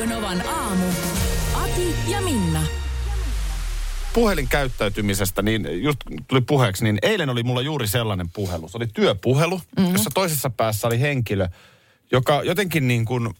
Radionovan 0.00 0.46
aamu. 0.48 0.84
Ati 1.54 1.94
ja 2.08 2.20
Minna. 2.20 2.62
puhelinkäyttäytymisestä, 4.12 5.42
niin 5.42 5.82
just 5.82 5.98
tuli 6.28 6.40
puheeksi, 6.40 6.84
niin 6.84 6.98
eilen 7.02 7.30
oli 7.30 7.42
mulla 7.42 7.62
juuri 7.62 7.86
sellainen 7.86 8.30
puhelu. 8.30 8.68
Se 8.68 8.76
oli 8.76 8.86
työpuhelu, 8.86 9.58
mm-hmm. 9.58 9.92
jossa 9.92 10.10
toisessa 10.14 10.50
päässä 10.50 10.86
oli 10.86 11.00
henkilö, 11.00 11.48
joka 12.12 12.42
jotenkin 12.42 12.88
niin 12.88 13.04
kuin 13.04 13.34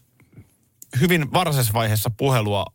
hyvin 0.99 1.33
varhaisessa 1.33 1.73
vaiheessa 1.73 2.09
puhelua 2.09 2.65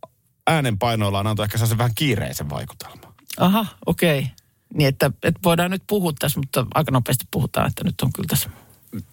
äänenpainoillaan 0.47 1.27
antoi 1.27 1.45
ehkä 1.45 1.59
sellaisen 1.59 1.79
vähän 1.79 1.95
kiireisen 1.95 2.51
vaikutelman. 2.51 3.15
Aha, 3.39 3.67
okei. 3.87 4.19
Okay. 4.19 4.31
Niin, 4.75 4.89
että, 4.89 5.11
että 5.23 5.41
voidaan 5.45 5.71
nyt 5.71 5.83
puhua 5.87 6.13
tässä, 6.19 6.41
mutta 6.41 6.67
aika 6.75 6.91
nopeasti 6.91 7.25
puhutaan, 7.31 7.69
että 7.69 7.85
nyt 7.85 8.01
on 8.03 8.13
kyllä 8.13 8.27
tässä. 8.29 8.51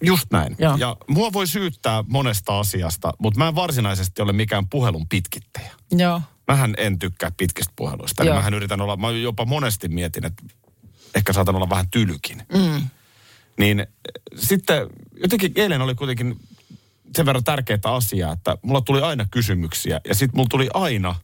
Just 0.02 0.26
näin. 0.30 0.56
Joo. 0.58 0.76
Ja 0.76 0.96
mua 1.08 1.32
voi 1.32 1.46
syyttää 1.46 2.04
monesta 2.08 2.58
asiasta, 2.58 3.12
mutta 3.18 3.38
mä 3.38 3.48
en 3.48 3.54
varsinaisesti 3.54 4.22
ole 4.22 4.32
mikään 4.32 4.68
puhelun 4.68 5.08
pitkittäjä. 5.08 5.70
Joo. 5.90 6.22
Mähän 6.48 6.74
en 6.78 6.98
tykkää 6.98 7.30
pitkistä 7.36 7.72
puheluista. 7.76 8.22
Eli 8.22 8.32
mähän 8.32 8.54
yritän 8.54 8.80
olla, 8.80 8.96
mä 8.96 9.10
jopa 9.10 9.44
monesti 9.44 9.88
mietin, 9.88 10.26
että 10.26 10.42
ehkä 11.14 11.32
saatan 11.32 11.56
olla 11.56 11.70
vähän 11.70 11.90
tylykin. 11.90 12.42
Mm. 12.52 12.88
Niin 13.58 13.80
eh, 13.80 13.86
sitten 14.36 14.86
jotenkin 15.22 15.52
eilen 15.56 15.80
oli 15.80 15.94
kuitenkin 15.94 16.36
sen 17.16 17.26
verran 17.26 17.44
tärkeää 17.44 17.78
asiaa, 17.84 18.32
että 18.32 18.58
mulla 18.62 18.80
tuli 18.80 19.00
aina 19.00 19.26
kysymyksiä 19.30 20.00
ja 20.08 20.14
sitten 20.14 20.36
mulla 20.38 20.48
tuli 20.48 20.68
aina 20.74 21.14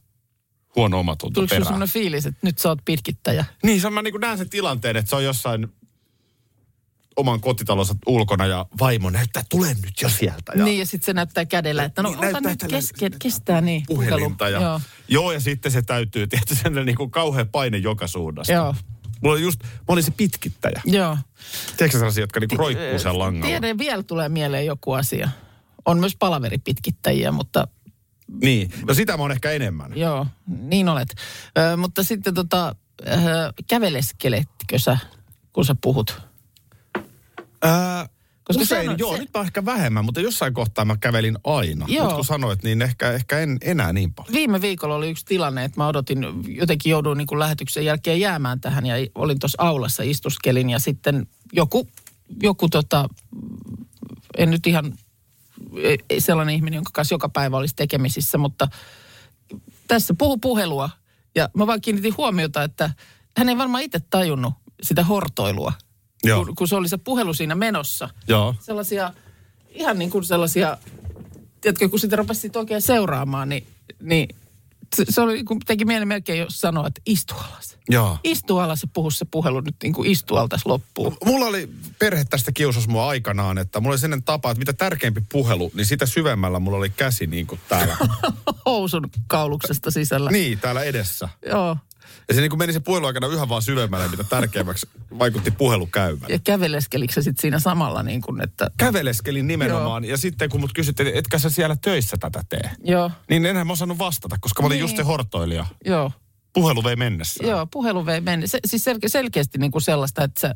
huono 0.75 0.99
omatunto 0.99 1.33
Tuliko 1.33 1.49
perään. 1.49 1.65
sellainen 1.65 1.89
fiilis, 1.89 2.25
että 2.25 2.39
nyt 2.41 2.57
sä 2.57 2.69
oot 2.69 2.79
pitkittäjä? 2.85 3.45
Niin, 3.63 3.81
se 3.81 3.89
mä 3.89 4.01
niin 4.01 4.13
näen 4.21 4.37
sen 4.37 4.49
tilanteen, 4.49 4.97
että 4.97 5.09
se 5.09 5.15
on 5.15 5.23
jossain 5.23 5.67
oman 7.15 7.41
kotitalonsa 7.41 7.95
ulkona 8.07 8.45
ja 8.45 8.65
vaimo 8.79 9.09
näyttää, 9.09 9.43
tule 9.49 9.67
nyt 9.67 10.01
jo 10.01 10.09
sieltä. 10.09 10.51
Ja 10.55 10.63
Niin, 10.65 10.79
ja 10.79 10.85
sitten 10.85 11.05
se 11.05 11.13
näyttää 11.13 11.45
kädellä, 11.45 11.83
että 11.83 12.01
no 12.01 12.09
Niin, 12.09 12.35
ota 12.35 12.49
nyt 12.49 12.63
keske, 12.69 13.09
kestää 13.21 13.61
niin. 13.61 13.83
puhelinta. 13.87 14.49
Ja, 14.49 14.61
joo. 14.61 14.81
Joo. 15.07 15.31
ja 15.31 15.39
sitten 15.39 15.71
se 15.71 15.81
täytyy, 15.81 16.27
tietysti 16.27 16.55
sellainen 16.55 16.85
niin 16.85 16.95
kuin 16.97 17.11
kauhea 17.11 17.45
paine 17.45 17.77
joka 17.77 18.07
suunnasta. 18.07 18.53
Joo. 18.53 18.75
Mulla 19.21 19.33
oli 19.33 19.41
just, 19.41 19.63
mä 19.63 19.69
olin 19.87 20.03
se 20.03 20.11
pitkittäjä. 20.11 20.81
Joo. 20.85 21.17
Tiedätkö 21.77 21.97
sellaisia, 21.97 22.23
jotka 22.23 22.39
niinku 22.39 22.57
roikkuu 22.57 22.99
sen 22.99 23.19
langalla? 23.19 23.45
Tiedän, 23.47 23.77
vielä 23.77 24.03
tulee 24.03 24.29
mieleen 24.29 24.65
joku 24.65 24.91
asia. 24.93 25.29
On 25.85 25.99
myös 25.99 26.15
palaveripitkittäjiä, 26.15 27.31
mutta 27.31 27.67
Niin, 28.41 28.71
no 28.87 28.93
sitä 28.93 29.17
mä 29.17 29.23
oon 29.23 29.31
ehkä 29.31 29.51
enemmän. 29.51 29.91
joo, 29.97 30.27
niin 30.61 30.89
olet. 30.89 31.09
Ö, 31.57 31.77
mutta 31.77 32.03
sitten 32.03 32.33
tota, 32.33 32.75
ö, 33.07 33.13
käveleskeletkö 33.67 34.79
sä, 34.79 34.97
kun 35.53 35.65
sä 35.65 35.75
puhut? 35.81 36.21
Ää, 37.61 38.09
Koska 38.43 38.61
usein, 38.61 38.81
sehän 38.81 38.93
on- 38.93 38.99
joo, 38.99 39.13
se- 39.13 39.19
nyt 39.19 39.29
mä 39.33 39.41
ehkä 39.41 39.65
vähemmän, 39.65 40.05
mutta 40.05 40.21
jossain 40.21 40.53
kohtaa 40.53 40.85
mä 40.85 40.97
kävelin 40.97 41.37
aina. 41.43 41.85
Joo. 41.89 42.03
Mutta 42.03 42.15
kun 42.15 42.25
sanoit, 42.25 42.63
niin 42.63 42.81
ehkä, 42.81 43.11
ehkä 43.11 43.39
en 43.39 43.57
enää 43.61 43.93
niin 43.93 44.13
paljon. 44.13 44.33
Viime 44.33 44.61
viikolla 44.61 44.95
oli 44.95 45.09
yksi 45.09 45.25
tilanne, 45.25 45.63
että 45.63 45.79
mä 45.79 45.87
odotin, 45.87 46.25
jotenkin 46.47 46.89
jouduin 46.89 47.17
niin 47.17 47.27
kuin 47.27 47.39
lähetyksen 47.39 47.85
jälkeen 47.85 48.19
jäämään 48.19 48.61
tähän 48.61 48.85
ja 48.85 48.95
olin 49.15 49.39
tuossa 49.39 49.63
aulassa, 49.63 50.03
istuskelin 50.03 50.69
ja 50.69 50.79
sitten 50.79 51.27
joku, 51.53 51.87
joku 52.43 52.69
tota, 52.69 53.09
en 54.37 54.49
nyt 54.49 54.67
ihan 54.67 54.93
ei- 55.83 55.97
ei 56.09 56.21
sellainen 56.21 56.55
ihminen, 56.55 56.77
jonka 56.77 56.91
kanssa 56.93 57.15
joka 57.15 57.29
päivä 57.29 57.57
olisi 57.57 57.75
tekemisissä, 57.75 58.37
mutta 58.37 58.67
tässä 59.87 60.13
puhu 60.17 60.37
puhelua 60.37 60.89
ja 61.35 61.49
mä 61.57 61.67
vaan 61.67 61.81
kiinnitin 61.81 62.17
huomiota, 62.17 62.63
että 62.63 62.89
hän 63.37 63.49
ei 63.49 63.57
varmaan 63.57 63.83
itse 63.83 63.99
tajunnut 64.09 64.53
sitä 64.83 65.03
hortoilua, 65.03 65.73
Joo. 66.23 66.45
kun, 66.45 66.55
kun 66.55 66.67
se 66.67 66.75
oli 66.75 66.89
se 66.89 66.97
puhelu 66.97 67.33
siinä 67.33 67.55
menossa. 67.55 68.09
Joo. 68.27 68.55
Sellaisia, 68.59 69.13
ihan 69.69 69.99
niin 69.99 70.09
kuin 70.09 70.23
sellaisia, 70.23 70.77
tiedätkö, 71.61 71.89
kun 71.89 71.99
sitä 71.99 72.15
rupesi 72.15 72.51
oikein 72.55 72.81
seuraamaan, 72.81 73.49
niin, 73.49 73.67
niin 74.01 74.35
se, 74.95 75.05
se 75.09 75.21
oli, 75.21 75.43
kun 75.43 75.59
teki 75.59 75.85
mieli 75.85 76.05
melkein 76.05 76.39
jo 76.39 76.45
sanoa, 76.49 76.87
että 76.87 77.01
istu 77.05 77.33
alas. 77.35 77.77
Joo. 77.89 78.17
Istu 78.23 78.57
alas 78.57 78.81
ja 78.81 78.87
puhu 78.93 79.11
se 79.11 79.25
puhelu 79.25 79.59
nyt 79.59 79.75
niin 79.83 79.93
kuin 79.93 80.11
istu 80.11 80.35
altas 80.35 80.65
loppuun. 80.65 81.17
Mulla 81.25 81.45
oli 81.45 81.69
perhe 81.99 82.25
tästä 82.29 82.51
kiusas 82.51 82.87
mua 82.87 83.07
aikanaan, 83.07 83.57
että 83.57 83.79
mulla 83.79 83.93
oli 83.93 83.99
sellainen 83.99 84.23
tapa, 84.23 84.51
että 84.51 84.59
mitä 84.59 84.73
tärkeämpi 84.73 85.21
puhelu, 85.31 85.71
niin 85.75 85.85
sitä 85.85 86.05
syvemmällä 86.05 86.59
mulla 86.59 86.77
oli 86.77 86.89
käsi 86.89 87.27
niin 87.27 87.47
kuin 87.47 87.61
täällä. 87.69 87.97
Housun 88.65 89.09
kauluksesta 89.27 89.91
sisällä. 89.91 90.31
niin, 90.31 90.59
täällä 90.59 90.83
edessä. 90.83 91.29
Joo. 91.45 91.77
Ja 92.27 92.33
se 92.35 92.41
niin 92.41 92.49
kuin 92.49 92.57
meni 92.59 92.73
se 92.73 92.79
puhelu 92.79 93.05
aikana 93.05 93.27
yhä 93.27 93.49
vaan 93.49 93.61
syvemmälle, 93.61 94.07
mitä 94.07 94.23
tärkeämmäksi 94.23 94.87
vaikutti 95.19 95.51
puhelu 95.51 95.87
käyvän. 95.87 96.29
Ja 96.29 96.39
käveleskelikö 96.43 97.13
se 97.13 97.21
sitten 97.21 97.41
siinä 97.41 97.59
samalla 97.59 98.03
niin 98.03 98.21
kuin, 98.21 98.41
että 98.41 98.71
Käveleskelin 98.77 99.47
nimenomaan, 99.47 100.05
ja 100.05 100.17
sitten 100.17 100.49
kun 100.49 100.59
mut 100.61 100.73
kysyttiin, 100.73 101.07
että 101.07 101.19
etkä 101.19 101.39
sä 101.39 101.49
siellä 101.49 101.75
töissä 101.81 102.17
tätä 102.19 102.43
tee, 102.49 102.71
joo, 102.83 103.11
niin 103.29 103.45
enhän 103.45 103.67
mä 103.67 103.73
osannut 103.73 103.97
vastata, 103.99 104.35
koska 104.41 104.61
mä 104.61 104.65
olin 104.65 104.75
Niin. 104.75 104.81
just 104.81 104.95
se 104.97 105.03
hortoilija. 105.03 105.65
joo, 105.85 106.11
Puhelu 106.53 106.83
vei 106.83 106.95
mennessä. 106.95 107.43
joo, 107.47 107.65
puhelu 107.65 108.05
vei 108.05 108.21
mennä. 108.21 108.47
Se, 108.47 108.59
siis 108.65 108.83
selke, 108.83 109.09
selkeästi 109.09 109.57
niin 109.57 109.71
kuin 109.71 109.81
sellaista, 109.81 110.23
että 110.23 110.39
sä 110.41 110.53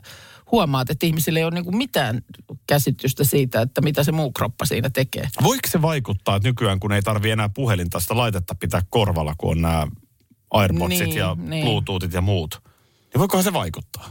huomaat, 0.51 0.89
että 0.89 1.05
ihmisille 1.05 1.39
ei 1.39 1.45
ole 1.45 1.53
niin 1.53 1.63
kuin 1.63 1.77
mitään 1.77 2.21
käsitystä 2.67 3.23
siitä, 3.23 3.61
että 3.61 3.81
mitä 3.81 4.03
se 4.03 4.11
muu 4.11 4.31
kroppa 4.31 4.65
siinä 4.65 4.89
tekee. 4.89 5.27
Voiko 5.43 5.67
se 5.69 5.81
vaikuttaa, 5.81 6.35
että 6.35 6.49
nykyään 6.49 6.79
kun 6.79 6.91
ei 6.91 7.01
tarvi 7.01 7.31
enää 7.31 7.49
puhelinta 7.49 7.99
sitä 7.99 8.17
laitetta 8.17 8.55
pitää 8.55 8.81
korvalla, 8.89 9.35
kun 9.37 9.51
on 9.51 9.61
nämä 9.61 9.87
Airpodsit 10.55 11.07
Niin, 11.07 11.17
ja 11.17 11.35
niin. 11.39 11.65
Bluetoothit 11.65 12.13
ja 12.13 12.21
muut, 12.21 12.61
niin 13.13 13.19
voikohan 13.19 13.43
se 13.43 13.53
vaikuttaa? 13.53 14.09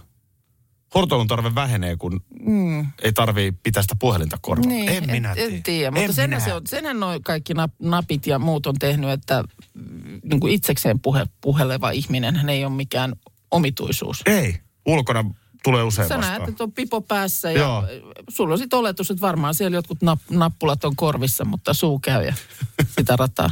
Hortoilun 0.94 1.26
tarve 1.26 1.54
vähenee, 1.54 1.96
kun 1.96 2.20
mm. 2.46 2.86
ei 3.02 3.12
tarvii 3.12 3.52
pitää 3.52 3.82
sitä 3.82 3.96
puhelinta 3.98 4.38
korvalla. 4.40 4.90
en 4.90 5.06
minä 5.10 5.28
en, 5.30 5.34
tiedä. 5.36 5.56
en 5.56 5.62
tiedä, 5.62 5.90
mutta 5.90 6.04
En 6.04 6.12
sen 6.12 6.30
minä. 6.30 6.40
se 6.40 6.54
on, 6.54 6.62
senhän 6.68 7.00
noin 7.00 7.22
kaikki 7.22 7.54
nap, 7.54 7.72
napit 7.82 8.26
ja 8.26 8.38
muut 8.38 8.66
on 8.66 8.74
tehnyt, 8.78 9.10
että 9.10 9.44
mm, 9.74 10.20
niin 10.24 10.40
kuin 10.40 10.52
itsekseen 10.52 11.00
puhe, 11.00 11.26
puheleva 11.40 11.90
ihminen, 11.90 12.36
hän 12.36 12.48
ei 12.48 12.64
ole 12.64 12.72
mikään 12.72 13.12
omituisuus. 13.50 14.22
Ei, 14.26 14.60
ulkona 14.86 15.24
tulee 15.64 15.82
usein 15.82 16.08
Sä 16.08 16.16
vastaan. 16.16 16.38
näet, 16.38 16.50
että 16.50 16.64
on 16.64 16.72
pipo 16.72 17.00
päässä 17.00 17.50
ja 17.50 17.58
Joo. 17.58 17.84
sulla 18.28 18.52
on 18.54 18.58
sitten 18.58 18.78
oletus, 18.78 19.10
että 19.10 19.20
varmaan 19.20 19.54
siellä 19.54 19.76
jotkut 19.76 20.02
nap, 20.02 20.20
nappulat 20.30 20.84
on 20.84 20.96
korvissa, 20.96 21.44
mutta 21.44 21.74
suu 21.74 21.98
käy 21.98 22.24
ja 22.24 22.34
sitä 22.98 23.16
rataa. 23.16 23.50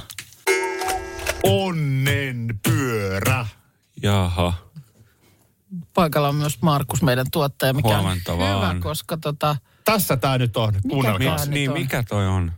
Onnen 1.42 2.60
pyörä. 2.68 3.46
Jaha. 4.02 4.52
Paikalla 5.94 6.28
on 6.28 6.34
myös 6.34 6.62
Markus, 6.62 7.02
meidän 7.02 7.26
tuottaja, 7.32 7.72
mikä 7.72 7.88
Huomenta 7.98 8.32
on 8.32 8.38
hyvä, 8.38 8.54
vaan. 8.60 8.80
koska 8.80 9.16
tota, 9.16 9.56
Tässä 9.84 10.16
tää 10.16 10.38
nyt 10.38 10.56
on. 10.56 10.74
Kuunnelkaa. 10.90 11.36
tää 11.36 11.44
nyt 11.46 11.54
Niin, 11.54 11.70
on? 11.70 11.78
mikä 11.78 12.02
toi 12.02 12.26
on? 12.26 12.52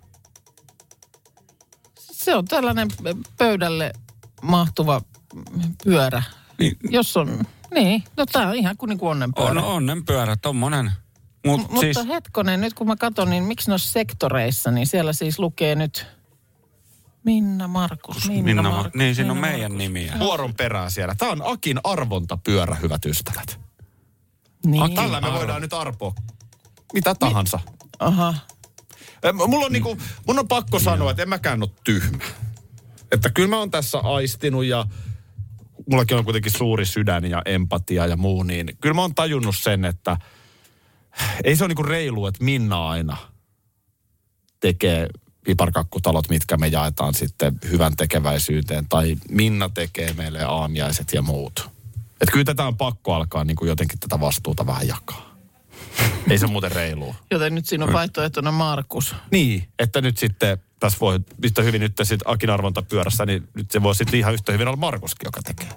se 1.97 2.35
on 2.35 2.45
tällainen 2.45 2.89
pöydälle 3.39 3.93
mahtuva 4.43 5.01
pyörä. 5.85 6.23
Niin, 6.59 6.77
Jos 6.91 7.17
on, 7.17 7.45
niin, 7.75 8.05
no 8.17 8.27
tää 8.27 8.49
on 8.49 8.55
ihan 8.55 8.77
kuin, 8.77 8.89
niin 8.89 8.99
kuin 8.99 9.11
onnenpyörä. 9.11 9.51
on 9.51 9.59
onnenpyörä, 9.59 10.37
tommonen. 10.37 10.93
Mut 11.47 11.61
M- 11.73 11.77
siis, 11.79 11.97
Mutta 11.97 12.15
hetkonen, 12.15 12.61
nyt 12.61 12.75
kun 12.75 12.87
mä 12.87 12.97
katson, 12.97 13.31
niin 13.31 13.45
miksi 13.45 13.71
noissa 13.71 13.93
sektoreissa, 13.93 14.71
niin 14.71 14.87
siellä 14.87 15.13
siis 15.13 15.39
lukee 15.39 15.75
nyt 15.75 16.07
Minna 17.25 17.69
Markus, 17.69 18.29
Minna, 18.29 18.43
Minna, 18.45 18.63
Markus. 18.63 18.87
Mar- 18.93 18.99
niin 18.99 19.15
siinä 19.15 19.33
on 19.33 19.39
meidän 19.39 19.61
Markus. 19.73 19.79
nimiä. 19.79 20.17
Vuoron 20.19 20.55
perään 20.55 20.91
siellä. 20.91 21.15
Tää 21.15 21.29
on 21.29 21.43
Akin 21.45 21.81
arvontapyörä, 21.85 22.75
hyvät 22.75 23.05
ystävät. 23.07 23.61
Niin. 24.67 24.95
Tällä 24.95 25.21
me 25.21 25.33
voidaan 25.33 25.63
nyt 25.63 25.73
arpoa 25.73 26.15
mitä 26.95 27.15
tahansa. 27.15 27.61
Aha. 27.99 28.35
Eh, 29.23 29.33
Mulla 29.33 29.67
on 29.67 29.73
niinku, 29.73 29.99
mun 30.27 30.39
on 30.39 30.49
pakko 30.49 30.79
sanoa, 30.79 31.11
että 31.11 31.23
en 31.23 31.29
mäkään 31.29 31.63
ole 31.63 31.71
tyhmä. 31.85 32.25
Että 33.13 33.31
kyllä 33.31 33.49
mä 33.49 33.59
oon 33.59 33.71
tässä 33.71 33.99
aistinut 33.99 34.65
ja 34.65 34.87
mullakin 35.91 36.17
on 36.17 36.25
kuitenkin 36.25 36.53
suuri 36.53 36.87
sydän 36.87 37.25
ja 37.31 37.43
empatia 37.47 38.07
ja 38.07 38.17
muu, 38.17 38.43
niin 38.43 38.77
kyllä 38.81 38.95
mä 38.95 39.01
oon 39.01 39.15
tajunnut 39.15 39.57
sen, 39.57 39.85
että 39.85 40.17
ei 41.45 41.57
se 41.57 41.65
ole 41.65 41.69
niinku 41.69 41.83
reilu, 41.83 42.27
että 42.27 42.45
Minna 42.45 42.89
aina 42.89 43.17
tekee 44.61 45.09
piparkakkutalot, 45.45 46.29
mitkä 46.29 46.57
me 46.57 46.67
jaetaan 46.67 47.15
sitten 47.15 47.59
hyvän 47.71 47.97
tekeväisyyteen, 47.97 48.87
tai 48.89 49.17
Minna 49.31 49.69
tekee 49.69 50.13
meille 50.13 50.45
aamiaiset 50.45 51.13
ja 51.13 51.23
muut. 51.23 51.71
Että 52.21 52.33
kyllä 52.33 52.45
tätä 52.45 52.65
on 52.65 52.77
pakko 52.77 53.15
alkaa 53.15 53.45
niin 53.45 53.57
kuin 53.57 53.69
jotenkin 53.69 53.99
tätä 53.99 54.21
vastuuta 54.21 54.67
vähän 54.67 54.89
jakaa. 54.89 55.35
Ei 56.31 56.39
se 56.39 56.47
muuten 56.47 56.73
reilua. 56.73 57.15
Joten 57.31 57.55
nyt 57.55 57.67
siinä 57.67 57.85
on 57.85 57.93
vaihtoehtona 57.93 58.53
Markus. 58.53 59.15
Niin, 59.31 59.69
että 59.79 60.01
nyt 60.01 60.19
sitten 60.19 60.59
tässä 60.81 61.01
voi 61.01 61.21
yhtä 61.43 61.63
hyvin 61.63 61.81
nyt 61.81 61.93
sitten 62.03 62.31
Akin 62.31 62.51
arvontapyörässä, 62.51 63.27
niin 63.27 63.49
nyt 63.55 63.71
se 63.71 63.83
voi 63.83 63.95
sitten 63.95 64.21
ihan 64.21 64.35
yhtä 64.35 64.53
hyvin 64.53 64.69
olla 64.69 64.77
Markuskin, 64.77 65.27
joka 65.27 65.41
tekee. 65.43 65.69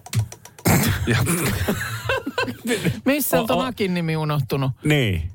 Ja, 1.08 1.18
Missä 3.06 3.42
on 3.42 3.66
Akin 3.66 3.94
nimi 3.94 4.18
unohtunut? 4.18 4.72
Niin. 4.84 5.32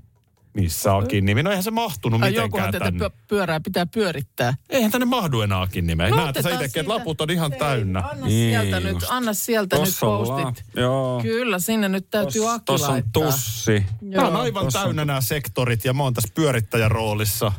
Missä 0.54 0.96
Akin 0.96 1.24
nimi? 1.26 1.42
No 1.42 1.50
eihän 1.50 1.62
se 1.62 1.70
mahtunut 1.70 2.22
Ai 2.22 2.30
mitenkään 2.30 2.72
tätä 2.72 2.84
tänne. 2.84 2.98
pyö- 2.98 3.10
pyörää 3.28 3.60
pitää 3.60 3.86
pyörittää. 3.86 4.54
Eihän 4.70 4.90
tänne 4.90 5.04
mahdu 5.04 5.40
enää 5.40 5.60
Akin 5.60 5.86
nimeä. 5.86 6.08
No, 6.10 6.16
Näet 6.16 6.36
sä 6.42 6.50
itsekin, 6.50 6.80
että 6.80 6.92
laput 6.92 7.20
on 7.20 7.30
ihan 7.30 7.52
Ei, 7.52 7.58
täynnä. 7.58 8.00
Anna 8.00 8.26
Niin, 8.26 8.60
sieltä 8.60 8.80
nyt, 8.80 8.92
just. 8.92 9.06
anna 9.10 9.34
sieltä 9.34 9.78
nyt 9.78 9.94
ollaan. 10.02 10.44
postit. 10.54 10.64
Joo. 10.76 11.22
Kyllä, 11.22 11.58
sinne 11.58 11.88
nyt 11.88 12.10
täytyy 12.10 12.50
Akki 12.50 12.64
Tossa 12.64 12.86
on 12.86 12.92
laittaa. 12.92 13.22
tussi. 13.22 13.86
Tämä 14.12 14.26
on 14.26 14.32
Joo. 14.32 14.42
aivan 14.42 14.64
tossa 14.64 14.78
on- 14.80 14.84
täynnä 14.84 15.04
nämä 15.04 15.20
sektorit 15.20 15.84
ja 15.84 15.92
mä 15.92 16.02
oon 16.02 16.14
tässä 16.14 16.32
pyörittäjän 16.34 16.90
roolissa. 16.90 17.52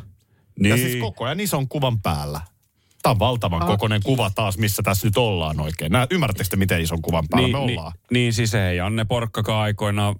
Niin. 0.58 0.70
Ja 0.70 0.76
siis 0.76 1.00
koko 1.00 1.24
ajan 1.24 1.40
ison 1.40 1.68
kuvan 1.68 2.00
päällä. 2.00 2.40
Tämä 3.02 3.10
on 3.10 3.18
valtavan 3.18 3.62
Akki. 3.62 3.72
kokoinen 3.72 4.02
kuva 4.02 4.30
taas, 4.34 4.58
missä 4.58 4.82
tässä 4.82 5.06
nyt 5.06 5.16
ollaan 5.16 5.60
oikein. 5.60 5.92
Nää, 5.92 6.06
ymmärrättekö 6.10 6.48
te, 6.50 6.56
miten 6.56 6.80
ison 6.80 7.02
kuvan 7.02 7.24
päällä 7.30 7.46
niin, 7.48 7.56
me 7.58 7.66
niin, 7.66 7.78
ollaan? 7.78 7.92
niin 8.10 8.32
siis 8.32 8.54
ei 8.54 8.80
Anne 8.80 9.04
Porkkakaan 9.04 9.62
aikoinaan 9.62 10.14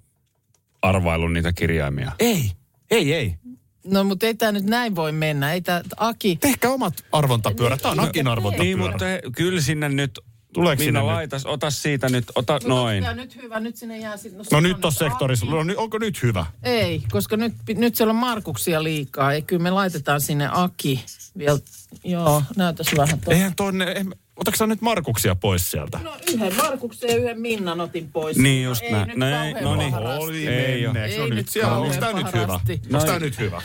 arvaillut 0.81 1.33
niitä 1.33 1.53
kirjaimia. 1.53 2.11
Ei, 2.19 2.51
ei, 2.91 3.13
ei. 3.13 3.35
No 3.83 4.03
mutta 4.03 4.25
ei 4.25 4.33
tämä 4.35 4.51
nyt 4.51 4.63
näin 4.65 4.95
voi 4.95 5.11
mennä. 5.11 5.53
Ei 5.53 5.61
tää, 5.61 5.81
Aki, 5.97 6.35
Tehkää 6.35 6.71
omat 6.71 6.93
arvontapyörät. 7.11 7.81
Tämä 7.81 7.91
on 7.91 7.99
Akin 7.99 8.27
arvontapyörä. 8.27 8.63
Niin, 8.77 8.79
mutta 8.91 9.05
he, 9.05 9.21
kyllä 9.35 9.61
sinne 9.61 9.89
nyt, 9.89 10.19
Tuleeko 10.53 10.79
Minna 10.79 10.85
sinne 10.99 10.99
nyt? 10.99 11.15
laitas, 11.15 11.45
ota 11.45 11.71
siitä 11.71 12.09
nyt, 12.09 12.25
ota 12.35 12.59
noin. 12.65 13.03
Ja 13.03 13.13
nyt 13.13 13.35
hyvä, 13.35 13.59
nyt 13.59 13.75
sinne 13.75 13.97
jää 13.97 14.17
sit, 14.17 14.33
No 14.33 14.43
se 14.43 14.61
nyt 14.61 14.73
on 14.75 14.81
tuossa 14.81 15.05
sektorissa. 15.09 15.45
No, 15.45 15.63
nyt- 15.63 15.77
onko 15.77 15.97
nyt 15.97 16.23
hyvä? 16.23 16.45
Ei, 16.63 17.03
koska 17.11 17.37
nyt, 17.37 17.53
nyt 17.75 17.95
siellä 17.95 18.11
on 18.11 18.15
Markuksia 18.17 18.83
liikaa. 18.83 19.33
Ei, 19.33 19.41
kyllä 19.41 19.63
me 19.63 19.71
laitetaan 19.71 20.21
sinne 20.21 20.49
Aki 20.51 21.05
vielä. 21.37 21.59
Joo, 22.03 22.43
näytäs 22.55 22.87
vähän 22.97 23.19
tuossa. 23.19 23.31
Eihän 23.31 23.55
tonne, 23.55 23.85
eihän, 23.85 24.13
otatko 24.37 24.57
sä 24.57 24.67
nyt 24.67 24.81
Markuksia 24.81 25.35
pois 25.35 25.71
sieltä? 25.71 25.99
No 26.03 26.17
yhden 26.33 26.55
Markuksen 26.55 27.09
ja 27.09 27.15
yhden 27.17 27.39
Minnan 27.41 27.81
otin 27.81 28.09
pois. 28.11 28.37
Niin 28.37 28.63
just 28.63 28.81
ei 28.83 28.91
näin. 28.91 29.07
Nyt 29.07 29.17
No 29.17 29.25
ei, 29.43 29.53
no 29.53 29.75
niin. 29.75 29.93
Oli 29.95 30.47
Ei 30.47 30.81
menneeksi. 30.83 31.17
No 31.17 31.23
Ei 31.23 31.29
nyt 31.29 31.37
nyt 31.37 31.49
siellä, 31.49 31.77
onko 31.77 31.95
tämä 31.99 32.13
nyt 32.13 32.33
hyvä? 32.33 32.53
Onko 32.53 32.59
tämä 32.89 33.05
Noin. 33.05 33.21
nyt 33.21 33.39
hyvä? 33.39 33.61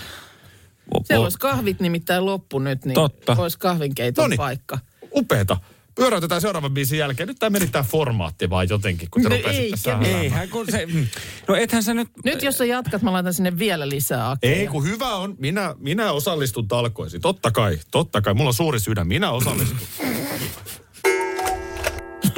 Siellä 1.05 1.25
olisi 1.25 1.39
kahvit 1.39 1.81
nimittäin 1.81 2.27
loppu 2.27 2.59
nyt, 2.59 2.85
niin 2.85 2.95
Totta. 2.95 3.37
olisi 3.39 3.59
kahvinkeiton 3.59 4.23
Noniin. 4.23 4.37
paikka. 4.37 4.79
Upeeta. 5.17 5.57
Pyöräytetään 5.95 6.41
seuraavan 6.41 6.75
biisin 6.75 6.99
jälkeen. 6.99 7.27
Nyt 7.27 7.39
tämä 7.39 7.51
meni 7.51 7.67
tämä 7.69 7.85
formaatti 7.85 8.51
vaan 8.51 8.67
jotenkin, 8.71 9.09
kun 9.11 9.23
te 9.23 9.29
No 9.29 9.37
rupesitte 9.37 9.65
eikä 9.65 9.77
sähläämään. 9.77 10.23
Eihän 10.23 10.49
kun 10.49 10.67
se, 10.71 10.87
mm. 10.87 11.07
no 11.49 11.55
ethän 11.57 11.83
sä 11.83 11.95
nyt, 11.95 12.09
Nyt 12.25 12.43
jos 12.43 12.59
sä 12.59 12.65
jatkat, 12.65 13.03
mä 13.03 13.13
laitan 13.13 13.35
sinne 13.35 13.59
vielä 13.59 13.89
lisää 13.89 14.31
Akia. 14.31 14.51
Ei, 14.53 14.67
kun 14.67 14.85
hyvä 14.85 15.15
on. 15.15 15.35
Minä, 15.39 15.75
minä 15.79 16.13
osallistun 16.13 16.69
talkoisiin. 16.69 17.23
Totta 17.23 17.51
kai, 17.51 17.79
totta 17.91 18.21
kai. 18.21 18.35
Mulla 18.35 18.49
on 18.49 18.55
suuri 18.55 18.81
sydän. 18.81 19.07
Minä 19.07 19.31
osallistun. 19.31 19.79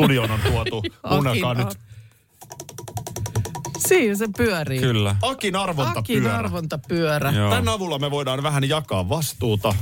Studioon 0.05 0.31
on 0.31 0.41
tuotu. 0.41 0.83
Kuunnelkaa 1.09 1.51
Akin, 1.51 1.65
nyt. 1.65 1.79
Siinä 3.79 4.15
se 4.15 4.29
pyörii. 4.37 4.81
kyllä. 4.81 5.11
Akin 5.11 5.29
Akin 5.33 5.57
arvontapyörä. 5.57 6.37
arvontapyörä. 6.37 7.31
Joo. 7.31 7.51
Tämän 7.51 7.69
avulla 7.69 7.99
me 7.99 8.11
voidaan 8.11 8.43
vähän 8.43 8.69
jakaa 8.69 9.09
vastuuta. 9.09 9.75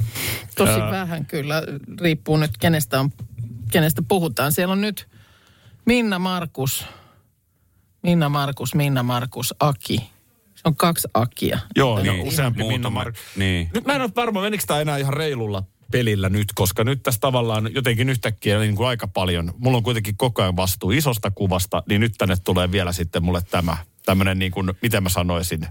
Tosi 0.56 0.80
Ää. 0.80 0.90
vähän 0.90 1.26
kyllä. 1.26 1.62
Riippuu 2.00 2.36
nyt 2.36 2.50
kenestä, 2.58 3.00
on, 3.00 3.10
kenestä 3.72 4.02
puhutaan. 4.02 4.52
Siellä 4.52 4.72
on 4.72 4.80
nyt 4.80 5.08
Minna 5.84 6.18
Markus. 6.18 6.84
Minna 8.02 8.28
Markus, 8.28 8.74
Minna 8.74 9.02
Markus, 9.02 9.54
Aki. 9.60 10.10
Se 10.54 10.62
on 10.64 10.76
kaksi 10.76 11.08
Akia. 11.14 11.58
Joo, 11.76 12.02
niin, 12.02 12.20
on 12.20 12.28
useampi. 12.28 12.64
Minna 12.64 12.90
Mark. 12.90 13.14
Niin. 13.36 13.70
Nyt 13.74 13.84
mä 13.86 13.92
en 13.92 14.02
ole 14.02 14.10
varma, 14.16 14.40
menikö 14.40 14.64
tämä 14.66 14.80
enää 14.80 14.96
ihan 14.96 15.14
reilulla 15.14 15.62
pelillä 15.90 16.28
nyt, 16.28 16.46
koska 16.54 16.84
nyt 16.84 17.02
tässä 17.02 17.20
tavallaan 17.20 17.74
jotenkin 17.74 18.08
yhtäkkiä 18.08 18.58
niin 18.58 18.76
kuin 18.76 18.88
aika 18.88 19.08
paljon, 19.08 19.52
mulla 19.58 19.76
on 19.76 19.82
kuitenkin 19.82 20.16
koko 20.16 20.42
ajan 20.42 20.56
vastuu 20.56 20.90
isosta 20.90 21.30
kuvasta, 21.30 21.82
niin 21.88 22.00
nyt 22.00 22.14
tänne 22.18 22.36
tulee 22.44 22.72
vielä 22.72 22.92
sitten 22.92 23.22
mulle 23.24 23.42
tämä 23.50 23.76
tämmöinen 24.04 24.38
niin 24.38 24.52
kuin, 24.52 24.72
miten 24.82 25.02
mä 25.02 25.08
sanoisin, 25.08 25.66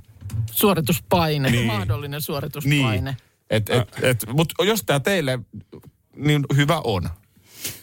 Suorituspaine, 0.51 1.49
Niin. 1.51 1.67
mahdollinen 1.67 2.21
suorituspaine. 2.21 3.01
niin. 3.11 3.17
Et, 3.49 3.69
et, 3.69 3.87
et, 4.01 4.25
Mutta 4.33 4.63
jos 4.63 4.83
tämä 4.85 4.99
teille 4.99 5.39
niin 6.15 6.45
hyvä 6.55 6.81
on, 6.83 7.09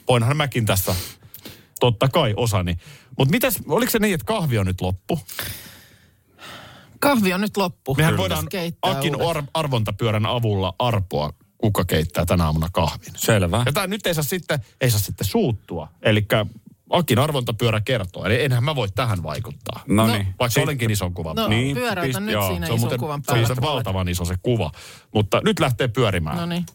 voinhan 0.09 0.37
mäkin 0.37 0.67
tässä 0.67 0.95
totta 1.81 2.09
kai 2.09 2.35
osani. 2.37 2.77
Mutta 3.19 3.33
mitäs, 3.33 3.59
oliko 3.69 3.91
se 3.91 3.99
niin, 3.99 4.15
että 4.15 4.25
kahvi 4.25 4.59
on 4.59 4.67
nyt 4.67 4.81
loppu? 4.81 5.21
Kahvi 7.01 7.33
on 7.33 7.41
nyt 7.41 7.57
loppu. 7.57 7.95
Mehän 7.95 8.15
Pitäisi 8.15 8.21
voidaan 8.23 8.49
keittää 8.49 8.91
Akin 8.91 9.23
ar- 9.29 9.43
arvontapyörän 9.55 10.27
avulla 10.27 10.75
arpoa, 10.79 11.31
kuka 11.59 11.85
keittää 11.85 12.27
tänä 12.27 12.45
aamuna 12.45 12.69
kahvin. 12.73 13.13
Selvä. 13.17 13.63
Ja 13.67 13.73
tää 13.73 13.87
nyt 13.87 14.07
ei 14.07 14.15
saa 14.15 14.25
sitten, 14.25 14.59
ei 14.81 14.91
saa 14.91 15.01
sitten 15.01 15.27
suuttua. 15.27 15.89
Eli 16.03 16.27
Akin 16.91 17.19
arvontapyörä 17.19 17.81
kertoo. 17.81 18.25
Eli 18.25 18.45
enhän 18.45 18.65
mä 18.65 18.77
voi 18.77 18.89
tähän 18.95 19.23
vaikuttaa. 19.23 19.81
No 19.89 20.07
No, 20.07 20.13
niin. 20.13 20.27
Vaikka 20.27 20.49
Sit- 20.55 20.63
olenkin 20.63 20.91
ison 20.91 21.15
kuvan. 21.15 21.37
No, 21.37 21.43
päällä. 21.43 21.57
Niin, 21.57 21.77
pyöräytä 21.77 22.19
pist- 22.19 22.23
nyt 22.23 22.33
joo, 22.33 22.49
siinä 22.49 22.67
se 22.67 22.73
on 22.73 22.77
ison 22.77 22.81
muuten 22.81 22.99
kuvan 23.01 23.23
se 23.27 23.33
on 23.33 23.39
päällä. 23.47 23.63
valtavan 23.63 24.09
iso 24.09 24.25
se 24.25 24.35
kuva. 24.43 24.71
Mutta 25.15 25.41
nyt 25.45 25.61
lähtee 25.61 25.89
pyörimään. 25.89 26.37
No 26.37 26.47
niin. 26.47 26.67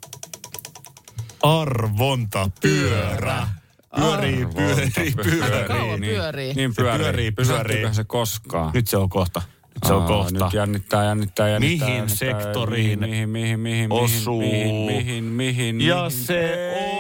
Arvontapyörä. 1.44 3.48
Pyörii, 3.96 4.46
pyörii, 4.56 4.92
pyörii. 5.16 5.68
Kauan 5.68 6.00
pyörii. 6.00 6.54
Niin 6.54 6.72
Se 6.72 6.76
pyörii. 6.82 7.04
pyörii, 7.04 7.06
pyörii. 7.06 7.32
Pysähtyyköhän 7.32 7.96
se 7.96 8.04
koskaan? 8.04 8.72
Nyt 8.74 8.88
se 8.88 8.98
on 8.98 9.10
kohta. 9.10 9.42
Nyt 9.82 9.88
se 9.88 9.94
on 9.94 10.02
Aa, 10.02 10.08
kohta. 10.08 10.46
Nyt 10.46 10.54
jännittää, 10.54 11.04
jännittää, 11.06 11.50
jännittää. 11.50 11.88
Mihin 11.88 11.98
jännittää. 11.98 12.16
sektoriin 12.18 13.00
mihin, 13.00 13.30
mihin, 13.30 13.60
mihin, 13.60 13.92
osuu? 13.92 14.40
mihin, 14.42 14.76
mihin, 14.86 15.24
mihin, 15.24 15.82
Ja 15.82 15.96
mihin. 15.96 16.12
se 16.26 16.58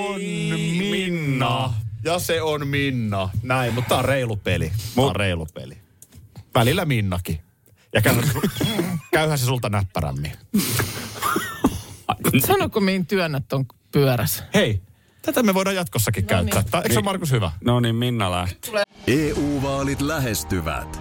on 0.09 0.21
Minna. 0.91 1.73
Ja 2.03 2.19
se 2.19 2.41
on 2.41 2.67
Minna. 2.67 3.29
Näin, 3.43 3.73
mutta 3.73 3.89
tää 3.89 3.97
on 3.97 4.05
reilu 4.05 4.35
peli. 4.35 4.71
Tää 4.95 5.05
on 5.05 5.15
reilu 5.15 5.47
peli. 5.53 5.77
Välillä 6.55 6.85
Minnakin. 6.85 7.39
Ja 7.93 8.01
käyhän 8.01 8.23
se, 8.27 8.31
su- 8.33 8.97
käyhän 9.11 9.37
se 9.37 9.45
sulta 9.45 9.69
näppärämmin. 9.69 10.31
Sanoko 12.47 12.79
mihin 12.79 13.05
työnnät 13.05 13.43
ton 13.47 13.65
pyörässä? 13.91 14.43
Hei, 14.53 14.81
tätä 15.21 15.43
me 15.43 15.53
voidaan 15.53 15.75
jatkossakin 15.75 16.25
käyttää. 16.25 16.63
Tää, 16.63 16.81
eikö 16.81 16.93
se 16.93 17.01
Markus 17.01 17.31
hyvä? 17.31 17.51
No 17.63 17.79
niin, 17.79 17.95
Minna 17.95 18.31
lähti. 18.31 18.71
EU-vaalit 19.07 20.01
lähestyvät. 20.01 21.00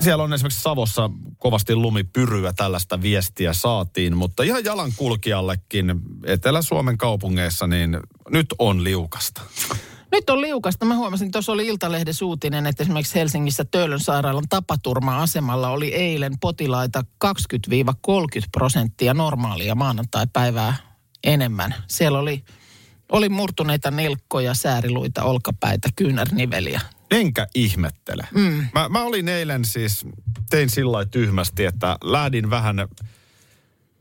Siellä 0.00 0.24
on 0.24 0.32
esimerkiksi 0.32 0.62
Savossa 0.62 1.10
kovasti 1.38 1.74
lumipyryä, 1.74 2.52
tällaista 2.52 3.02
viestiä 3.02 3.52
saatiin, 3.52 4.16
mutta 4.16 4.42
ihan 4.42 4.64
jalankulkijallekin 4.64 6.00
Etelä-Suomen 6.26 6.98
kaupungeissa, 6.98 7.66
niin 7.66 8.00
nyt 8.30 8.46
on 8.58 8.84
liukasta. 8.84 9.42
Nyt 10.12 10.30
on 10.30 10.40
liukasta. 10.40 10.84
Mä 10.84 10.96
huomasin, 10.96 11.30
tuossa 11.30 11.52
oli 11.52 11.66
Iltalehdessä 11.66 12.24
uutinen, 12.24 12.66
että 12.66 12.82
esimerkiksi 12.82 13.14
Helsingissä 13.14 13.64
Töölön 13.64 14.00
sairaalan 14.00 14.48
tapaturma-asemalla 14.48 15.70
oli 15.70 15.94
eilen 15.94 16.32
potilaita 16.40 17.04
20-30 17.24 17.30
prosenttia 18.52 19.14
normaalia 19.14 19.74
maanantai-päivää 19.74 20.76
enemmän. 21.24 21.74
Siellä 21.88 22.18
oli, 22.18 22.44
oli 23.12 23.28
murtuneita 23.28 23.90
nilkkoja, 23.90 24.54
sääriluita, 24.54 25.24
olkapäitä, 25.24 25.88
kyynärniveliä. 25.96 26.80
Enkä 27.10 27.46
ihmettele. 27.54 28.28
Mm. 28.34 28.66
Mä, 28.74 28.88
mä 28.88 29.02
olin 29.02 29.28
eilen 29.28 29.64
siis, 29.64 30.06
tein 30.50 30.70
sillä 30.70 31.04
tyhmästi, 31.04 31.64
että 31.64 31.96
lähdin 32.04 32.50
vähän 32.50 32.88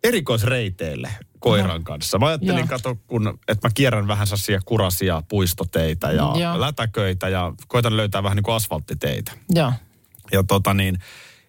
erikoisreiteille 0.03 1.09
koiran 1.39 1.83
kanssa. 1.83 2.19
Mä 2.19 2.27
ajattelin, 2.27 2.57
Joo. 2.57 2.67
kato, 2.67 2.95
kun, 3.07 3.39
että 3.47 3.67
mä 3.67 3.71
kierrän 3.73 4.07
vähän 4.07 4.27
sellaisia 4.27 4.59
kurasia 4.65 5.23
puistoteitä 5.29 6.11
ja 6.11 6.33
Joo. 6.39 6.61
lätäköitä 6.61 7.29
ja 7.29 7.53
koitan 7.67 7.97
löytää 7.97 8.23
vähän 8.23 8.35
niin 8.35 8.43
kuin 8.43 8.55
asfalttiteitä. 8.55 9.31
Joo. 9.49 9.73
Ja 10.31 10.43
tota 10.43 10.73
niin, 10.73 10.99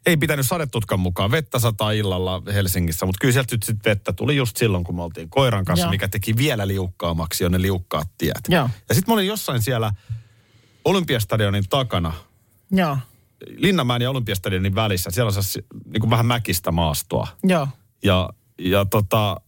ei 0.07 0.17
pitänyt 0.17 0.47
sadetutkan 0.47 1.01
mukaan. 1.01 1.31
Vettä 1.31 1.59
sataa 1.59 1.93
illalla 1.93 2.43
Helsingissä, 2.55 3.07
mutta 3.07 3.19
kyllä 3.21 3.33
sieltä 3.33 3.51
sitten 3.51 3.91
vettä 3.91 4.13
tuli 4.13 4.37
just 4.37 4.57
silloin, 4.57 4.85
kun 4.85 4.97
me 4.97 5.03
oltiin 5.03 5.31
koiran 5.31 5.65
kanssa, 5.65 5.87
Joo. 5.87 5.91
mikä 5.91 6.09
teki 6.09 6.37
vielä 6.37 6.69
liukkaammaksi 6.69 7.45
jo 7.45 7.49
ne 7.49 7.63
liukkaat 7.63 8.09
tiet. 8.19 8.41
Joo. 8.49 8.71
Ja 8.89 8.95
sitten 8.95 9.13
mä 9.13 9.15
olin 9.15 9.27
jossain 9.27 9.63
siellä 9.63 9.93
Olympiastadionin 10.89 11.65
takana, 11.71 12.13
Joo. 12.71 12.99
Linnanmäen 13.57 14.03
ja 14.03 14.11
Olympiastadionin 14.11 14.75
välissä. 14.75 15.11
Siellä 15.11 15.33
on 15.37 15.43
se, 15.43 15.63
niin 15.85 16.01
kuin 16.01 16.11
vähän 16.11 16.27
mäkistä 16.27 16.73
maastoa. 16.73 17.29
Joo. 17.45 17.69
Ja, 18.05 18.31
ja 18.59 18.85
tota, 18.85 19.41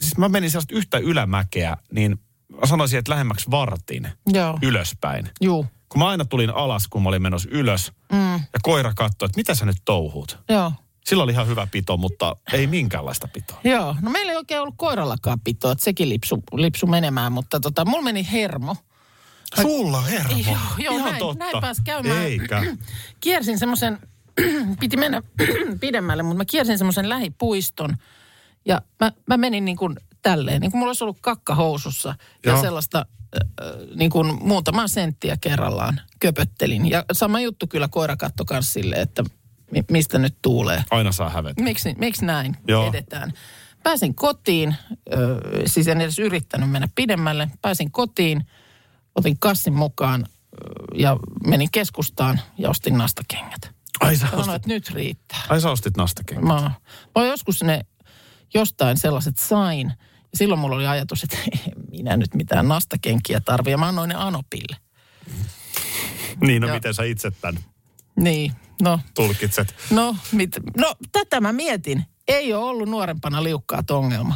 siis 0.00 0.18
mä 0.18 0.28
menin 0.28 0.50
sellaista 0.50 0.74
yhtä 0.74 0.98
ylämäkeä, 0.98 1.76
niin 1.92 2.20
mä 2.60 2.66
sanoisin, 2.66 2.98
että 2.98 3.12
lähemmäksi 3.12 3.50
vartin 3.50 4.08
Joo. 4.26 4.58
ylöspäin. 4.62 5.30
Juu. 5.40 5.66
Kun 5.88 5.98
mä 5.98 6.08
aina 6.08 6.24
tulin 6.24 6.50
alas, 6.50 6.88
kun 6.88 7.02
mä 7.02 7.08
olin 7.08 7.22
menossa 7.22 7.48
ylös, 7.52 7.92
mm. 8.12 8.32
ja 8.34 8.60
koira 8.62 8.92
katsoi, 8.94 9.26
että 9.26 9.36
mitä 9.36 9.54
sä 9.54 9.66
nyt 9.66 9.82
touhuut. 9.84 10.38
Joo. 10.48 10.72
Sillä 11.06 11.22
oli 11.22 11.32
ihan 11.32 11.46
hyvä 11.46 11.66
pito, 11.66 11.96
mutta 11.96 12.36
ei 12.52 12.66
minkäänlaista 12.66 13.28
pitoa. 13.28 13.60
Joo. 13.64 13.96
No 14.00 14.10
meillä 14.10 14.32
ei 14.32 14.36
oikein 14.36 14.60
ollut 14.60 14.74
koirallakaan 14.76 15.40
pitoa, 15.40 15.72
että 15.72 15.84
sekin 15.84 16.08
lipsu, 16.08 16.42
lipsu 16.52 16.86
menemään, 16.86 17.32
mutta 17.32 17.60
tota, 17.60 17.84
mulla 17.84 18.02
meni 18.02 18.28
hermo. 18.32 18.76
Sulla 19.62 20.00
hermo. 20.00 20.38
Joo, 20.46 20.56
joo 20.78 20.94
Ihan 20.94 21.04
näin, 21.10 21.18
totta. 21.18 21.44
näin 21.44 21.60
pääsi 21.60 21.82
käymään. 21.84 22.22
Eikä. 22.22 22.62
Kiersin 23.20 23.58
semmoisen, 23.58 23.98
piti 24.80 24.96
mennä 24.96 25.22
pidemmälle, 25.80 26.22
mutta 26.22 26.36
mä 26.38 26.44
kiersin 26.44 26.78
semmoisen 26.78 27.08
lähipuiston. 27.08 27.96
Ja 28.64 28.82
mä, 29.00 29.12
mä 29.26 29.36
menin 29.36 29.64
niin 29.64 29.76
kuin 29.76 29.96
tälleen, 30.22 30.60
niin 30.60 30.70
kuin 30.70 30.78
mulla 30.78 30.90
olisi 30.90 31.04
ollut 31.04 31.18
kakka 31.20 31.54
housussa. 31.54 32.14
Ja 32.46 32.52
Joo. 32.52 32.60
sellaista 32.60 32.98
äh, 33.36 33.76
niin 33.94 34.10
kuin 34.10 34.38
muutamaa 34.44 34.88
senttiä 34.88 35.36
kerrallaan 35.40 36.00
köpöttelin. 36.20 36.90
Ja 36.90 37.04
sama 37.12 37.40
juttu 37.40 37.66
kyllä 37.66 37.88
koira 37.88 38.16
katto 38.16 38.44
kanssa 38.44 38.72
silleen, 38.72 39.02
että 39.02 39.24
mi- 39.70 39.84
mistä 39.90 40.18
nyt 40.18 40.34
tuulee. 40.42 40.84
Aina 40.90 41.12
saa 41.12 41.28
hävetä. 41.30 41.62
Miksi, 41.62 41.94
miksi 41.98 42.24
näin 42.24 42.56
Joo. 42.68 42.88
edetään? 42.88 43.32
Pääsin 43.82 44.14
kotiin, 44.14 44.74
ö, 45.12 45.16
siis 45.66 45.88
en 45.88 46.00
edes 46.00 46.18
yrittänyt 46.18 46.70
mennä 46.70 46.88
pidemmälle. 46.94 47.50
Pääsin 47.62 47.90
kotiin, 47.90 48.46
otin 49.14 49.38
kassin 49.38 49.72
mukaan 49.74 50.26
ja 50.94 51.16
menin 51.46 51.68
keskustaan 51.72 52.40
ja 52.58 52.70
ostin 52.70 52.98
nastakengät. 52.98 53.70
Ai 54.00 54.16
sä 54.16 54.26
Sanoin, 54.26 54.40
ostit, 54.40 54.54
että 54.54 54.68
nyt 54.68 54.90
riittää. 54.90 55.40
ai 55.48 55.60
sä 55.60 55.70
ostit 55.70 55.96
nastakin. 55.96 56.46
Mä, 56.46 56.70
mä 57.18 57.26
joskus 57.26 57.62
ne 57.62 57.80
jostain 58.54 58.96
sellaiset 58.96 59.38
sain. 59.38 59.88
Ja 60.32 60.38
silloin 60.38 60.60
mulla 60.60 60.76
oli 60.76 60.86
ajatus, 60.86 61.24
että 61.24 61.36
en 61.52 61.72
minä 61.90 62.16
nyt 62.16 62.34
mitään 62.34 62.68
nastakenkiä 62.68 63.40
tarvii. 63.40 63.70
Ja 63.70 63.78
mä 63.78 63.88
annoin 63.88 64.08
ne 64.08 64.14
Anopille. 64.14 64.76
Niin, 66.40 66.62
no 66.62 66.68
Joo. 66.68 66.76
miten 66.76 66.94
sä 66.94 67.02
itse 67.04 67.30
tämän 67.30 67.58
Niin, 68.16 68.52
no 68.82 69.00
tulkitset? 69.14 69.74
No, 69.90 70.16
mit, 70.32 70.50
no 70.76 70.94
tätä 71.12 71.40
mä 71.40 71.52
mietin. 71.52 72.04
Ei 72.28 72.52
ole 72.52 72.64
ollut 72.64 72.88
nuorempana 72.88 73.42
liukkaat 73.42 73.90
ongelma. 73.90 74.34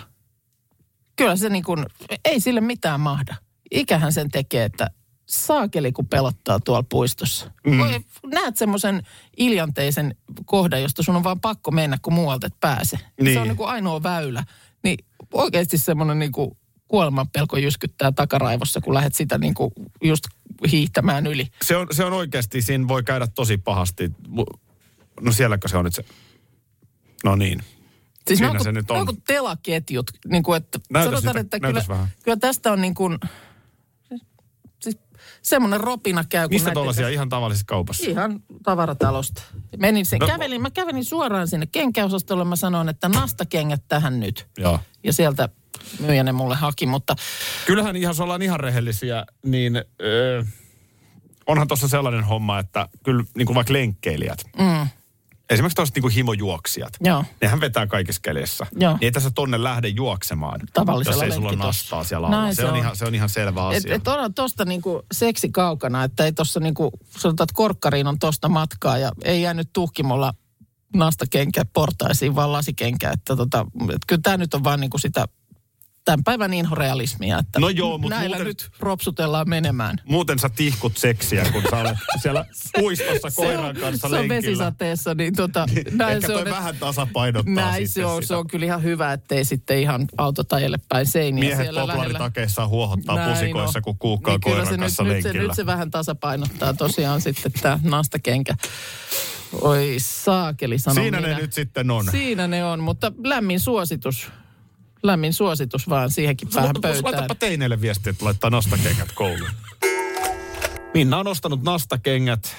Kyllä 1.17 1.37
se 1.37 1.49
niin 1.49 1.64
kuin, 1.64 1.87
ei 2.25 2.41
sille 2.41 2.61
mitään 2.61 3.00
mahda. 3.00 3.37
Ikähän 3.73 4.12
sen 4.12 4.31
tekee, 4.31 4.64
että 4.64 4.91
saakeli 5.26 5.93
kun 5.93 6.07
pelottaa 6.07 6.61
tuolla 6.61 6.85
puistossa. 6.88 7.50
Mm. 7.67 7.79
Näet 8.26 8.57
semmoisen 8.57 9.02
iljanteisen 9.37 10.17
kohdan, 10.45 10.83
josta 10.83 11.02
sun 11.02 11.17
on 11.17 11.25
vaan 11.25 11.41
pakko 11.41 11.71
mennä, 11.71 11.99
kun 12.02 12.12
muualta 12.12 12.47
et 12.47 12.61
pääse. 12.61 12.99
Niin. 13.21 13.35
Se 13.35 13.41
on 13.41 13.49
niin 13.49 13.57
kuin 13.57 13.69
ainoa 13.69 14.02
väylä. 14.02 14.45
Niin 14.85 14.99
oikeasti 15.33 15.79
semmoinen 15.79 16.19
niin 16.19 16.33
kuin 16.33 16.50
kuolemanpelko 16.88 17.57
jyskyttää 17.57 18.12
takaraivossa, 18.12 18.81
kun 18.81 18.95
lähdet 18.95 19.14
sitä 19.14 19.38
niin 19.38 19.55
kuin 19.55 19.71
just 20.05 20.25
hiihtämään 20.71 21.26
yli. 21.26 21.49
Se 21.62 21.76
on, 21.76 21.87
se 21.91 22.05
on 22.05 22.12
oikeasti, 22.12 22.62
siinä 22.62 22.88
voi 22.88 23.02
käydä 23.02 23.26
tosi 23.26 23.59
pahasti. 23.59 24.11
No 25.21 25.33
sielläkö 25.33 25.69
se 25.69 25.76
on 25.76 25.85
nyt 25.85 25.95
se? 25.95 26.05
No 27.25 27.37
niin. 27.37 27.61
Siis 28.26 28.38
Siinä 28.38 28.52
ne 28.52 28.59
on, 28.59 28.64
se 28.64 28.64
kuin, 28.64 28.75
nyt 28.75 28.91
on 28.91 29.07
kuin 29.07 29.23
telaketjut. 29.26 30.11
Niin 30.26 30.43
kuin, 30.43 30.57
että 30.57 30.79
Näytäs 30.91 31.11
sanotaan, 31.11 31.45
niitä, 31.45 31.57
että 31.57 31.69
kyllä, 31.69 31.85
vähän. 31.88 32.09
kyllä 32.25 32.37
tästä 32.37 32.73
on 32.73 32.81
niin 32.81 32.95
kuin, 32.95 33.19
semmoinen 35.42 35.80
ropina 35.80 36.25
käy. 36.28 36.49
Mistä 36.49 36.70
tuollaisia 36.70 37.08
ihan 37.08 37.28
tavallisessa 37.28 37.66
kaupassa? 37.66 38.11
Ihan 38.11 38.40
tavaratalosta. 38.62 39.42
Menin 39.78 40.06
sen, 40.06 40.18
No- 40.18 40.26
kävelin, 40.26 40.62
mä 40.62 40.70
kävelin 40.70 41.04
suoraan 41.04 41.49
sinne 41.49 41.66
kenkäosastolle. 41.66 42.44
Mä 42.44 42.56
sanoin, 42.56 42.88
että 42.88 43.08
nastakengät 43.08 43.82
tähän 43.88 44.20
nyt. 44.20 44.46
Joo. 44.58 44.80
Ja 45.04 45.12
sieltä 45.12 45.49
myyjä 46.00 46.22
ne 46.22 46.32
mulle 46.32 46.56
haki, 46.56 46.87
mutta 46.87 47.16
Kyllähän 47.66 47.96
ihan, 47.96 48.11
jos 48.11 48.20
ollaan 48.20 48.42
ihan 48.42 48.61
rehellisiä, 48.61 49.25
niin 49.44 49.84
öö, 50.02 50.42
onhan 51.46 51.68
tuossa 51.68 51.88
sellainen 51.88 52.25
homma, 52.25 52.58
että 52.58 52.88
kyllä 53.04 53.25
niin 53.37 53.46
kuin 53.46 53.54
vaikka 53.54 53.72
lenkkeilijät, 53.72 54.44
mm, 54.58 54.87
esimerkiksi 55.52 55.75
tuollaiset 55.75 55.94
niin 55.94 56.02
kuin 56.02 56.14
himojuoksijat, 56.14 56.92
joo. 57.00 57.25
nehän 57.40 57.61
vetää 57.61 57.87
kaikissa 57.87 58.23
keleissä. 58.23 58.66
Joo. 58.80 58.92
Niin 58.92 59.04
ei 59.04 59.12
tässä 59.12 59.30
tonne 59.30 59.62
lähde 59.62 59.88
juoksemaan, 59.88 60.61
Tavallisella 60.73 61.25
jos 61.25 61.32
ei 61.32 61.37
sulla 61.37 61.52
nastaa 61.52 62.04
siellä 62.04 62.26
alla. 62.26 62.40
Näin 62.40 62.54
Se, 62.54 62.62
se 62.62 62.68
on, 62.68 62.76
ihan, 62.76 62.97
se 62.97 63.04
on 63.04 63.14
ihan 63.14 63.28
selvä 63.28 63.61
Et, 63.71 63.76
asia. 63.76 63.94
et 63.94 64.09
on 64.09 64.35
tosta 64.35 64.64
niinku 64.64 65.02
seksi 65.12 65.49
kaukana, 65.49 66.04
että 66.04 66.25
ei 66.25 66.32
tossa 66.32 66.61
niinku, 66.61 66.90
sanotaan, 67.18 67.44
että 67.44 67.54
korkkariin 67.54 68.06
on 68.06 68.18
tosta 68.18 68.49
matkaa 68.49 68.99
ja 68.99 69.12
ei 69.25 69.42
jäänyt 69.42 69.68
tuhkimolla 69.73 70.35
nastakenkä 70.97 71.64
portaisiin, 71.64 72.35
vaan 72.35 72.52
lasikenkä. 72.52 73.11
Että 73.11 73.37
tota, 73.37 73.66
et 73.94 74.02
kyllä 74.06 74.21
tämä 74.23 74.37
nyt 74.37 74.54
on 74.54 74.64
vaan 74.64 74.80
niinku 74.80 74.99
sitä 74.99 75.26
tämän 76.04 76.25
päivän 76.25 76.54
inhorealismia, 76.54 77.38
että 77.38 77.61
No 77.61 77.68
joo, 77.68 77.99
mut 77.99 78.11
näillä 78.11 78.37
muuten- 78.37 78.47
nyt 78.47 78.71
propsutellaan 78.78 79.49
menemään. 79.49 79.97
Muuten 80.04 80.38
sä 80.38 80.49
tihkut 80.49 80.97
seksiä, 80.97 81.44
kun 81.52 81.62
sä 81.71 81.76
olet 81.76 81.97
siellä 82.23 82.44
puistossa 82.80 83.28
koiran 83.37 83.76
kanssa 83.76 84.09
se 84.09 84.14
on 84.16 84.21
lenkillä. 84.28 84.37
vesisateessa, 84.37 85.14
niin 85.14 85.35
tota, 85.37 85.66
näin 85.90 86.16
Ehkä 86.16 86.26
se 86.26 86.35
on. 86.37 86.44
vähän 86.44 86.76
tasapainottaa 86.76 87.54
Näin 87.54 87.88
sitten 87.88 88.02
se 88.02 88.06
on, 88.06 88.23
sitä. 88.23 88.26
se 88.28 88.37
on 88.37 88.47
kyllä 88.47 88.66
ihan 88.66 88.82
hyvä, 88.82 89.12
ettei 89.12 89.44
sitten 89.44 89.78
ihan 89.78 90.06
auto 90.18 90.42
ajele 90.52 90.78
päin 90.88 91.06
seiniä 91.06 91.44
Miehet 91.44 91.64
siellä 91.64 91.87
lähellä. 91.87 91.94
poplaritakeissa 92.04 92.66
huohottaa 92.66 93.16
Näin 93.16 93.32
pusikoissa, 93.35 93.78
on. 93.78 93.82
kun 93.82 93.99
kuukkaa 93.99 94.35
niin 94.35 94.40
koiran 94.40 94.66
se 94.66 94.76
kanssa 94.78 95.02
nyt, 95.02 95.12
nyt, 95.12 95.23
se, 95.23 95.28
lenkillä. 95.28 95.49
nyt 95.49 95.56
se 95.56 95.66
vähän 95.66 95.90
tasapainottaa 95.90 96.75
tosiaan 96.75 97.21
sitten 97.21 97.52
tämä 97.52 97.78
nastakenkä. 97.82 98.54
Oi 99.61 99.94
saakeli, 99.99 100.78
sanon 100.78 101.04
Siinä 101.04 101.21
minä. 101.21 101.35
ne 101.35 101.40
nyt 101.40 101.52
sitten 101.52 101.90
on. 101.90 102.06
Siinä 102.11 102.47
ne 102.49 102.64
on, 102.64 102.80
mutta 102.80 103.12
lämmin 103.25 103.61
suositus. 103.61 104.30
Lämmin 105.02 105.32
suositus 105.32 105.88
vaan 105.88 106.11
siihenkin 106.11 106.49
vähän 106.54 106.68
Mutta 106.68 106.80
pöytään. 106.80 107.04
Laitapa 107.04 107.35
teineille 107.35 107.80
viestiä, 107.80 108.11
että 108.11 108.25
laittaa 108.25 108.50
nastakengät 108.50 109.12
kouluun. 109.14 109.50
Minna 110.94 111.18
on 111.18 111.26
ostanut 111.26 111.62
nastakengät. 111.62 112.56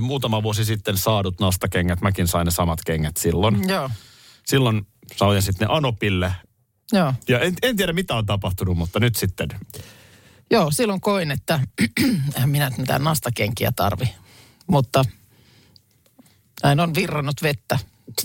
Muutama 0.00 0.42
vuosi 0.42 0.64
sitten 0.64 0.96
saadut 0.96 1.40
nastakengät. 1.40 2.00
Mäkin 2.00 2.28
sain 2.28 2.44
ne 2.44 2.50
samat 2.50 2.78
kengät 2.86 3.16
silloin. 3.16 3.68
Joo, 3.68 3.90
Silloin 4.46 4.86
sain 5.16 5.42
sitten 5.42 5.68
ne 5.68 5.74
Anopille. 5.74 6.32
joo. 6.92 7.14
Ja 7.28 7.38
en, 7.40 7.54
en 7.62 7.76
tiedä 7.76 7.92
mitä 7.92 8.14
on 8.14 8.26
tapahtunut, 8.26 8.78
mutta 8.78 9.00
nyt 9.00 9.16
sitten. 9.16 9.48
Joo, 10.50 10.70
silloin 10.70 11.00
koin, 11.00 11.30
että 11.30 11.60
en 12.42 12.48
minä 12.48 12.68
nyt 12.68 12.78
mitään 12.78 13.04
nastakenkiä 13.04 13.72
tarvi. 13.76 14.14
Mutta 14.66 15.04
näin 16.62 16.80
on 16.80 16.94
virrannut 16.94 17.42
vettä 17.42 17.78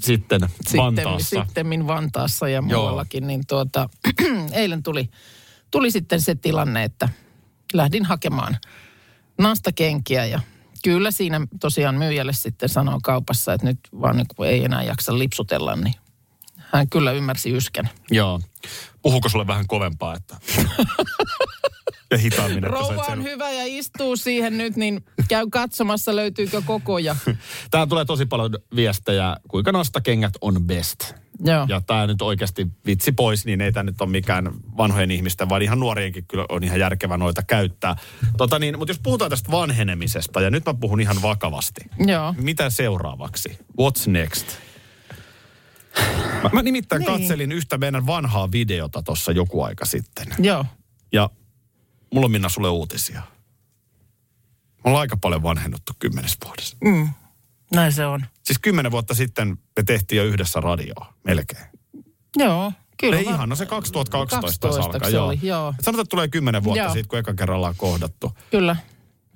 Sitten 0.03 0.41
Vantaassa. 0.77 1.43
Sitten, 1.45 1.87
Vantaassa 1.87 2.49
ja 2.49 2.61
muuallakin, 2.61 3.27
niin 3.27 3.41
tuota, 3.47 3.89
eilen 4.51 4.83
tuli, 4.83 5.09
tuli 5.71 5.91
sitten 5.91 6.21
se 6.21 6.35
tilanne, 6.35 6.83
että 6.83 7.09
lähdin 7.73 8.05
hakemaan 8.05 8.57
nastakenkiä 9.37 10.25
ja 10.25 10.39
kyllä 10.83 11.11
siinä 11.11 11.47
tosiaan 11.59 11.95
myyjälle 11.95 12.33
sitten 12.33 12.69
sanoo 12.69 12.99
kaupassa, 13.03 13.53
että 13.53 13.67
nyt 13.67 13.79
vaan 14.01 14.17
niin 14.17 14.47
ei 14.47 14.65
enää 14.65 14.83
jaksa 14.83 15.17
lipsutella, 15.17 15.75
niin 15.75 15.95
hän 16.57 16.89
kyllä 16.89 17.11
ymmärsi 17.11 17.51
yskän. 17.51 17.89
Joo. 18.11 18.39
Puhuuko 19.01 19.29
sulle 19.29 19.47
vähän 19.47 19.67
kovempaa, 19.67 20.15
että... 20.15 20.37
ja 22.13 22.17
hitaammin, 22.17 22.63
Rouva 22.63 23.05
on 23.10 23.24
hyvä 23.24 23.51
ja 23.51 23.63
istuu 23.65 24.15
siihen 24.17 24.58
nyt, 24.58 24.75
niin 24.75 25.05
käy 25.27 25.46
katsomassa 25.51 26.15
löytyykö 26.15 26.62
koko 26.65 26.98
ja 26.98 27.15
Tää 27.72 27.88
tulee 27.88 28.05
tosi 28.05 28.25
paljon 28.25 28.58
viestejä, 28.75 29.38
kuinka 29.48 29.72
nastakengät 29.72 30.34
on 30.41 30.63
best. 30.63 31.13
Joo. 31.46 31.65
Ja 31.70 31.82
tämä 31.82 32.08
nyt 32.08 32.22
oikeasti 32.22 32.67
vitsi 32.86 33.12
pois, 33.12 33.46
niin 33.46 33.62
ei 33.62 33.72
tämä 33.72 33.84
nyt 33.84 34.01
ole 34.01 34.10
mikään 34.10 34.51
vanhojen 34.77 35.12
ihmisten, 35.12 35.50
vaan 35.50 35.62
ihan 35.62 35.79
nuorienkin 35.79 36.25
kyllä 36.27 36.46
on 36.50 36.63
ihan 36.63 36.79
järkevä 36.79 37.17
noita 37.17 37.43
käyttää. 37.43 37.96
Tota 38.38 38.60
niin, 38.60 38.77
mutta 38.77 38.91
jos 38.91 39.00
puhutaan 39.03 39.29
tästä 39.29 39.51
vanhenemisesta, 39.51 40.41
ja 40.41 40.50
nyt 40.50 40.65
mä 40.65 40.74
puhun 40.74 41.01
ihan 41.01 41.22
vakavasti. 41.22 41.82
Joo. 42.08 42.36
Mitä 42.38 42.70
seuraavaksi? 42.70 43.58
What's 43.82 44.10
next? 44.10 44.48
Mä, 46.43 46.50
mä 46.53 46.62
nimittäin 46.62 47.00
Niin. 47.00 47.12
katselin 47.12 47.51
yhtä 47.51 47.77
meidän 47.77 48.05
vanhaa 48.08 48.51
videota 48.51 49.03
tuossa 49.03 49.32
joku 49.32 49.63
aika 49.63 49.86
sitten. 49.86 50.27
Joo. 50.39 50.65
Ja 51.13 51.29
mulla 52.13 52.25
on 52.25 52.32
Minna 52.32 52.50
sulle 52.50 52.70
uutisia. 52.70 53.22
ollaan 54.84 55.01
aika 55.01 55.17
paljon 55.17 55.43
vanhennuttu 55.43 55.93
kymmenes 56.00 56.38
vuodessa. 56.46 56.77
Mm. 56.84 57.10
Näin 57.74 57.91
se 57.93 58.05
on. 58.05 58.25
Siis 58.43 58.60
kymmenen 58.60 58.91
vuotta 58.91 59.13
sitten 59.13 59.48
me 59.50 59.84
tehtiin 59.84 60.17
jo 60.17 60.24
yhdessä 60.25 60.60
radioa, 60.60 61.13
melkein. 61.24 61.65
Joo, 62.36 62.72
kyllä. 62.98 63.17
Ei 63.17 63.24
ihan, 63.24 63.50
no 63.50 63.55
se 63.55 63.65
2012 63.65 64.60
taisi 64.60 64.60
12 64.79 64.93
alkaa, 64.98 65.10
joo. 65.10 65.27
oli, 65.27 65.39
joo. 65.41 65.70
Et 65.79 65.86
Sanotaan, 65.86 66.01
että 66.03 66.10
tulee 66.10 66.27
kymmenen 66.27 66.63
vuotta 66.63 66.84
Joo. 66.84 66.93
siitä, 66.93 67.10
kun 67.10 67.20
eka 67.20 67.34
kerran 67.34 67.55
ollaan 67.58 67.75
kohdattu. 67.77 68.38
Kyllä, 68.51 68.75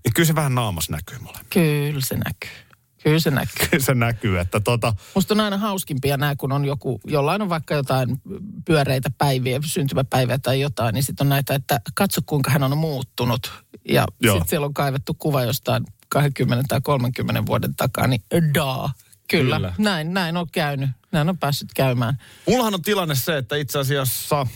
Niin 0.04 0.14
kyllä 0.14 0.28
se 0.28 0.36
vähän 0.36 0.56
naamas 0.56 0.90
näkyy 0.90 1.20
mulle. 1.20 1.40
kyllä 1.50 2.02
se 2.02 2.16
näkyy. 2.16 2.67
Kyllä 3.08 3.20
se 3.20 3.32
näkyy. 3.32 3.68
Kyllä 3.70 3.84
se 3.84 3.96
näkyy, 3.96 4.40
että 4.40 4.60
tota, 4.60 4.94
Musta 5.16 5.34
on 5.34 5.40
aina 5.40 5.58
hauskimpia 5.58 6.18
nämä, 6.18 6.36
kun 6.36 6.52
on 6.52 6.66
joku, 6.66 7.00
jollain 7.06 7.42
on 7.42 7.50
vaikka 7.50 7.74
jotain 7.74 8.22
pyöreitä 8.66 9.10
päiviä, 9.18 9.60
syntymäpäiviä 9.66 10.38
tai 10.38 10.60
jotain, 10.62 10.94
niin 10.94 11.04
sitten 11.04 11.26
on 11.26 11.30
näitä, 11.30 11.56
että 11.56 11.82
katso 11.96 12.22
kuinka 12.26 12.52
hän 12.52 12.64
on 12.64 12.78
muuttunut. 12.78 13.54
Ja 13.90 14.06
sitten 14.22 14.48
siellä 14.48 14.66
on 14.66 14.74
kaivettu 14.74 15.14
kuva 15.14 15.44
jostain 15.44 15.86
20 16.10 16.66
tai 16.68 16.82
30 16.82 17.46
vuoden 17.46 17.76
takaa, 17.76 18.08
niin 18.08 18.22
daa. 18.54 18.92
Kyllä, 19.30 19.56
Kyllä. 19.56 19.56
Kyllä. 19.56 19.74
Näin, 19.78 20.14
näin 20.14 20.38
on 20.38 20.48
käynyt. 20.52 20.90
Näin 21.12 21.30
on 21.30 21.38
päässyt 21.38 21.70
käymään. 21.76 22.18
mullahan 22.48 22.74
on 22.74 22.82
tilanne 22.82 23.16
se, 23.16 23.38
että 23.38 23.56
itse 23.56 23.80
asiassa 23.80 24.48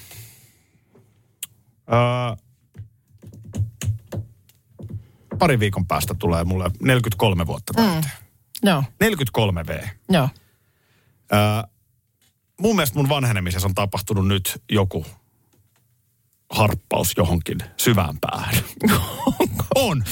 ää, 1.88 2.38
pari 5.40 5.60
viikon 5.60 5.88
päästä 5.88 6.14
tulee 6.14 6.44
mulle 6.44 6.72
43 6.82 7.48
vuotta 7.48 7.74
täyteen. 7.74 8.02
Mm. 8.02 8.31
Joo, 8.64 8.84
43 9.00 9.68
V. 9.68 9.84
joo. 10.10 10.30
Ää, 11.32 11.68
mun 12.62 12.76
mielestä 12.76 12.98
mun 13.00 13.10
vanhenemisessa 13.10 13.68
on 13.68 13.76
tapahtunut 13.76 14.28
nyt 14.28 14.62
joku 14.72 15.06
harppaus 16.50 17.14
johonkin 17.18 17.58
syvään 17.78 18.16
päähän. 18.22 18.56
on. 19.76 20.04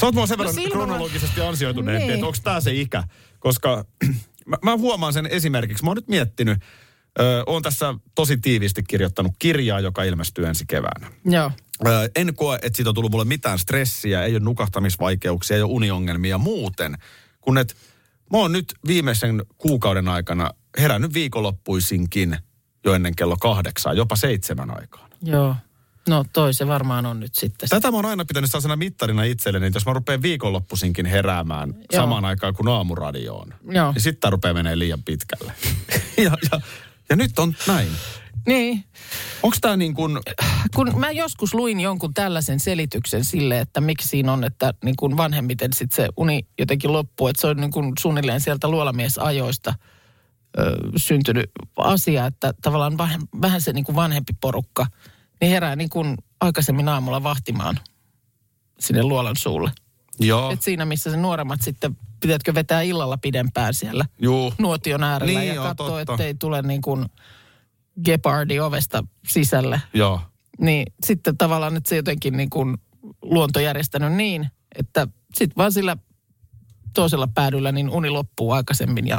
Sä 0.00 0.06
oot 0.06 0.14
mua 0.14 0.26
sen 0.26 0.38
verran 0.38 0.54
No 0.56 0.62
kronologisesti 0.70 1.40
ansioituneempi, 1.40 2.06
Niin. 2.06 2.14
että 2.14 2.26
onko 2.26 2.38
tämä 2.42 2.60
se 2.60 2.72
ikä. 2.74 3.04
Koska 3.38 3.84
mä, 4.46 4.56
mä 4.64 4.76
huomaan 4.76 5.12
sen 5.12 5.26
esimerkiksi. 5.26 5.84
Mä 5.84 5.90
oon 5.90 5.96
nyt 5.96 6.08
miettinyt, 6.08 6.58
ö, 7.20 7.42
oon 7.46 7.62
tässä 7.62 7.94
tosi 8.14 8.36
tiiviisti 8.36 8.82
kirjoittanut 8.82 9.32
kirjaa, 9.38 9.80
joka 9.80 10.02
ilmestyy 10.02 10.46
ensi 10.46 10.64
keväänä. 10.68 11.12
Joo, 11.24 11.50
Ö, 11.86 12.10
en 12.16 12.34
koe, 12.34 12.58
että 12.62 12.76
siitä 12.76 12.90
on 12.90 12.94
tullut 12.94 13.10
mulle 13.12 13.24
mitään 13.24 13.58
stressiä, 13.58 14.24
ei 14.24 14.32
ole 14.32 14.40
nukahtamisvaikeuksia, 14.40 15.56
ei 15.56 15.62
ole 15.62 15.72
uniongelmia 15.72 16.38
muuten. 16.38 16.98
Kun 17.42 17.58
et, 17.58 17.76
mä 18.32 18.38
oon 18.38 18.52
nyt 18.52 18.74
viimeisen 18.86 19.42
kuukauden 19.58 20.08
aikana 20.08 20.50
herännyt 20.78 21.14
viikonloppuisinkin 21.14 22.36
jo 22.84 22.94
ennen 22.94 23.16
kello 23.16 23.36
kahdeksaa, 23.36 23.92
jopa 23.92 24.16
seitsemän 24.16 24.70
aikaan. 24.70 25.10
joo. 25.22 25.56
No 26.08 26.24
toi 26.32 26.54
se 26.54 26.66
varmaan 26.66 27.06
on 27.06 27.20
nyt 27.20 27.34
sitten. 27.34 27.68
Tätä 27.68 27.90
mä 27.90 27.96
oon 27.96 28.06
aina 28.06 28.24
pitänyt 28.24 28.50
sellaisena 28.50 28.76
mittarina 28.76 29.24
itselleni, 29.24 29.66
että 29.66 29.76
jos 29.76 29.86
mä 29.86 29.92
rupean 29.92 30.22
viikonloppuisinkin 30.22 31.06
heräämään 31.06 31.74
Joo. 31.92 32.02
Samaan 32.02 32.24
aikaan 32.24 32.54
kuin 32.54 32.68
aamuradioon, 32.68 33.54
Joo. 33.70 33.92
niin 33.92 34.02
sitten 34.02 34.32
rupeaa 34.32 34.54
menee 34.54 34.78
liian 34.78 35.02
pitkälle. 35.02 35.52
ja, 36.16 36.36
ja, 36.52 36.60
ja 37.10 37.16
nyt 37.16 37.38
on 37.38 37.54
näin. 37.66 37.88
Niin, 38.46 38.84
Onko 39.42 39.56
tämä 39.60 39.76
niin 39.76 39.94
kuin, 39.94 40.18
kun 40.74 41.00
mä 41.00 41.10
joskus 41.10 41.54
luin 41.54 41.80
jonkun 41.80 42.14
tällaisen 42.14 42.60
selityksen 42.60 43.24
sille, 43.24 43.58
että 43.58 43.80
miksi 43.80 44.08
siinä 44.08 44.32
on, 44.32 44.44
että 44.44 44.74
niin 44.84 44.96
kuin 44.96 45.16
vanhemmiten 45.16 45.72
sit 45.72 45.92
se 45.92 46.08
uni 46.16 46.46
jotenkin 46.58 46.92
loppuu, 46.92 47.28
että 47.28 47.40
se 47.40 47.46
on 47.46 47.56
niin 47.56 47.70
kuin 47.70 47.92
suunnilleen 47.98 48.40
sieltä 48.40 48.68
luolamiesajoista 48.68 49.74
ö, 50.58 50.76
syntynyt 50.96 51.50
asia, 51.76 52.26
että 52.26 52.54
tavallaan 52.62 52.98
vähän, 52.98 53.20
vähän 53.40 53.60
se 53.60 53.72
niin 53.72 53.84
kuin 53.84 53.96
vanhempi 53.96 54.32
porukka, 54.40 54.86
niin 55.40 55.50
herää 55.50 55.76
niin 55.76 55.90
kuin 55.90 56.16
aikaisemmin 56.40 56.88
aamulla 56.88 57.22
vahtimaan 57.22 57.78
sinne 58.78 59.02
luolan 59.02 59.36
suulle. 59.36 59.70
joo, 60.20 60.50
Et 60.50 60.62
siinä, 60.62 60.84
missä 60.84 61.10
se 61.10 61.16
nuoremmat 61.16 61.62
sitten, 61.62 61.96
pitätkö 62.20 62.54
vetää 62.54 62.82
illalla 62.82 63.16
pidempään 63.16 63.74
siellä 63.74 64.04
juu, 64.18 64.54
nuotion 64.58 65.02
äärellä 65.02 65.40
Niin, 65.40 65.54
ja 65.54 65.62
katsoa, 65.62 66.00
ettei 66.00 66.34
tule 66.34 66.62
niin 66.62 66.82
kuin 66.82 67.06
gepardi 68.04 68.60
ovesta 68.60 69.04
sisälle 69.28 69.80
joo. 69.94 70.20
niin 70.60 70.86
sitten 71.04 71.36
tavallaan, 71.36 71.76
että 71.76 71.88
se 71.88 71.96
jotenkin 71.96 72.36
niin 72.36 72.50
kuin 72.50 72.76
luonto 73.22 73.60
järjestänyt 73.60 74.12
niin, 74.12 74.48
että 74.78 75.08
sitten 75.34 75.56
vaan 75.56 75.72
sillä 75.72 75.96
toisella 76.94 77.28
päädyllä 77.34 77.72
niin 77.72 77.90
uni 77.90 78.10
loppuu 78.10 78.52
aikaisemmin 78.52 79.06
ja 79.06 79.18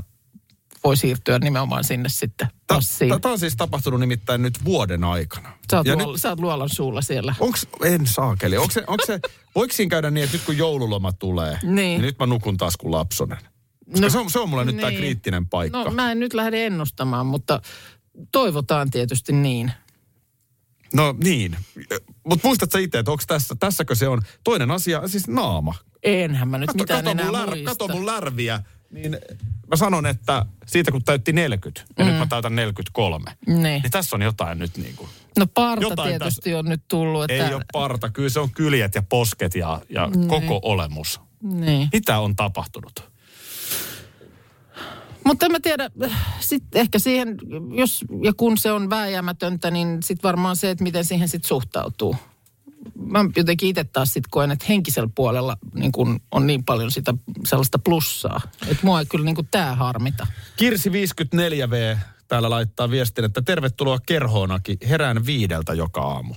voi 0.84 0.98
siirtyä 0.98 1.40
nimenomaan 1.40 1.84
sinne 1.84 2.10
sitten 2.10 2.48
passiin. 2.68 3.22
Tämä 3.22 3.32
on 3.32 3.40
siis 3.40 3.56
tapahtunut 3.56 4.00
nimittäin 4.00 4.42
nyt 4.42 4.66
vuoden 4.66 5.04
aikana. 5.04 5.50
Sä 5.72 5.78
oot, 5.78 5.88
ja 5.88 5.96
luol, 5.96 6.12
nyt, 6.12 6.22
sä 6.22 6.30
oot 6.30 6.40
luolan 6.40 6.70
suulla 6.70 7.02
siellä. 7.02 7.36
onks, 7.40 7.68
en 7.86 8.08
saakeli, 8.08 8.58
onko 8.58 8.72
se, 8.72 8.84
onko 8.88 9.06
se, 9.06 9.20
voiko 9.56 9.74
siinä 9.74 9.90
käydä 9.90 10.12
niin, 10.12 10.24
että 10.24 10.38
nyt 10.38 10.46
kun 10.46 10.58
joululoma 10.58 11.12
tulee, 11.14 11.60
Niin. 11.64 11.76
niin 11.76 12.02
nyt 12.02 12.20
mä 12.20 12.26
nukun 12.26 12.58
taas 12.58 12.78
kuin 12.78 12.92
lapsonen? 12.92 13.38
Koska 13.92 14.06
No, 14.06 14.10
se, 14.10 14.18
on, 14.18 14.30
se 14.30 14.40
on 14.40 14.50
mulle 14.50 14.66
nyt 14.66 14.76
tämä 14.76 14.90
niin. 14.90 14.98
kriittinen 15.00 15.50
paikka. 15.50 15.84
No 15.84 15.92
mä 15.92 16.12
en 16.12 16.20
nyt 16.20 16.34
lähde 16.34 16.66
ennustamaan, 16.66 17.26
mutta 17.26 17.62
toivotaan 18.32 18.92
tietysti 18.92 19.34
niin. 19.34 19.72
No 20.94 21.16
niin. 21.24 21.58
Mutta 22.28 22.48
muistatko 22.48 22.78
itse, 22.78 23.00
että 23.00 23.12
onko 23.12 23.24
tässä, 23.28 23.56
tässäkö 23.60 23.96
se 23.96 24.08
on 24.08 24.22
toinen 24.44 24.72
asia, 24.72 25.08
siis 25.08 25.28
naama. 25.28 25.76
Enhän 26.04 26.48
mä 26.48 26.58
nyt 26.58 26.68
Kato, 26.68 26.78
mitään 26.84 27.04
kato, 27.04 27.12
enää 27.12 27.26
mun 27.26 27.34
lär, 27.34 27.48
muista. 27.50 27.66
kato 27.72 27.88
mun 27.88 28.06
lärviä, 28.06 28.60
niin 28.92 29.18
mä 29.68 29.76
sanon, 29.76 30.06
että 30.06 30.46
siitä 30.66 30.92
kun 30.92 31.04
täytti 31.04 31.34
40, 31.34 31.82
ja 31.98 32.06
nyt 32.06 32.18
mä 32.18 32.26
täytän 32.30 32.56
43, 32.56 33.32
Niin. 33.48 33.64
niin 33.64 33.92
tässä 33.92 34.16
on 34.16 34.22
jotain 34.22 34.60
nyt 34.60 34.78
niin 34.78 34.96
kuin, 34.96 35.10
No 35.38 35.48
parta 35.48 35.84
jotain 35.86 36.10
tietysti 36.10 36.54
on 36.56 36.66
nyt 36.66 36.82
tullut. 36.88 37.24
Että, 37.32 37.48
ei 37.48 37.54
ole 37.54 37.64
parta, 37.74 38.10
kyllä 38.10 38.30
se 38.30 38.40
on 38.40 38.52
kyljet 38.52 38.96
ja 38.96 39.02
posket 39.02 39.56
ja, 39.56 39.82
ja 39.90 40.10
koko 40.28 40.60
olemus. 40.64 41.22
Niin. 41.44 41.90
Mitä 41.94 42.20
on 42.20 42.36
tapahtunut? 42.36 43.13
Mutta 45.26 45.46
en 45.46 45.52
mä 45.52 45.60
tiedä, 45.60 45.90
sitten 46.40 46.82
ehkä 46.82 47.00
siihen, 47.00 47.38
jos 47.78 48.06
ja 48.24 48.34
kun 48.38 48.58
se 48.58 48.72
on 48.72 48.90
vääjäämätöntä, 48.90 49.72
niin 49.72 50.04
sitten 50.04 50.28
varmaan 50.28 50.56
se, 50.56 50.70
että 50.70 50.84
miten 50.84 51.06
siihen 51.06 51.30
sitten 51.30 51.48
suhtautuu. 51.48 52.16
Mä 52.96 53.20
jotenkin 53.36 53.70
itse 53.70 53.84
taas 53.84 54.14
sitten 54.14 54.30
koen, 54.30 54.52
että 54.52 54.66
henkisellä 54.70 55.10
puolella 55.16 55.58
niin 55.74 55.92
kun 55.92 56.20
on 56.32 56.48
niin 56.48 56.64
paljon 56.64 56.92
sitä 56.92 57.14
sellaista 57.46 57.80
plussaa. 57.80 58.42
Että 58.68 58.86
mua 58.86 59.00
ei 59.00 59.06
kyllä 59.06 59.26
niin 59.26 59.48
tämä 59.52 59.76
harmita. 59.76 60.28
Kirsi 60.56 60.90
54V 60.90 61.98
täällä 62.28 62.50
laittaa 62.50 62.90
viestin, 62.90 63.26
että 63.26 63.42
tervetuloa 63.42 64.00
kerhoonakin. 64.06 64.78
Herään 64.90 65.26
viideltä 65.26 65.74
joka 65.74 66.02
aamu. 66.02 66.34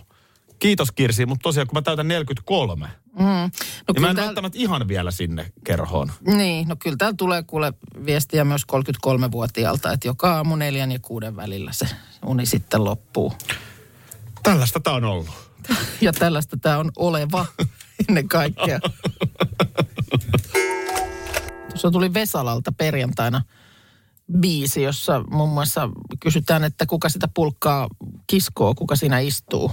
Kiitos 0.59 0.93
Kirsi, 0.93 1.27
mutta 1.27 1.43
tosiaan 1.43 1.67
kun 1.67 1.77
mä 1.77 1.83
täytän 1.83 2.09
43, 2.09 2.89
Mm. 3.19 3.25
No, 3.25 3.49
niin 3.95 4.01
mä 4.01 4.11
en 4.11 4.17
täällä, 4.17 4.29
välttämättä 4.29 4.59
ihan 4.59 4.89
vielä 4.89 5.11
sinne 5.11 5.53
kerhoon. 5.65 6.13
niin, 6.27 6.69
no 6.69 6.77
kyllä 6.79 6.97
täällä 6.97 7.17
tulee 7.17 7.43
kuule 7.43 7.73
viestiä 8.07 8.45
myös 8.45 8.63
33-vuotiaalta, 8.73 9.93
että 9.93 10.09
joka 10.09 10.37
aamu 10.37 10.57
neljän 10.57 10.93
ja 10.93 10.99
kuuden 11.03 11.37
välillä 11.37 11.73
se 11.73 11.89
uni 12.27 12.47
sitten 12.47 12.85
loppuu. 12.85 13.33
Tällaista 14.43 14.81
tää 14.81 14.93
on 14.93 15.05
ollut. 15.05 15.29
Ja 16.01 16.13
tällaista 16.13 16.57
tämä 16.57 16.79
on 16.79 16.91
oleva 16.97 17.47
ennen 18.09 18.29
kaikkea. 18.29 18.81
Tuossa 21.69 21.91
tuli 21.91 22.15
Vesalalta 22.15 22.73
perjantaina 22.73 23.43
biisi, 24.41 24.83
jossa 24.83 25.25
muun 25.31 25.51
muassa 25.51 25.89
kysytään, 26.21 26.65
että 26.65 26.87
kuka 26.87 27.09
sitä 27.09 27.29
pulkkaa 27.35 27.89
kiskoo, 28.27 28.75
kuka 28.75 28.97
siinä 28.97 29.19
istuu 29.19 29.73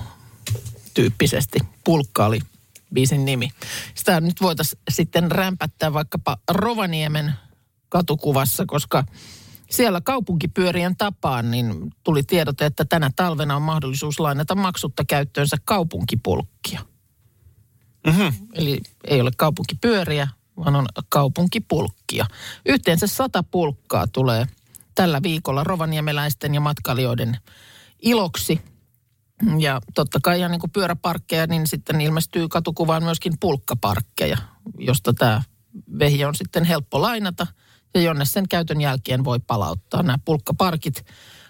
tyyppisesti. 0.93 1.60
Pulkka 1.84 2.25
oli 2.25 2.39
biisin 2.93 3.25
nimi. 3.25 3.49
Sitä 3.95 4.21
nyt 4.21 4.41
voitaisiin 4.41 4.82
sitten 4.89 5.32
rämpättää 5.32 5.93
vaikkapa 5.93 6.38
Rovaniemen 6.51 7.34
katukuvassa, 7.89 8.65
koska 8.65 9.03
siellä 9.69 10.01
kaupunkipyörien 10.01 10.95
tapaan 10.95 11.51
niin 11.51 11.93
tuli 12.03 12.23
tiedote, 12.23 12.65
että 12.65 12.86
tänä 12.86 13.12
talvena 13.15 13.56
on 13.56 13.62
mahdollisuus 13.62 14.19
lainata 14.19 14.56
maksutta 14.56 15.06
käyttöönsä 15.06 15.58
kaupunkipulkkia. 15.65 16.79
Mm-hmm. 18.08 18.47
Eli 18.53 18.82
ei 19.08 19.21
ole 19.21 19.32
kaupunkipyöriä, 19.38 20.27
vaan 20.58 20.75
on 20.75 20.86
kaupunkipulkkia. 21.10 22.25
Yhteensä 22.65 23.08
sata 23.08 23.43
pulkkaa 23.43 24.08
tulee 24.08 24.47
tällä 24.95 25.23
viikolla 25.23 25.63
rovaniemeläisten 25.63 26.53
ja 26.53 26.62
matkailijoiden 26.62 27.38
iloksi. 28.01 28.62
Ja 29.60 29.82
totta 29.95 30.19
kai 30.23 30.39
ihan 30.39 30.51
niin 30.51 30.60
kuin 30.60 30.71
pyöräparkkeja, 30.71 31.47
niin 31.47 31.67
sitten 31.67 32.01
ilmestyy 32.01 32.47
katukuvaan 32.47 33.03
myöskin 33.03 33.34
pulkkaparkkeja, 33.39 34.38
josta 34.77 35.13
tämä 35.13 35.41
vehje 35.99 36.27
on 36.27 36.36
sitten 36.36 36.63
helppo 36.63 37.01
lainata 37.01 37.47
ja 37.93 38.01
jonne 38.01 38.25
sen 38.25 38.47
käytön 38.47 38.82
jälkeen 38.82 39.23
voi 39.23 39.39
palauttaa. 39.39 40.03
Nämä 40.03 40.17
pulkkaparkit 40.25 41.06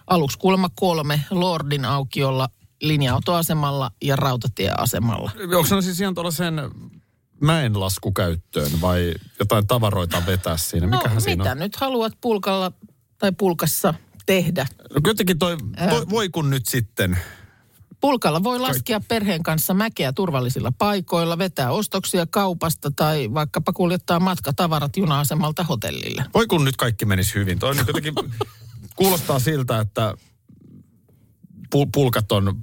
aluksi 0.07 0.37
kuulemma 0.37 0.69
kolme 0.75 1.21
Lordin 1.29 1.85
aukiolla, 1.85 2.49
linja-autoasemalla 2.81 3.91
ja 4.01 4.15
rautatieasemalla. 4.15 5.31
Onko 5.41 5.65
se 5.65 5.81
siis 5.81 6.01
ihan 6.01 6.15
tuollaisen 6.15 6.61
mäenlaskukäyttöön 7.41 8.71
vai 8.81 9.13
jotain 9.39 9.67
tavaroita 9.67 10.23
vetää 10.25 10.57
siinä? 10.57 10.87
Mikähän 10.87 11.15
no, 11.15 11.19
siinä 11.19 11.43
mitä 11.43 11.51
on? 11.51 11.59
nyt 11.59 11.75
haluat 11.75 12.13
pulkalla 12.21 12.71
tai 13.17 13.31
pulkassa 13.31 13.93
tehdä? 14.25 14.67
No, 14.89 15.01
jotenkin 15.07 15.39
toi, 15.39 15.57
toi, 15.89 16.09
voi 16.09 16.29
kun 16.29 16.49
nyt 16.49 16.65
sitten 16.65 17.17
Pulkalla 18.03 18.43
voi 18.43 18.59
laskea 18.59 19.01
perheen 19.07 19.43
kanssa 19.43 19.73
mäkeä 19.73 20.13
turvallisilla 20.13 20.71
paikoilla, 20.77 21.37
vetää 21.37 21.71
ostoksia 21.71 22.25
kaupasta 22.25 22.91
tai 22.95 23.33
vaikkapa 23.33 23.73
kuljettaa 23.73 24.19
matkatavarat 24.19 24.97
juna-asemalta 24.97 25.63
hotellille. 25.63 26.25
Voi 26.33 26.47
kun 26.47 26.65
nyt 26.65 26.77
kaikki 26.77 27.05
menisi 27.05 27.35
hyvin. 27.35 27.59
Toi 27.59 27.75
nyt 27.75 27.87
jotenkin 27.87 28.13
kuulostaa 28.95 29.39
siltä, 29.39 29.79
että 29.79 30.13
pul- 31.75 31.89
pulkat 31.93 32.31
on 32.31 32.61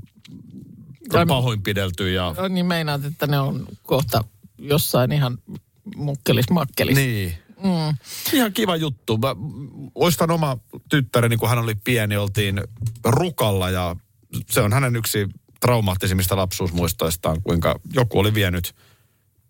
Ja- 1.13 1.27
pahoinpidelty 1.27 2.13
ja... 2.13 2.35
No, 2.39 2.49
niin 2.49 2.67
meinaat, 2.67 3.05
että 3.05 3.27
ne 3.27 3.39
on 3.41 3.67
kohta 3.83 4.25
jossain 4.59 5.13
ihan 5.13 5.39
mukkelis 5.97 6.51
makkelis. 6.51 6.97
Niin. 6.97 7.35
Mm. 7.63 7.97
Ihan 8.33 8.53
kiva 8.53 8.77
juttu. 8.77 9.19
Mä 9.19 9.37
oistan 9.95 10.31
oma 10.31 10.59
tyttäreni, 10.89 11.37
kun 11.37 11.49
hän 11.49 11.59
oli 11.59 11.75
pieni, 11.75 12.17
oltiin 12.17 12.61
Rukalla 13.05 13.71
ja 13.71 13.97
se 14.51 14.61
on 14.61 14.73
hänen 14.73 14.97
yksi 14.97 15.27
traumaattisimmista 15.61 16.37
lapsuusmuistoistaan, 16.37 17.43
kuinka 17.43 17.81
joku 17.95 18.19
oli 18.19 18.35
vienyt 18.35 18.75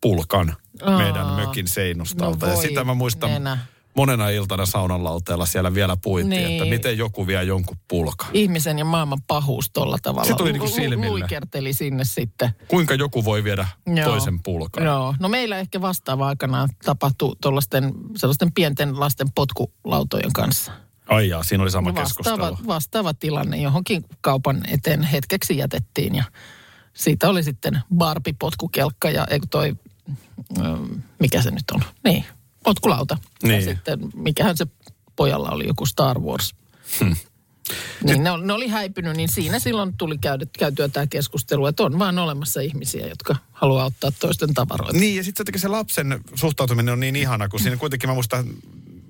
pulkan 0.01 0.57
Aa. 0.83 0.99
meidän 0.99 1.27
mökin 1.27 1.69
seinustalta. 1.69 2.47
No 2.47 2.53
ja 2.53 2.59
sitä 2.59 2.85
mä 2.85 2.95
muistan 2.95 3.31
nenä. 3.31 3.59
monena 3.97 4.29
iltana 4.29 4.67
saunan 4.67 5.05
lauteella 5.05 5.47
siellä 5.47 5.75
vielä 5.75 5.97
puitiin, 6.03 6.31
Niin. 6.31 6.53
että 6.53 6.65
miten 6.65 6.99
joku 6.99 7.27
vie 7.27 7.45
jonkun 7.45 7.77
pulkan. 7.89 8.29
Ihmisen 8.33 8.79
ja 8.79 8.85
maailman 8.85 9.23
pahuus 9.27 9.71
tolla 9.71 9.99
tavalla. 10.03 10.29
Se 10.29 10.35
tuli 10.37 10.53
niinku 10.53 10.67
lu- 10.67 10.73
silmille. 10.73 11.09
Luikerteli 11.09 11.73
sinne 11.73 12.05
sitten. 12.05 12.51
Kuinka 12.69 12.95
joku 12.95 13.25
voi 13.25 13.45
viedä 13.45 13.69
Joo. 13.87 14.09
toisen 14.09 14.43
pulkan? 14.43 14.85
Joo, 14.85 15.15
no 15.21 15.29
meillä 15.29 15.59
ehkä 15.59 15.81
vastaava 15.81 16.27
aikanaan 16.29 16.69
tapahtui 16.85 17.37
tuollaisten 17.43 17.93
sellaisten 18.17 18.53
pienten 18.53 19.01
lasten 19.01 19.29
potkulautojen 19.35 20.33
kanssa. 20.33 20.73
Ai 21.11 21.29
jaa, 21.29 21.43
siinä 21.43 21.63
oli 21.63 21.71
sama 21.71 21.95
Vastaava, 21.95 22.47
keskustelu. 22.49 22.67
vastaava 22.67 23.15
tilanne 23.15 23.57
johonkin 23.57 24.05
kaupan 24.21 24.61
eteen 24.69 25.03
hetkeksi 25.03 25.57
jätettiin 25.57 26.15
ja 26.15 26.25
siitä 26.95 27.29
oli 27.29 27.43
sitten 27.43 27.81
Barbie-potkukelkka 27.95 29.11
ja 29.11 29.27
eikö 29.31 29.47
toi, 29.51 29.77
ähm, 30.61 30.85
mikä 31.19 31.43
se 31.43 31.51
nyt 31.51 31.65
on? 31.73 31.81
Niin, 32.05 32.25
potkulauta. 32.65 33.19
Ja 33.43 33.49
Niin. 33.49 33.63
sitten 33.63 33.99
mikähän 34.15 34.57
se 34.57 34.67
pojalla 35.17 35.51
oli, 35.51 35.67
joku 35.67 35.87
Star 35.87 36.19
Wars. 36.21 36.55
Niin 38.05 38.23
ne, 38.25 38.31
ol- 38.31 38.41
ne 38.45 38.53
oli 38.53 38.69
häipynyt, 38.69 39.17
niin 39.17 39.29
siinä 39.29 39.59
silloin 39.59 39.97
tuli 39.97 40.19
käydy, 40.19 40.47
käytyä 40.59 40.89
tämä 40.89 41.07
keskustelu, 41.07 41.67
että 41.67 41.83
on 41.83 41.99
vaan 41.99 42.19
olemassa 42.19 42.61
ihmisiä, 42.61 43.07
jotka 43.07 43.37
haluaa 43.53 43.85
ottaa 43.85 44.11
toisten 44.21 44.55
tavaroita. 44.55 44.99
Niin, 44.99 45.17
ja 45.17 45.25
sitten 45.25 45.47
se 45.57 45.69
lapsen 45.69 46.21
suhtautuminen 46.35 46.93
on 46.93 47.01
niin 47.01 47.17
ihana, 47.17 47.49
kun 47.49 47.61
siinä 47.61 47.77
kuitenkin 47.77 48.09
mä 48.11 48.15
muistan 48.15 48.47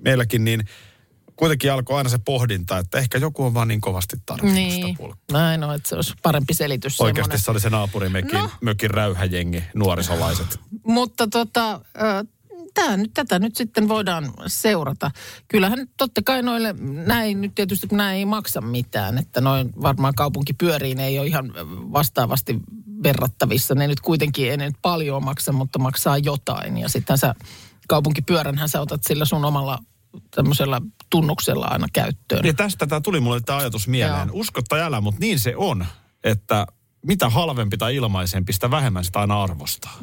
meilläkin, 0.01 0.43
niin 0.45 0.65
kuitenkin 1.41 1.71
alkoi 1.71 1.97
aina 1.97 2.09
se 2.09 2.17
pohdinta, 2.25 2.77
että 2.77 2.97
ehkä 2.97 3.17
joku 3.17 3.45
on 3.45 3.53
vaan 3.53 3.67
niin 3.67 3.81
kovasti 3.81 4.17
tarvinnut 4.25 4.53
Niin, 4.55 4.71
sitä 4.85 4.97
pulkkaa. 4.97 5.41
näin 5.41 5.63
on, 5.63 5.75
että 5.75 5.89
se 5.89 5.95
olisi 5.95 6.13
parempi 6.23 6.53
selitys. 6.53 7.01
Oikeasti 7.01 7.21
semmoinen. 7.27 7.43
se 7.43 7.51
oli 7.51 7.59
se 7.59 7.69
naapurimekin 7.69 8.33
No. 8.39 8.49
mökin 8.61 8.89
räyhäjengi, 8.91 9.63
nuorisolaiset. 9.75 10.59
Mutta 10.85 11.27
tota, 11.27 11.81
tää 12.73 12.97
nyt, 12.97 13.11
tätä 13.13 13.39
nyt 13.39 13.55
sitten 13.55 13.87
voidaan 13.87 14.31
seurata. 14.47 15.11
Kyllähän 15.47 15.87
totta 15.97 16.21
kai 16.25 16.41
noille, 16.43 16.75
näin 17.05 17.41
nyt 17.41 17.55
tietysti 17.55 17.87
kun 17.87 17.97
nämä 17.97 18.13
ei 18.13 18.25
maksa 18.25 18.61
mitään, 18.61 19.17
että 19.17 19.41
noin 19.41 19.69
varmaan 19.81 20.15
kaupunkipyöriin 20.15 20.99
ei 20.99 21.19
ole 21.19 21.27
ihan 21.27 21.51
vastaavasti 21.91 22.59
verrattavissa. 23.03 23.75
Ne 23.75 23.87
nyt 23.87 23.99
kuitenkin 23.99 24.51
ei 24.51 24.57
ne 24.57 24.65
nyt 24.65 24.77
paljon 24.81 25.23
maksa, 25.23 25.51
mutta 25.51 25.79
maksaa 25.79 26.17
jotain. 26.17 26.77
Ja 26.77 26.89
sitten 26.89 27.17
sä 27.17 27.35
kaupunkipyöränhän 27.87 28.69
sä 28.69 28.81
otat 28.81 29.03
sillä 29.03 29.25
sun 29.25 29.45
omalla 29.45 29.79
tämmöisellä 30.35 30.81
tunnuksella 31.09 31.65
aina 31.65 31.87
käyttöön. 31.93 32.45
Ja 32.45 32.53
tästä 32.53 32.87
tämä 32.87 33.01
tuli 33.01 33.19
mulle 33.19 33.41
tämä 33.41 33.59
ajatus 33.59 33.87
mieleen. 33.87 34.27
Joo. 34.27 34.37
Usko 34.39 34.61
tai 34.69 34.81
älä, 34.81 35.01
mutta 35.01 35.19
niin 35.19 35.39
se 35.39 35.53
on, 35.55 35.85
että 36.23 36.67
mitä 37.05 37.29
halvempi 37.29 37.77
tai 37.77 37.95
ilmaisempi, 37.95 38.53
sitä 38.53 38.71
vähemmän 38.71 39.03
sitä 39.03 39.19
aina 39.19 39.43
arvostaa. 39.43 39.97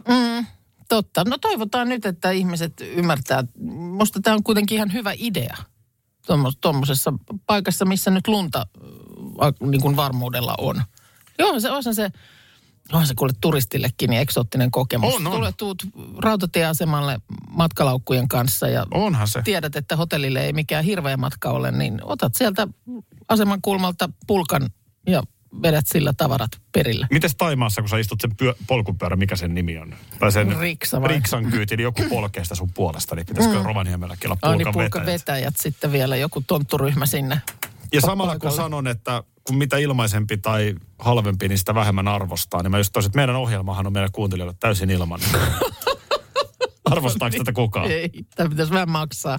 Totta. 0.89 1.25
No 1.25 1.39
toivotaan 1.39 1.89
nyt, 1.89 2.07
että 2.07 2.31
ihmiset 2.31 2.73
ymmärtää. 2.81 3.45
Musta 3.97 4.21
tämä 4.21 4.35
on 4.35 4.43
kuitenkin 4.43 4.77
ihan 4.77 4.93
hyvä 4.93 5.13
idea 5.17 5.57
tuommoisessa 6.61 7.13
paikassa, 7.47 7.85
missä 7.85 8.11
nyt 8.11 8.29
lunta 8.29 8.67
äh, 9.43 9.69
niin 9.71 9.81
kuin 9.81 9.97
varmuudella 9.97 10.55
on. 10.59 10.83
Joo, 11.39 11.61
se 11.61 11.71
on 11.71 11.95
se, 11.95 12.11
onhan 12.93 13.07
se 13.07 13.15
kuule 13.15 13.33
turistillekin 13.41 14.11
niin 14.11 14.21
eksoottinen 14.21 14.71
kokemus. 14.71 15.15
On, 15.15 15.27
on. 15.27 15.33
Tulee 15.33 15.53
tuut 15.57 15.83
rautatieasemalle 16.19 17.21
matkalaukkujen 17.51 18.29
kanssa 18.29 18.69
ja 18.69 18.87
Onhan 18.91 19.29
se. 19.29 19.43
tiedät, 19.43 19.77
että 19.77 19.97
hotellille 19.97 20.41
ei 20.41 20.53
mikään 20.53 20.85
hirveä 20.85 21.17
matka 21.17 21.51
ole, 21.51 21.71
niin 21.71 22.01
otat 22.03 22.35
sieltä 22.35 22.69
aseman 23.29 23.63
kulmalta 23.63 24.09
pulkan 24.27 24.71
ja 25.07 25.23
vedät 25.63 25.87
sillä 25.87 26.13
tavarat 26.17 26.51
perille. 26.73 27.07
Mites 27.11 27.37
Taimaassa, 27.37 27.83
kun 27.83 27.89
sä 27.89 27.99
istut 27.99 28.21
sen 28.21 28.37
pyö, 28.37 28.55
polkupyörä, 28.67 29.17
mikä 29.17 29.37
sen 29.37 29.55
nimi 29.55 29.79
on? 29.79 29.95
Tai 30.19 30.33
sen 30.33 30.57
Riksa 30.61 31.03
vai? 31.03 31.09
Riksan 31.09 31.51
kyyti, 31.51 31.77
niin 31.77 31.85
joku 31.85 32.03
polkee 32.09 32.43
sitä 32.45 32.55
sun 32.55 32.73
puolesta, 32.75 33.15
niin 33.15 33.27
pitäisikö 33.27 33.59
mm. 33.59 33.65
Rovaniemelläkin 33.65 34.31
olla 34.31 34.39
pulkan 34.43 34.59
niin 34.59 34.73
pulkan 34.73 35.07
vetäjät? 35.07 35.21
vetäjät 35.21 35.57
sitten 35.57 35.93
vielä, 35.93 36.17
joku 36.17 36.41
tontturyhmä 36.47 37.07
sinne. 37.07 37.43
Ja 37.93 38.01
samalla 38.01 38.39
kun 38.39 38.53
sanon, 38.53 38.87
että 38.87 39.23
kun 39.49 39.59
mitä 39.59 39.79
ilmaisempi 39.79 40.37
tai 40.37 40.75
halvempi, 40.99 41.49
niin 41.49 41.59
sitä 41.59 41.75
vähemmän 41.75 42.09
arvostaa, 42.09 42.63
niin 42.63 42.71
mä 42.71 42.79
just 42.79 42.93
toisin, 42.93 43.09
että 43.09 43.17
meidän 43.17 43.37
ohjelmahan 43.37 43.87
on 43.87 43.93
meidän 43.93 44.13
kuuntelijoille 44.13 44.55
täysin 44.61 44.91
ilman. 44.91 45.21
Arvostaako 46.85 47.37
tätä 47.39 47.53
kukaan? 47.53 47.91
Ei, 47.91 48.11
tämä 48.35 48.51
pitäisi 48.51 48.73
vähän 48.73 48.91
maksaa. 48.91 49.39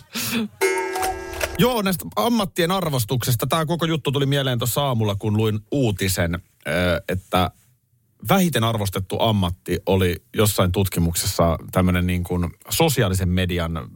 Joo, 1.57 1.81
näistä 1.81 2.05
ammattien 2.15 2.71
arvostuksesta. 2.71 3.47
Tämä 3.47 3.65
koko 3.65 3.85
juttu 3.85 4.11
tuli 4.11 4.25
mieleen 4.25 4.59
tuossa 4.59 4.81
aamulla, 4.81 5.15
kun 5.15 5.37
luin 5.37 5.59
uutisen, 5.71 6.39
että 7.09 7.51
vähiten 8.29 8.63
arvostettu 8.63 9.17
ammatti 9.19 9.79
oli 9.85 10.15
jossain 10.35 10.71
tutkimuksessa 10.71 11.57
tämmöinen 11.71 12.07
niin 12.07 12.23
kuin 12.23 12.49
sosiaalisen 12.69 13.29
median, 13.29 13.87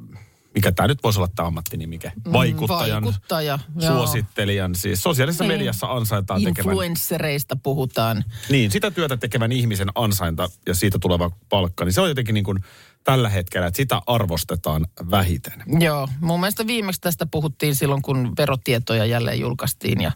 mikä 0.55 0.71
tämä 0.71 0.87
nyt 0.87 1.03
voisi 1.03 1.19
olla 1.19 1.29
tämä 1.35 1.47
ammattinimike, 1.47 2.11
vaikuttajan, 2.33 3.03
Mm, 3.03 3.05
Vaikuttaja, 3.05 3.59
joo. 3.81 3.91
suosittelijan, 3.95 4.75
siis 4.75 5.03
sosiaalisessa 5.03 5.43
Niin. 5.43 5.53
mediassa 5.53 5.87
ansaitaan 5.87 6.43
tekevän. 6.43 6.71
Influenssereista 6.71 7.55
puhutaan. 7.55 8.23
Niin, 8.49 8.71
sitä 8.71 8.91
työtä 8.91 9.17
tekevän 9.17 9.51
ihmisen 9.51 9.89
ansainta 9.95 10.49
ja 10.67 10.75
siitä 10.75 10.99
tuleva 10.99 11.31
palkka, 11.49 11.85
niin 11.85 11.93
se 11.93 12.01
on 12.01 12.09
jotenkin 12.09 12.33
niin 12.33 12.43
kuin 12.45 12.59
tällä 13.03 13.29
hetkellä, 13.29 13.67
että 13.67 13.77
sitä 13.77 14.01
arvostetaan 14.07 14.87
vähiten. 15.11 15.63
Joo, 15.79 16.07
mun 16.21 16.39
mielestä 16.39 16.67
viimeksi 16.67 17.01
tästä 17.01 17.25
puhuttiin 17.25 17.75
silloin, 17.75 18.01
kun 18.01 18.33
verotietoja 18.37 19.05
jälleen 19.05 19.39
julkaistiin 19.39 20.01
ja 20.01 20.11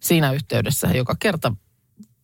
siinä 0.00 0.32
yhteydessä 0.32 0.86
joka 0.88 1.16
kerta 1.18 1.52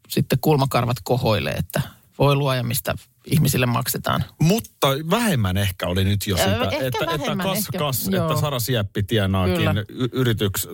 sitten 0.08 0.38
kulmakarvat 0.40 0.96
kohoilee, 1.04 1.54
että 1.54 1.80
voi 2.18 2.36
luoja, 2.36 2.62
mistä 2.62 2.94
ihmisille 3.26 3.66
maksetaan. 3.66 4.24
Mutta 4.40 4.88
vähemmän 5.10 5.56
ehkä 5.56 5.86
oli 5.86 6.04
nyt 6.04 6.26
jo 6.26 6.36
sitä, 6.36 6.52
ehkä 6.54 6.64
että, 6.64 6.86
että 6.86 7.06
vähemmän, 7.06 7.46
kas, 7.46 7.58
ehkä, 7.58 7.78
kas, 7.78 8.08
joo. 8.08 8.26
että 8.30 8.40
Sara 8.40 8.58
Sieppi 8.60 9.02
tienaakin 9.02 9.56
Kyllä. 9.56 9.74
yrityks 10.12 10.68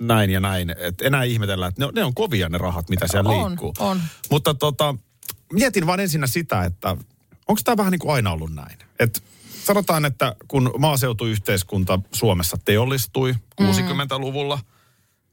näin 0.00 0.30
ja 0.30 0.40
näin. 0.40 0.70
Että 0.78 1.04
enää 1.04 1.22
ihmetellään, 1.22 1.68
että 1.68 1.82
ne, 1.82 1.86
on- 1.86 1.94
ne 1.94 2.04
on 2.04 2.14
kovia 2.14 2.48
ne 2.48 2.58
rahat, 2.58 2.88
mitä 2.88 3.06
siellä 3.08 3.30
On, 3.30 3.48
liikkuu. 3.50 3.72
on. 3.78 4.00
Mutta 4.30 4.54
tota, 4.54 4.94
mietin 5.52 5.86
vaan 5.86 6.00
ensinnä 6.00 6.26
sitä, 6.26 6.64
että 6.64 6.96
onko 7.48 7.60
tämä 7.64 7.76
vähän 7.76 7.90
niin 7.90 7.98
kuin 7.98 8.14
aina 8.14 8.32
ollut 8.32 8.54
näin? 8.54 8.78
Et 8.98 9.22
sanotaan, 9.64 10.04
että 10.04 10.36
kun 10.48 10.70
maaseutuyhteiskunta 10.78 11.98
Suomessa 12.12 12.56
teollistui 12.64 13.34
60-luvulla, 13.62 14.58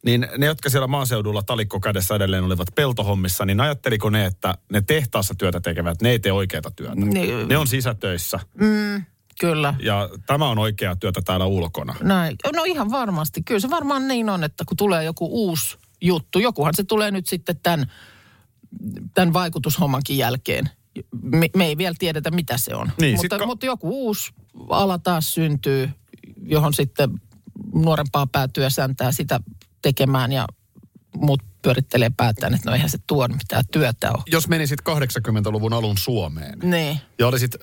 niin 0.05 0.27
ne, 0.37 0.45
jotka 0.45 0.69
siellä 0.69 0.87
maaseudulla 0.87 1.43
talikko 1.43 1.79
kädessä 1.79 2.15
edelleen 2.15 2.43
olivat 2.43 2.67
peltohommissa, 2.75 3.45
niin 3.45 3.61
ajatteliko 3.61 4.09
ne, 4.09 4.25
että 4.25 4.55
ne 4.71 4.81
tehtaassa 4.81 5.35
työtä 5.35 5.59
tekevät, 5.59 6.01
ne 6.01 6.09
ei 6.09 6.19
tee 6.19 6.31
oikeata 6.31 6.71
työtä. 6.71 6.95
Niin. 6.95 7.47
Ne 7.47 7.57
on 7.57 7.67
sisätöissä 7.67 8.39
Kyllä. 9.39 9.73
ja 9.83 10.09
tämä 10.25 10.49
on 10.49 10.57
oikeaa 10.59 10.95
työtä 10.95 11.21
täällä 11.25 11.45
ulkona. 11.45 11.95
Näin. 12.03 12.35
No 12.55 12.63
ihan 12.63 12.91
varmasti. 12.91 13.43
Kyllä 13.43 13.59
se 13.59 13.69
varmaan 13.69 14.07
niin 14.07 14.29
on, 14.29 14.43
että 14.43 14.63
kun 14.67 14.77
tulee 14.77 15.03
joku 15.03 15.27
uusi 15.31 15.77
juttu, 16.01 16.39
jokuhan 16.39 16.73
se 16.75 16.83
tulee 16.83 17.11
nyt 17.11 17.27
sitten 17.27 17.59
tämän, 17.63 17.91
tämän 19.13 19.33
vaikutushommankin 19.33 20.17
jälkeen. 20.17 20.69
Me, 21.21 21.49
me 21.55 21.65
ei 21.65 21.77
vielä 21.77 21.95
tiedetä, 21.99 22.31
mitä 22.31 22.57
se 22.57 22.75
on. 22.75 22.91
Niin, 22.99 23.15
mutta, 23.15 23.37
ka- 23.37 23.45
mutta 23.45 23.65
joku 23.65 23.89
uusi 23.89 24.33
ala 24.69 24.97
taas 24.97 25.33
syntyy, 25.33 25.89
johon 26.43 26.73
sitten 26.73 27.21
nuorempaa 27.73 28.27
päätyä 28.27 28.69
säntää 28.69 29.11
sitä 29.11 29.39
tekemään 29.81 30.31
ja 30.31 30.47
muut 31.15 31.41
pyörittelee 31.61 32.11
päätään, 32.17 32.53
että 32.53 32.69
no 32.69 32.75
eihän 32.75 32.89
se 32.89 32.97
tuo 33.07 33.27
mitään 33.27 33.63
työtä 33.71 34.11
ole. 34.11 34.23
Jos 34.31 34.47
menisit 34.47 34.79
80-luvun 34.89 35.73
alun 35.73 35.97
Suomeen 35.97 36.59
Niin. 36.63 36.99
ja 37.19 37.27
olisit 37.27 37.55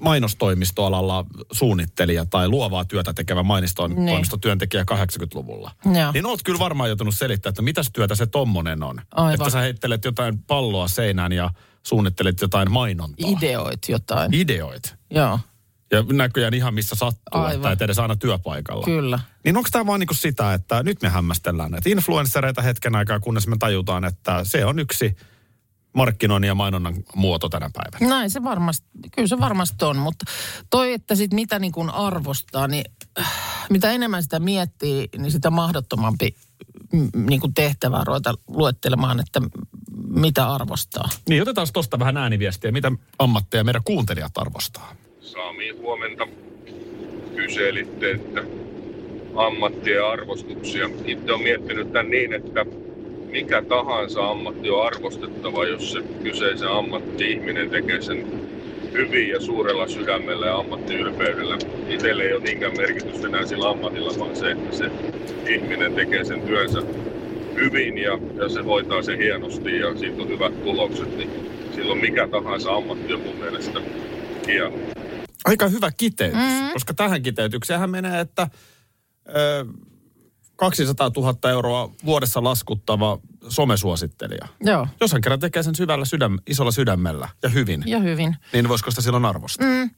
mainostoimistoalalla 0.00 1.26
suunnittelija 1.52 2.26
tai 2.26 2.48
luovaa 2.48 2.84
työtä 2.84 3.12
tekevä 3.12 3.42
mainostoimistotyöntekijä 3.42 4.84
80-luvulla, 4.94 5.70
Joo. 5.84 6.12
niin 6.12 6.26
oot 6.26 6.42
kyllä 6.42 6.58
varmaan 6.58 6.88
joutunut 6.88 7.14
selittämään, 7.14 7.52
että 7.52 7.62
mitäs 7.62 7.90
työtä 7.92 8.14
se 8.14 8.26
tommonen 8.26 8.82
on. 8.82 9.00
Aivan. 9.10 9.34
Että 9.34 9.50
sä 9.50 9.58
heittelet 9.60 10.04
jotain 10.04 10.38
palloa 10.38 10.88
seinään 10.88 11.32
ja 11.32 11.50
suunnittelet 11.82 12.40
jotain 12.40 12.72
mainontaa. 12.72 13.30
Ideoit 13.30 13.88
jotain. 13.88 14.34
Ideoit. 14.34 14.94
Joo, 15.10 15.38
Ja 15.94 16.04
näköjään 16.12 16.54
ihan 16.54 16.74
missä 16.74 16.96
sattuu, 16.96 17.40
Aivan. 17.40 17.54
että 17.54 17.70
et 17.70 17.82
edes 17.82 17.98
aina 17.98 18.16
työpaikalla. 18.16 18.84
kyllä. 18.84 19.20
Niin 19.44 19.56
onko 19.56 19.68
tämä 19.72 19.86
vaan 19.86 20.00
niinku 20.00 20.14
sitä, 20.14 20.54
että 20.54 20.82
nyt 20.82 21.02
me 21.02 21.08
hämmästellään 21.08 21.70
näitä 21.70 21.90
influenssereita 21.90 22.62
hetken 22.62 22.94
aikaa, 22.94 23.20
kunnes 23.20 23.46
me 23.46 23.56
tajutaan, 23.58 24.04
että 24.04 24.40
se 24.44 24.64
on 24.64 24.78
yksi 24.78 25.16
markkinoinnin 25.94 26.48
ja 26.48 26.54
mainonnan 26.54 26.94
muoto 27.14 27.48
tänä 27.48 27.70
päivänä. 27.72 28.16
Näin 28.16 28.30
se 28.30 28.42
varmasti, 28.42 28.86
kyllä 29.14 29.28
se 29.28 29.38
varmasti 29.38 29.84
on, 29.84 29.96
mutta 29.96 30.24
toi, 30.70 30.92
että 30.92 31.14
sit 31.14 31.32
mitä 31.32 31.58
niin 31.58 31.72
kuin 31.72 31.90
arvostaa, 31.90 32.68
niin 32.68 32.84
äh, 33.20 33.32
mitä 33.70 33.90
enemmän 33.90 34.22
sitä 34.22 34.38
miettii, 34.38 35.08
niin 35.18 35.32
sitä 35.32 35.50
mahdottomampi 35.50 36.34
niin 37.16 37.40
kuin 37.40 37.54
tehtävää 37.54 38.04
ruveta 38.04 38.34
luettelemaan, 38.48 39.20
että 39.20 39.40
mitä 40.08 40.52
arvostaa. 40.52 41.08
Niin, 41.28 41.42
otetaan 41.42 41.66
tuosta 41.72 41.98
vähän 41.98 42.16
ääniviestiä. 42.16 42.72
Mitä 42.72 42.92
ammatteja 43.18 43.64
meidän 43.64 43.84
kuuntelijat 43.84 44.38
arvostaa? 44.38 44.96
Sami, 45.54 45.70
huomenta. 45.70 46.28
Kyselitte, 47.36 48.10
että 48.10 48.44
ammattien 49.34 50.04
arvostuksia. 50.04 50.90
Itse 51.06 51.32
olen 51.32 51.42
miettinyt 51.42 51.92
tämän 51.92 52.10
niin, 52.10 52.32
että 52.32 52.66
mikä 53.30 53.62
tahansa 53.62 54.30
ammatti 54.30 54.70
on 54.70 54.86
arvostettava, 54.86 55.66
jos 55.66 55.92
se 55.92 56.02
kyseisen 56.22 56.68
ammatti-ihminen 56.68 57.70
tekee 57.70 58.02
sen 58.02 58.26
hyvin 58.92 59.28
ja 59.28 59.40
suurella 59.40 59.88
sydämellä 59.88 60.46
ja 60.46 60.56
ammattiylpeydellä. 60.56 61.58
Itselle 61.88 62.22
ei 62.22 62.32
ole 62.32 62.42
niinkään 62.42 62.76
merkitystä 62.76 63.28
enää 63.28 63.46
sillä 63.46 63.68
ammatilla, 63.68 64.12
vaan 64.18 64.36
se, 64.36 64.50
että 64.50 64.76
se 64.76 64.90
ihminen 65.48 65.94
tekee 65.94 66.24
sen 66.24 66.42
työnsä 66.42 66.82
hyvin 67.54 67.98
ja, 67.98 68.18
ja 68.36 68.48
se 68.48 68.62
hoitaa 68.62 69.02
sen 69.02 69.18
hienosti 69.18 69.78
ja 69.78 69.96
siitä 69.96 70.22
on 70.22 70.28
hyvät 70.28 70.64
tulokset, 70.64 71.16
niin 71.16 71.30
silloin 71.74 72.00
mikä 72.00 72.28
tahansa 72.28 72.74
ammatti 72.74 73.14
on 73.14 73.20
mun 73.20 73.36
mielestä 73.36 73.80
hieno. 74.46 75.03
Aika 75.44 75.68
hyvä 75.68 75.90
kiteytys, 75.90 76.38
mm. 76.38 76.72
koska 76.72 76.94
tähän 76.94 77.22
kiteytykseenhän 77.22 77.90
menee, 77.90 78.20
että 78.20 78.48
ö, 79.28 79.66
200 80.56 81.10
000 81.16 81.50
euroa 81.50 81.90
vuodessa 82.04 82.44
laskuttava 82.44 83.18
somesuosittelija. 83.48 84.48
Joo, 84.60 84.86
Jos 85.00 85.12
hän 85.12 85.20
kerran 85.20 85.40
tekee 85.40 85.62
sen 85.62 85.74
syvällä 85.74 86.04
sydäm, 86.04 86.38
isolla 86.46 86.70
sydämellä 86.70 87.28
ja 87.42 87.48
hyvin, 87.48 87.82
ja 87.86 87.98
hyvin. 87.98 88.36
niin 88.52 88.68
voisiko 88.68 88.90
sitä 88.90 89.02
silloin 89.02 89.24
arvostaa? 89.24 89.66
Mm. 89.66 89.90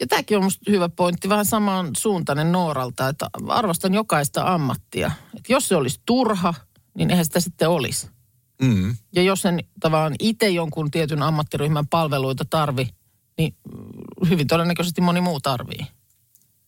Ja 0.00 0.06
tämäkin 0.06 0.36
on 0.36 0.42
musta 0.44 0.70
hyvä 0.70 0.88
pointti, 0.88 1.28
vähän 1.28 1.46
samaan 1.46 1.90
suuntainen 1.96 2.52
Nooralta, 2.52 3.08
että 3.08 3.26
arvostan 3.48 3.94
jokaista 3.94 4.54
ammattia. 4.54 5.10
Että 5.36 5.52
jos 5.52 5.68
se 5.68 5.76
olisi 5.76 6.00
turha, 6.06 6.54
niin 6.94 7.10
eihän 7.10 7.24
sitä 7.24 7.40
sitten 7.40 7.68
olisi. 7.68 8.10
Mm. 8.62 8.96
Ja 9.14 9.22
jos 9.22 9.42
sen 9.42 9.58
tavallaan 9.80 10.14
itse 10.18 10.48
jonkun 10.48 10.90
tietyn 10.90 11.22
ammattiryhmän 11.22 11.86
palveluita 11.86 12.44
tarvi, 12.50 12.88
niin 13.38 13.54
mm, 13.72 14.28
hyvin 14.30 14.46
todennäköisesti 14.46 15.00
moni 15.00 15.20
muu 15.20 15.40
tarvii. 15.40 15.86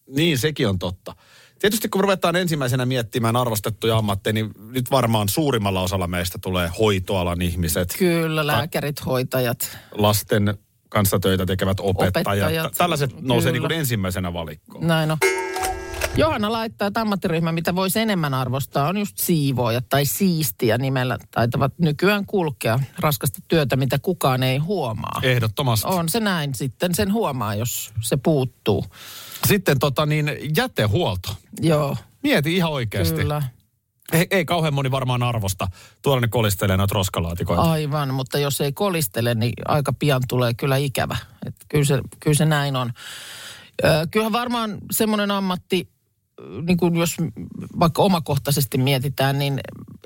Niin, 0.08 0.38
sekin 0.38 0.68
on 0.68 0.78
totta. 0.78 1.14
Tietysti 1.58 1.88
kun 1.88 2.00
ruvetaan 2.00 2.36
ensimmäisenä 2.36 2.86
miettimään 2.86 3.36
arvostettuja 3.36 3.96
ammatteja, 3.96 4.32
niin 4.34 4.50
nyt 4.70 4.90
varmaan 4.90 5.28
suurimmalla 5.28 5.82
osalla 5.82 6.06
meistä 6.06 6.38
tulee 6.38 6.70
hoitoalan 6.78 7.42
ihmiset, 7.42 7.94
Kyllä, 7.98 8.46
lääkärit, 8.46 9.06
hoitajat. 9.06 9.78
lasten 9.92 10.58
kanssa 10.88 11.18
töitä 11.18 11.46
tekevät 11.46 11.80
opettajat. 11.80 12.26
Opettajat, 12.26 12.72
Tällaiset 12.78 13.20
nousee 13.20 13.52
niin 13.52 13.62
kuin 13.62 13.72
ensimmäisenä 13.72 14.32
valikkoon. 14.32 14.86
Näin 14.86 15.10
on. 15.10 15.18
Johanna 16.16 16.52
laittaa, 16.52 16.88
että 16.88 17.00
ammattiryhmä, 17.00 17.52
mitä 17.52 17.74
voisi 17.74 18.00
enemmän 18.00 18.34
arvostaa, 18.34 18.88
on 18.88 18.96
just 18.96 19.18
siivoojat 19.18 19.88
tai 19.88 20.04
siistiä 20.04 20.78
nimellä 20.78 21.18
taitavat 21.30 21.72
nykyään 21.78 22.26
kulkea 22.26 22.80
raskasta 22.98 23.38
työtä, 23.48 23.76
mitä 23.76 23.98
kukaan 23.98 24.42
ei 24.42 24.58
huomaa. 24.58 25.20
Ehdottomasti. 25.22 25.86
On 25.88 26.08
se 26.08 26.20
näin 26.20 26.54
sitten, 26.54 26.94
sen 26.94 27.12
huomaa, 27.12 27.54
jos 27.54 27.92
se 28.00 28.16
puuttuu. 28.16 28.84
Sitten 29.46 29.78
tota 29.78 30.06
niin, 30.06 30.30
jätehuolto. 30.56 31.36
Joo, 31.60 31.96
Mieti 32.22 32.56
ihan 32.56 32.72
oikeasti. 32.72 33.16
kyllä. 33.16 33.42
Ei, 34.12 34.26
ei 34.30 34.44
kauhean 34.44 34.74
moni 34.74 34.90
varmaan 34.90 35.22
arvosta. 35.22 35.66
Tuolla 36.02 36.20
ne 36.20 36.28
kolistelee 36.28 36.76
noita 36.76 36.94
roskalaatikoita. 36.94 37.62
Aivan, 37.62 38.14
mutta 38.14 38.38
jos 38.38 38.60
ei 38.60 38.72
kolistele, 38.72 39.34
niin 39.34 39.52
aika 39.68 39.92
pian 39.92 40.22
tulee 40.28 40.54
kyllä 40.54 40.76
ikävä. 40.76 41.16
Et 41.46 41.54
kyllä, 41.68 41.84
se, 41.84 42.00
kyllä 42.20 42.34
se 42.36 42.44
näin 42.44 42.76
on. 42.76 42.92
Ö, 43.84 44.06
kyllähän 44.10 44.32
varmaan 44.32 44.78
semmoinen 44.90 45.30
ammatti, 45.30 45.88
niin 46.62 46.76
kuin 46.76 46.96
jos 46.96 47.16
vaikka 47.78 48.02
omakohtaisesti 48.02 48.78
mietitään, 48.78 49.38
niin 49.38 49.60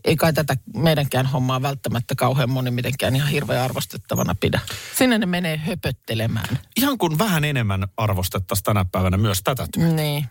ei 0.04 0.16
kai 0.16 0.32
tätä 0.32 0.56
meidänkään 0.76 1.26
hommaa 1.26 1.62
välttämättä 1.62 2.14
kauhean 2.14 2.50
moni 2.50 2.70
mitenkään 2.70 3.16
ihan 3.16 3.28
hirveän 3.28 3.62
arvostettavana 3.62 4.34
pidä. 4.40 4.60
Sinne 4.98 5.18
ne 5.18 5.26
menee 5.26 5.56
höpöttelemään. 5.56 6.58
Ihan 6.76 6.98
kun 6.98 7.18
vähän 7.18 7.44
enemmän 7.44 7.88
arvostettaisiin 7.96 8.64
tänä 8.64 8.84
päivänä 8.84 9.16
myös 9.16 9.40
tätä 9.44 9.66
työtä. 9.74 9.94
Niin. 9.94 10.24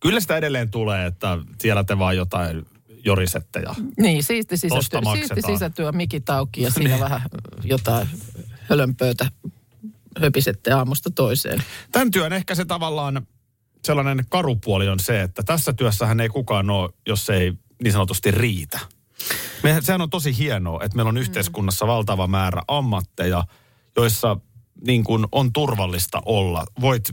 Kyllä 0.00 0.20
sitä 0.20 0.36
edelleen 0.36 0.70
tulee, 0.70 1.06
että 1.06 1.38
siellä 1.58 1.84
te 1.84 1.98
vaan 1.98 2.16
jotain 2.16 2.66
jorisette 3.04 3.60
ja 3.60 3.74
Niin, 3.98 4.22
siisti 4.22 4.56
sisätyö, 4.56 5.00
siisti 5.12 5.42
sisätyö 5.46 5.92
mikit 5.92 6.30
auki 6.30 6.62
ja 6.62 6.70
siinä 6.74 7.00
vähän 7.00 7.20
jotain 7.64 8.08
hölönpöytä 8.60 9.30
höpisette 10.20 10.72
aamusta 10.72 11.10
toiseen. 11.10 11.62
Tämän 11.92 12.10
työn 12.10 12.32
ehkä 12.32 12.54
se 12.54 12.64
tavallaan 12.64 13.26
sellainen 13.84 14.24
karupuoli 14.28 14.88
on 14.88 15.00
se, 15.00 15.22
että 15.22 15.42
tässä 15.42 15.72
työssähän 15.72 16.20
ei 16.20 16.28
kukaan 16.28 16.70
ole, 16.70 16.90
jos 17.06 17.26
se 17.26 17.34
ei 17.34 17.52
niin 17.82 17.92
sanotusti 17.92 18.30
riitä. 18.30 18.78
Me, 19.62 19.78
sehän 19.80 20.00
on 20.00 20.10
tosi 20.10 20.38
hienoa, 20.38 20.84
että 20.84 20.96
meillä 20.96 21.08
on 21.08 21.16
yhteiskunnassa 21.16 21.86
valtava 21.86 22.26
määrä 22.26 22.62
ammatteja, 22.68 23.44
joissa 23.96 24.36
niin 24.86 25.04
kuin 25.04 25.26
on 25.32 25.52
turvallista 25.52 26.22
olla. 26.24 26.66
Voit 26.80 27.10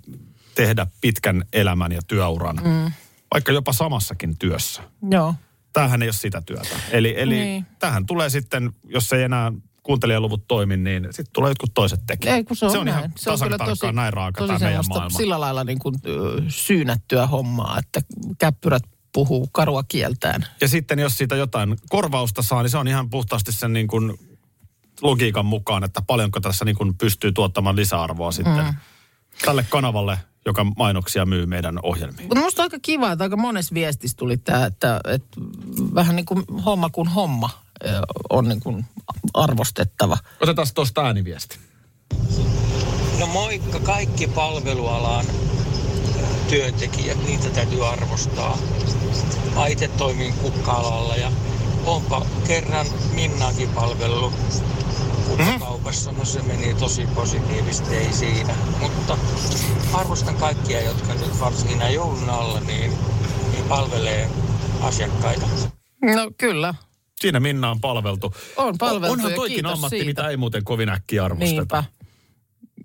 tehdä 0.56 0.88
pitkän 1.02 1.46
elämän 1.54 1.92
ja 1.92 2.02
työuran, 2.08 2.56
mm. 2.64 2.92
vaikka 3.34 3.52
jopa 3.52 3.74
samassakin 3.74 4.38
työssä. 4.38 4.84
Joo. 5.12 5.36
Tämähän 5.74 6.02
ei 6.02 6.08
ole 6.08 6.14
sitä 6.14 6.42
työtä. 6.42 6.80
Eli, 6.92 7.14
eli. 7.18 7.36
Niin. 7.36 7.66
tähän 7.80 8.06
tulee 8.06 8.30
sitten, 8.30 8.72
jos 8.84 9.14
ei 9.14 9.24
enää 9.24 9.52
kuuntelijaluvut 9.86 10.48
toimi, 10.48 10.78
niin 10.78 11.04
sitten 11.04 11.34
tulee 11.34 11.52
jotkut 11.52 11.74
toiset 11.74 12.00
tekijät. 12.08 12.36
Ei, 12.36 12.44
kun 12.44 12.58
se 12.58 12.66
on, 12.66 12.72
se 12.72 12.78
on 12.78 12.86
näin. 12.86 12.98
ihan 12.98 13.12
tasan 13.26 13.50
tarkkaan 13.58 13.96
näin 13.96 14.14
raaka 14.14 14.38
tosi 14.38 14.54
tämä 14.54 14.70
meidän 14.70 14.86
maailma. 14.90 15.18
Sillä 15.18 15.40
lailla 15.40 15.64
niin 15.64 15.80
kuin, 15.80 15.96
syynättyä 16.48 17.28
hommaa, 17.28 17.80
että 17.80 18.02
käppyrät 18.38 18.84
puhuu 19.14 19.50
karua 19.52 19.84
kieltään. 19.84 20.46
Ja 20.62 20.68
sitten 20.68 21.00
jos 21.00 21.18
siitä 21.18 21.36
jotain 21.36 21.76
korvausta 21.90 22.42
saa, 22.42 22.62
niin 22.62 22.70
se 22.70 22.78
on 22.78 22.88
ihan 22.88 23.10
puhtaasti 23.10 23.52
sen 23.52 23.74
niin 23.74 23.88
kuin 23.88 24.14
logiikan 25.02 25.46
mukaan, 25.46 25.84
että 25.84 26.02
paljonko 26.08 26.40
tässä 26.40 26.66
niin 26.66 26.76
kuin 26.76 26.98
pystyy 26.98 27.32
tuottamaan 27.32 27.76
lisäarvoa 27.76 28.32
sitten 28.32 28.66
mm. 28.66 28.74
tälle 29.46 29.66
kanavalle, 29.70 30.20
joka 30.46 30.64
mainoksia 30.64 31.26
myy 31.26 31.46
meidän 31.46 31.80
ohjelmiin. 31.84 32.28
Mutta 32.28 32.44
musta 32.44 32.62
on 32.62 32.66
aika 32.66 32.78
kiva, 32.82 33.12
että 33.12 33.24
aika 33.24 33.38
monessa 33.38 33.74
viestissä 33.74 34.18
tuli 34.18 34.38
tämä, 34.38 34.66
että, 34.66 35.02
että 35.08 35.42
vähän 35.96 36.16
niin 36.16 36.26
kuin 36.26 36.46
homma 36.66 36.90
kuin 36.90 37.08
homma 37.08 37.65
on 38.30 38.48
niin 38.48 38.60
kuin 38.60 38.86
arvostettava. 39.34 40.18
Otetaan 40.42 40.68
tuosta 40.74 41.02
ääniviesti. 41.02 41.60
No 43.20 43.28
moikka 43.28 43.80
kaikki 43.80 44.28
palvelualan 44.28 45.26
työntekijät, 46.50 47.18
niitä 47.26 47.50
täytyy 47.50 47.88
arvostaa. 47.88 48.58
Mä 49.56 49.68
itse 49.68 49.88
toimin 49.88 50.34
kukka-alalla 50.34 51.16
ja 51.16 51.32
onpa 51.86 52.26
kerran 52.48 52.86
Minnaakin 53.14 53.70
palvelu 53.70 54.34
kukkakaupassa. 55.28 56.12
No 56.12 56.26
se 56.26 56.42
meni 56.42 56.74
tosi 56.74 57.08
positiivisesti, 57.16 57.96
ei 57.96 58.14
siinä. 58.14 58.56
Mutta 58.80 59.18
arvostan 59.94 60.36
kaikkia, 60.36 60.82
jotka 60.82 61.14
nyt 61.14 61.40
varsinkin 61.40 61.80
näin 61.80 61.96
joulun 61.96 62.30
alla 62.30 62.60
niin, 62.60 62.94
niin 63.52 63.64
palvelee 63.70 64.30
asiakkaita. 64.82 65.46
No 66.02 66.32
kyllä, 66.38 66.74
Siinä 67.22 67.40
Minna 67.40 67.72
on 67.72 67.82
palveltu. 67.82 68.34
On 68.58 68.78
palveltu 68.78 69.14
Onhan 69.14 69.34
toikin 69.34 69.66
ammatti, 69.66 69.96
siitä. 69.96 70.06
mitä 70.06 70.30
ei 70.30 70.38
muuten 70.38 70.64
kovin 70.64 70.90
äkkiä 70.90 71.26
arvosteta. 71.26 71.84
niinpä. 71.84 71.84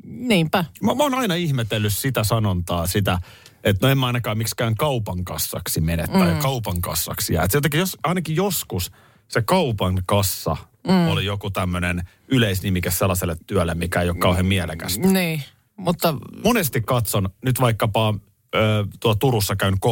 Niinpä. 0.04 0.64
Mä, 0.82 0.94
mä 0.94 1.02
oon 1.02 1.14
aina 1.14 1.34
ihmetellyt 1.34 1.92
sitä 1.92 2.24
sanontaa, 2.24 2.86
sitä, 2.86 3.18
että 3.64 3.86
no 3.86 3.90
en 3.90 3.98
mä 3.98 4.06
ainakaan 4.06 4.38
miksikään 4.38 4.74
kaupan 4.74 5.24
kassaksi 5.24 5.80
mene 5.80 6.06
tai 6.06 6.34
mm. 6.34 6.38
kaupan 6.38 6.80
kassaksi 6.80 7.34
jää. 7.34 7.44
Et 7.44 7.52
jotenkin 7.52 7.80
jos, 7.80 7.96
ainakin 8.02 8.36
joskus 8.36 8.92
se 9.28 9.42
kaupan 9.42 10.02
kassa 10.06 10.56
mm. 10.88 11.08
oli 11.08 11.24
joku 11.24 11.50
tämmöinen 11.50 12.08
yleisnimike 12.28 12.90
sellaiselle 12.90 13.36
työlle, 13.46 13.74
mikä 13.74 14.02
ei 14.02 14.08
ole 14.10 14.18
kauhean 14.18 14.46
mielekästä. 14.46 15.08
Niin, 15.08 15.42
mutta 15.76 16.14
Monesti 16.44 16.80
katson, 16.80 17.28
nyt 17.44 17.60
vaikkapa 17.60 18.14
ö, 18.54 18.86
tuo 19.00 19.14
Turussa 19.14 19.56
käyn 19.56 19.80
K. 19.80 19.84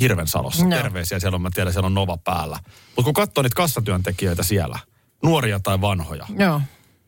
Hirvensalossa, 0.00 0.64
Joo. 0.64 0.82
terveisiä 0.82 1.20
siellä 1.20 1.36
on, 1.36 1.42
mä 1.42 1.50
tiedän, 1.54 1.72
siellä 1.72 1.86
on 1.86 1.94
Nova 1.94 2.16
päällä. 2.16 2.58
Mutta 2.86 3.02
kun 3.02 3.14
katsoo 3.14 3.42
niitä 3.42 3.56
kassatyöntekijöitä 3.56 4.42
siellä, 4.42 4.78
nuoria 5.22 5.60
tai 5.60 5.80
vanhoja, 5.80 6.26
joo. 6.38 6.60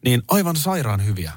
niin 0.04 0.22
aivan 0.28 0.56
sairaan 0.56 1.04
hyviä. 1.04 1.32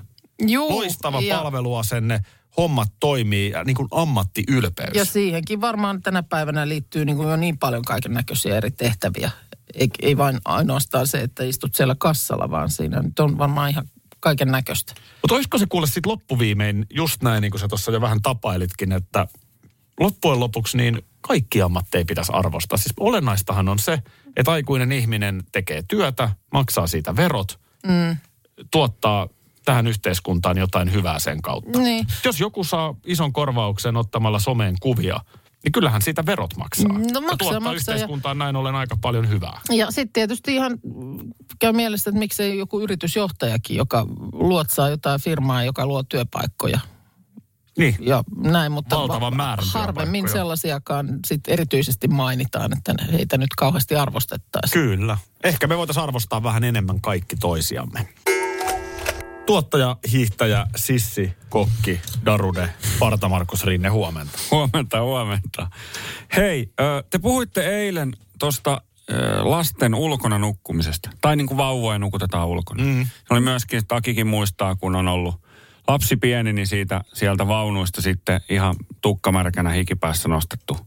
Juu, 0.48 0.70
Loistava 0.70 1.22
ja, 1.22 1.38
palveluasenne, 1.38 2.22
hommat 2.58 2.90
toimii 3.00 3.52
ja 3.52 3.64
niin 3.64 3.76
kuin 3.76 3.88
ammattiylpeys. 3.92 4.96
ja 4.96 5.06
siihenkin 5.06 5.62
varmaan 5.62 6.02
tänä 6.02 6.24
päivänä 6.24 6.68
liittyy 6.68 7.06
niin 7.06 7.18
kuin 7.18 7.30
jo 7.30 7.36
niin 7.36 7.58
paljon 7.58 7.82
kaiken 7.82 8.14
näköisiä 8.14 8.58
eri 8.58 8.72
tehtäviä. 8.72 9.32
Ei, 9.74 9.90
ei 10.02 10.18
vain 10.18 10.40
ainoastaan 10.46 11.08
se, 11.08 11.22
että 11.22 11.44
istut 11.44 11.76
siellä 11.76 11.96
kassalla, 11.98 12.52
vaan 12.52 12.70
siinä 12.70 13.02
nyt 13.02 13.20
on 13.20 13.38
varmaan 13.38 13.70
ihan 13.70 13.90
kaiken 14.20 14.48
näköistä. 14.48 14.94
Mutta 15.22 15.36
olisiko 15.36 15.58
se 15.58 15.66
kuule 15.70 15.88
sitten 15.88 16.12
loppuviimein 16.12 16.86
just 16.94 17.24
näin, 17.24 17.42
niin 17.42 17.52
kuin 17.52 17.62
sä 17.62 17.68
tuossa 17.68 17.92
jo 17.92 18.02
vähän 18.02 18.22
tapailitkin, 18.22 18.92
että 18.92 19.28
loppujen 20.00 20.40
lopuksi 20.40 20.78
niin 20.78 21.02
kaikki 21.30 21.62
ammatteja 21.62 22.06
pitäisi 22.06 22.32
arvostaa. 22.36 22.78
Siis 22.78 22.94
olennaistahan 23.00 23.70
on 23.70 23.80
se, 23.80 24.00
että 24.36 24.52
aikuinen 24.52 24.92
ihminen 24.92 25.44
tekee 25.52 25.84
työtä, 25.88 26.30
maksaa 26.54 26.88
siitä 26.88 27.16
verot, 27.16 27.60
mm. 27.88 28.18
tuottaa 28.72 29.28
tähän 29.66 29.88
yhteiskuntaan 29.88 30.58
jotain 30.58 30.94
hyvää 30.94 31.20
sen 31.20 31.42
kautta. 31.42 31.80
Niin. 31.80 32.08
Jos 32.26 32.40
joku 32.40 32.64
saa 32.64 32.96
ison 33.06 33.34
korvauksen 33.34 33.98
ottamalla 33.98 34.40
someen 34.40 34.76
kuvia, 34.82 35.20
niin 35.64 35.72
kyllähän 35.72 36.02
siitä 36.02 36.26
verot 36.26 36.58
maksaa. 36.58 36.94
No 36.94 37.00
ja 37.00 37.22
maksaa, 37.22 37.38
tuottaa 37.38 37.60
maksaa, 37.60 37.74
yhteiskuntaan 37.74 38.38
näin 38.38 38.56
ollen 38.56 38.76
aika 38.76 38.98
paljon 39.02 39.30
hyvää. 39.30 39.62
Ja 39.70 39.92
sitten 39.92 40.14
tietysti 40.14 40.56
ihan 40.56 40.80
käy 41.60 41.74
mielessä, 41.74 42.10
että 42.10 42.20
miksei 42.20 42.58
joku 42.58 42.80
yritysjohtajakin, 42.80 43.78
joka 43.78 44.08
luotsaa 44.34 44.90
jotain 44.90 45.22
firmaa, 45.22 45.64
joka 45.64 45.86
luo 45.86 46.04
työpaikkoja. 46.04 46.80
Niin. 47.78 47.96
Ja 48.00 48.24
näin, 48.36 48.72
mutta 48.72 48.98
Valtavan 48.98 49.36
määrän 49.38 49.66
harvemmin 49.74 50.30
sellaisiakaan 50.30 51.20
sit 51.28 51.42
erityisesti 51.48 52.08
mainitaan, 52.08 52.78
että 52.78 52.94
heitä 53.12 53.38
nyt 53.38 53.50
kauheasti 53.58 53.96
arvostettaisiin. 53.96 54.84
Kyllä. 54.84 55.18
Ehkä 55.44 55.68
me 55.68 55.78
voitaisiin 55.78 56.04
arvostaa 56.04 56.44
vähän 56.44 56.64
enemmän 56.64 57.02
kaikki 57.02 57.36
toisiamme. 57.36 58.08
Tuottaja, 59.46 59.98
hiihtäjä, 60.12 60.68
sissi, 60.76 61.34
kokki, 61.50 62.02
Darude, 62.26 62.74
Parta 63.00 63.30
Markus 63.30 63.64
Rinne, 63.64 63.90
huomenta. 63.90 64.40
Huomenta, 64.52 65.02
huomenta. 65.02 65.68
Hei, 66.36 66.74
te 67.10 67.20
puhuitte 67.20 67.62
eilen 67.62 68.14
tuosta 68.40 68.82
lasten 69.40 69.96
ulkona 69.96 70.38
nukkumisesta. 70.38 71.10
Tai 71.22 71.36
niin 71.36 71.48
kuin 71.48 71.58
vauvoja 71.58 72.00
nukutetaan 72.00 72.48
ulkona. 72.48 72.84
Mm. 72.84 73.08
Oli 73.30 73.40
myöskin, 73.40 73.88
Takikin 73.88 74.28
muistaa, 74.28 74.76
kun 74.76 74.96
on 74.96 75.08
ollut 75.08 75.36
lapsi 75.90 76.18
pieni, 76.18 76.54
niin 76.54 76.68
siitä, 76.68 77.02
sieltä 77.14 77.48
vaunuista 77.48 78.02
sitten 78.02 78.42
ihan 78.50 78.76
tukkamärkänä 79.02 79.70
hikipäässä 79.70 80.30
nostettu. 80.30 80.78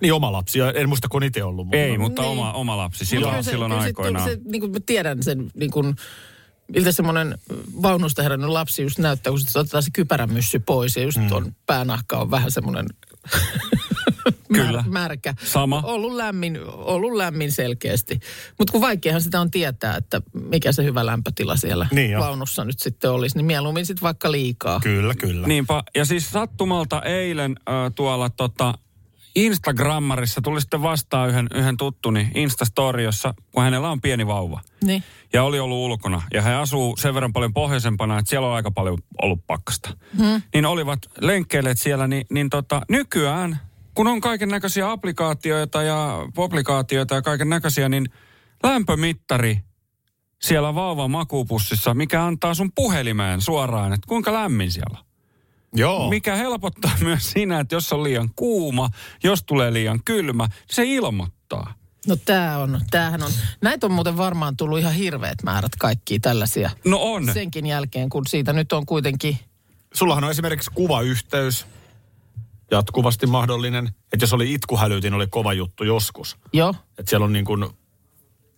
Niin 0.00 0.12
oma 0.12 0.32
lapsi, 0.32 0.58
en 0.74 0.88
muista 0.88 1.08
kun 1.08 1.22
itse 1.22 1.44
ollut. 1.44 1.66
mukana. 1.66 1.82
Ei, 1.82 1.98
mutta 1.98 2.22
Niin. 2.22 2.30
oma, 2.32 2.52
oma 2.52 2.76
lapsi 2.76 3.04
silloin, 3.04 3.30
Kyllä 3.32 3.42
se- 3.42 3.50
silloin 3.50 3.70
kyllä 3.70 3.82
se- 3.82 3.86
aikoinaan. 3.86 4.30
Se, 4.30 4.38
niin 4.44 4.60
kuin 4.60 4.72
mä 4.72 4.78
tiedän 4.86 5.22
sen, 5.22 5.50
niin 5.54 5.70
kuin, 5.70 5.96
miltä 6.68 6.92
semmoinen 6.92 7.38
vaunusta 7.82 8.22
herännyt 8.22 8.50
lapsi 8.50 8.82
just 8.82 8.98
näyttää, 8.98 9.30
kun 9.30 9.40
sitten 9.40 9.60
otetaan 9.60 9.82
se 9.82 9.90
kypärämyssy 9.92 10.58
pois 10.58 10.96
ja 10.96 11.02
just 11.02 11.18
mm. 11.18 11.32
on 11.32 11.52
päänahka 11.66 12.18
on 12.18 12.30
vähän 12.30 12.50
semmoinen 12.50 12.86
Kyllä. 14.54 14.82
Mär, 14.82 14.88
märkä. 14.88 15.34
Sama. 15.44 15.82
Ollut 15.84 16.12
lämmin, 16.12 16.58
ollut 16.66 17.12
lämmin 17.12 17.52
selkeästi. 17.52 18.20
Mutta 18.58 18.72
kun 18.72 18.80
vaikeahan 18.80 19.22
sitä 19.22 19.40
on 19.40 19.50
tietää, 19.50 19.96
että 19.96 20.22
mikä 20.32 20.72
se 20.72 20.84
hyvä 20.84 21.06
lämpötila 21.06 21.56
siellä 21.56 21.86
Niin 21.92 22.10
jo. 22.10 22.20
vaunussa 22.20 22.64
nyt 22.64 22.78
sitten 22.78 23.10
olisi, 23.10 23.36
niin 23.36 23.46
mieluummin 23.46 23.86
sitten 23.86 24.02
vaikka 24.02 24.32
liikaa. 24.32 24.80
Kyllä, 24.80 25.14
kyllä. 25.14 25.46
Niinpä. 25.46 25.82
Ja 25.96 26.04
siis 26.04 26.30
sattumalta 26.30 27.02
eilen 27.02 27.56
äh, 27.68 27.74
tuolla 27.94 28.30
tota, 28.30 28.74
Instagrammarissa 29.34 30.40
tuli 30.40 30.60
sitten 30.60 30.82
vastaan 30.82 31.28
yhden, 31.28 31.46
yhden 31.54 31.76
tuttuni 31.76 32.30
Instastory, 32.34 33.02
jossa, 33.02 33.34
kun 33.52 33.62
hänellä 33.62 33.90
on 33.90 34.00
pieni 34.00 34.26
vauva. 34.26 34.60
Niin. 34.84 35.02
Ja 35.32 35.42
oli 35.44 35.58
ollut 35.60 35.78
ulkona. 35.78 36.22
Ja 36.34 36.42
he 36.42 36.54
asuu 36.54 36.96
sen 36.96 37.14
verran 37.14 37.32
paljon 37.32 37.52
pohjoisempana, 37.54 38.18
että 38.18 38.28
siellä 38.30 38.48
on 38.48 38.54
aika 38.54 38.70
paljon 38.70 38.98
ollut 39.22 39.46
pakkasta. 39.46 39.90
Hmm. 40.16 40.42
Niin 40.54 40.66
olivat 40.66 40.98
lenkkeilleet 41.20 41.78
siellä, 41.78 42.08
niin, 42.08 42.26
niin 42.30 42.50
tota, 42.50 42.82
nykyään, 42.88 43.60
kun 43.98 44.06
on 44.06 44.20
kaiken 44.20 44.48
näköisiä 44.48 44.90
applikaatioita 44.90 45.82
ja 45.82 46.26
publikaatioita 46.34 47.14
ja 47.14 47.22
kaiken 47.22 47.48
näköisiä, 47.48 47.88
niin 47.88 48.08
lämpömittari 48.62 49.60
siellä 50.42 50.74
vauvan 50.74 51.10
makuupussissa, 51.10 51.94
mikä 51.94 52.24
antaa 52.24 52.54
sun 52.54 52.72
puhelimeen 52.74 53.40
suoraan, 53.40 53.92
että 53.92 54.06
kuinka 54.08 54.32
lämmin 54.32 54.72
siellä 54.72 54.98
on. 54.98 55.04
Joo. 55.74 56.10
Mikä 56.10 56.36
helpottaa 56.36 56.90
myös 57.04 57.30
siinä, 57.30 57.60
että 57.60 57.74
jos 57.74 57.92
on 57.92 58.02
liian 58.02 58.30
kuuma, 58.36 58.90
jos 59.24 59.42
tulee 59.42 59.72
liian 59.72 60.00
kylmä, 60.04 60.44
niin 60.44 60.54
se 60.70 60.84
ilmoittaa. 60.84 61.74
No 62.06 62.16
tämä 62.16 62.58
on, 62.58 62.80
tämähän 62.90 63.22
on. 63.22 63.32
Näitä 63.60 63.86
on 63.86 63.92
muuten 63.92 64.16
varmaan 64.16 64.56
tullut 64.56 64.78
ihan 64.78 64.94
hirveät 64.94 65.42
määrät 65.42 65.76
kaikkia 65.78 66.18
tällaisia. 66.22 66.70
No 66.84 66.98
on. 67.02 67.32
Senkin 67.32 67.66
jälkeen, 67.66 68.08
kun 68.08 68.26
siitä 68.26 68.52
nyt 68.52 68.72
on 68.72 68.86
kuitenkin, 68.86 69.38
Sullahan 69.94 70.24
on 70.24 70.30
esimerkiksi 70.30 70.70
kuvayhteys 70.74 71.66
jatkuvasti 72.70 73.26
mahdollinen. 73.26 73.86
Että 74.12 74.22
jos 74.22 74.32
oli 74.32 74.52
itkuhälytin, 74.54 75.14
oli 75.14 75.26
kova 75.26 75.52
juttu 75.52 75.84
joskus. 75.84 76.36
jo, 76.52 76.74
Että 76.98 77.10
siellä 77.10 77.24
on 77.24 77.32
niin 77.32 77.44
kuin 77.44 77.66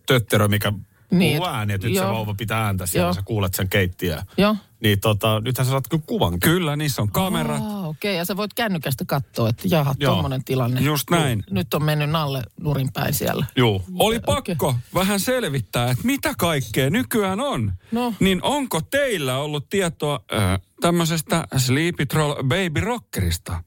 tötterö, 0.07 0.47
mikä 0.47 0.73
Niin, 1.11 1.37
puhuu 1.37 1.53
ääni, 1.53 1.73
että 1.73 1.87
nyt 1.87 1.95
se 1.97 2.01
joo. 2.03 2.13
vauva 2.13 2.33
pitää 2.33 2.65
ääntä 2.65 2.85
siellä, 2.85 3.05
Joo. 3.07 3.13
sä 3.13 3.21
kuulet 3.25 3.53
sen 3.53 3.69
keittiöä. 3.69 4.25
jo. 4.37 4.55
Niin 4.83 4.99
tota, 4.99 5.39
nythän 5.39 5.65
sä 5.65 5.71
saat 5.71 5.87
kyllä 5.87 6.03
kuvan. 6.07 6.39
Kyllä, 6.39 6.75
niissä 6.75 7.01
on 7.01 7.11
kamerat. 7.11 7.61
Ah, 7.61 7.85
okei, 7.85 8.11
okay. 8.11 8.17
ja 8.17 8.25
sä 8.25 8.37
voit 8.37 8.53
kännykästä 8.53 9.05
katsoa, 9.07 9.49
että 9.49 9.67
jaha, 9.71 9.95
Joo. 9.99 10.11
tuommoinen 10.13 10.43
tilanne. 10.43 10.81
Just 10.81 11.09
näin. 11.09 11.43
Nyt 11.51 11.73
on 11.73 11.83
mennyt 11.83 12.09
nalle 12.09 12.41
nurinpäin 12.61 13.13
siellä. 13.13 13.45
Juu. 13.55 13.83
Oli 13.99 14.19
Okei. 14.27 14.55
pakko 14.55 14.75
vähän 14.93 15.19
selvittää, 15.19 15.91
että 15.91 16.03
mitä 16.07 16.33
kaikkea 16.37 16.89
nykyään 16.89 17.39
on. 17.39 17.73
No. 17.91 18.13
Niin 18.19 18.39
onko 18.43 18.81
teillä 18.81 19.37
ollut 19.37 19.69
tietoa 19.69 20.19
äh, 20.33 20.59
tämmöisestä 20.81 21.47
Sleepy 21.57 22.05
Troll 22.05 22.35
Baby 22.43 22.79
Rockerista? 22.79 23.63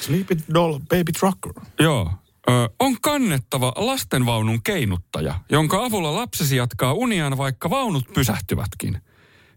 Sleepy 0.00 0.36
Doll 0.54 0.78
Baby 0.78 1.12
Trucker. 1.18 1.52
Joo. 1.78 2.10
Ö, 2.48 2.68
on 2.80 2.96
kannettava 3.00 3.72
lastenvaunun 3.76 4.62
keinuttaja, 4.62 5.40
jonka 5.50 5.84
avulla 5.84 6.14
lapsesi 6.14 6.56
jatkaa 6.56 6.92
uniaan, 6.92 7.36
vaikka 7.36 7.70
vaunut 7.70 8.12
pysähtyvätkin. 8.14 9.00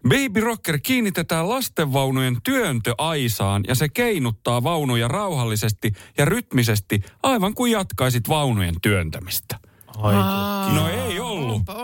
Baby 0.03 0.39
Rocker 0.39 0.79
kiinnitetään 0.83 1.49
lastenvaunujen 1.49 2.37
työntöaisaan 2.43 3.63
ja 3.67 3.75
se 3.75 3.89
keinuttaa 3.89 4.63
vaunuja 4.63 5.07
rauhallisesti 5.07 5.93
ja 6.17 6.25
rytmisesti, 6.25 7.01
aivan 7.23 7.53
kuin 7.53 7.71
jatkaisit 7.71 8.29
vaunujen 8.29 8.75
työntämistä. 8.81 9.59
Ollut. 9.97 10.56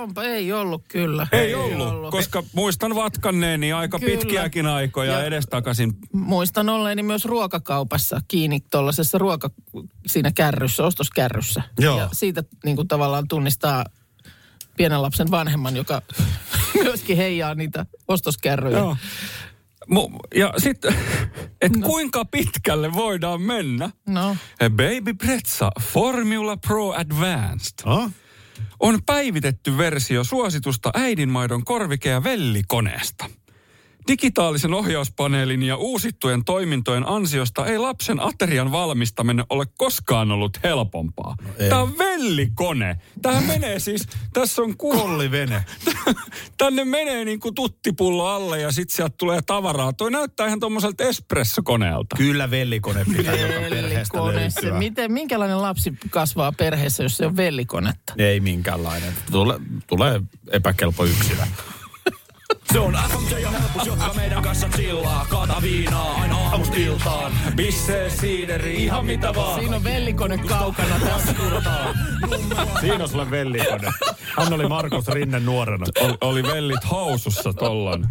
Onpa, 0.04 0.24
ei 0.24 0.54
ollut 0.54 0.84
kyllä. 0.88 1.28
Ei 1.32 1.56
ollut, 1.56 2.12
koska 2.12 2.44
muistan 2.54 2.96
vatkanneeni 2.96 3.74
aika 3.74 4.00
Kyllä. 4.00 4.12
pitkiäkin 4.18 4.66
aikoja 4.66 5.12
Ja- 5.12 5.26
edestakaisin. 5.26 5.94
Muistan 6.14 6.70
olleeni 6.70 7.04
myös 7.04 7.26
ruokakaupassa 7.26 8.22
kiinni 8.28 8.60
tuollaisessa 8.72 9.18
ruoka, 9.18 9.50
siinä 10.08 10.32
kärryssä, 10.32 10.84
ostoskärryssä. 10.84 11.64
Joo. 11.80 11.98
Ja 12.00 12.10
siitä 12.14 12.44
niin 12.66 12.76
kuin 12.76 12.88
tavallaan 12.88 13.28
tunnistaa 13.28 13.86
pienen 14.78 15.02
lapsen 15.02 15.32
vanhemman, 15.32 15.76
joka 15.76 16.02
myöskin 16.84 17.18
heijaa 17.18 17.56
niitä 17.56 17.86
ostoskärryjä. 18.08 18.78
Joo. 18.78 18.98
Mu- 19.94 20.20
ja 20.36 20.54
sitten, 20.58 20.96
että 21.62 21.80
no. 21.80 21.88
kuinka 21.88 22.26
pitkälle 22.26 22.94
voidaan 22.94 23.42
mennä? 23.42 23.90
No, 24.08 24.36
Baby 24.70 25.14
Pretsa 25.14 25.72
Formula 25.82 26.58
Pro 26.58 26.92
Advanced 26.92 27.74
Ah? 27.86 28.12
On 28.80 29.00
päivitetty 29.06 29.78
versio 29.78 30.24
suositusta 30.24 30.92
äidinmaidon 30.94 31.64
korvike- 31.66 32.10
ja 32.10 32.24
vellikoneesta. 32.24 33.30
Digitaalisen 34.08 34.74
ohjauspaneelin 34.74 35.64
ja 35.64 35.76
uusittujen 35.76 36.46
toimintojen 36.46 37.08
ansiosta 37.08 37.66
ei 37.66 37.78
lapsen 37.78 38.20
aterian 38.20 38.72
valmistaminen 38.72 39.46
ole 39.50 39.66
koskaan 39.78 40.32
ollut 40.32 40.60
helpompaa. 40.64 41.36
No 41.42 41.54
Tämä 41.70 41.82
on 41.82 41.98
vellikone. 41.98 43.00
Tämä 43.22 43.42
menee 43.42 43.80
siis, 43.80 44.08
tässä 44.34 44.62
on 44.62 44.78
ku... 44.78 44.92
Kollivene. 44.92 45.66
Tänne 46.58 46.86
menee 46.86 47.26
niin 47.26 47.40
kuin 47.40 47.56
tuttipullo 47.56 48.28
alle 48.28 48.62
ja 48.62 48.72
sitten 48.72 48.96
sieltä 48.96 49.16
tulee 49.18 49.42
tavaraa. 49.42 49.94
Toi 49.94 50.12
näyttää 50.12 50.48
ihan 50.48 50.60
tuommoiselta 50.60 51.04
espressokoneelta. 51.04 52.16
Kyllä 52.16 52.52
vellikone 52.52 53.06
pitää 53.18 53.36
joka 53.36 53.54
perheestä 53.70 54.18
vellikone. 54.18 54.50
Se, 54.50 54.62
löytyä. 54.62 54.80
miten, 54.80 55.12
minkälainen 55.12 55.62
lapsi 55.62 55.94
kasvaa 56.10 56.52
perheessä, 56.52 57.04
jos 57.04 57.18
se 57.18 57.26
on 57.26 57.38
vellikonetta? 57.38 58.14
Ei 58.18 58.40
minkäänlainen. 58.40 59.14
Tule, 59.32 59.60
tulee 59.88 60.22
epäkelpo 60.52 61.06
yksilö. 61.06 61.44
Se 62.74 62.80
on 62.80 62.94
FMJ 63.10 63.40
ja 63.40 63.50
helpus, 63.50 63.86
jotka 63.86 64.14
meidän 64.14 64.44
kanssa 64.44 64.70
chillaa. 64.70 65.26
Kaata 65.30 65.62
viinaa 65.62 66.14
aina 66.22 66.38
aamusta 66.38 66.76
iltaan. 66.76 67.32
Bissee, 67.56 68.10
siideri, 68.10 68.84
ihan 68.84 69.06
mitä 69.06 69.36
vaan. 69.36 69.60
Siinä 69.60 69.76
on 69.76 69.84
vellikone 69.84 70.38
kaukana 70.38 71.00
tässä. 71.00 71.34
Siinä 72.82 73.04
on 73.04 73.10
sulle 73.10 73.32
vellikone. 73.32 73.92
Hän 74.38 74.54
oli 74.54 74.68
Markus 74.68 75.08
Rinne 75.08 75.40
nuorena. 75.40 75.86
Oli, 76.02 76.18
oli 76.22 76.44
vellit 76.44 76.90
housussa 76.92 77.54
tollon. 77.54 78.08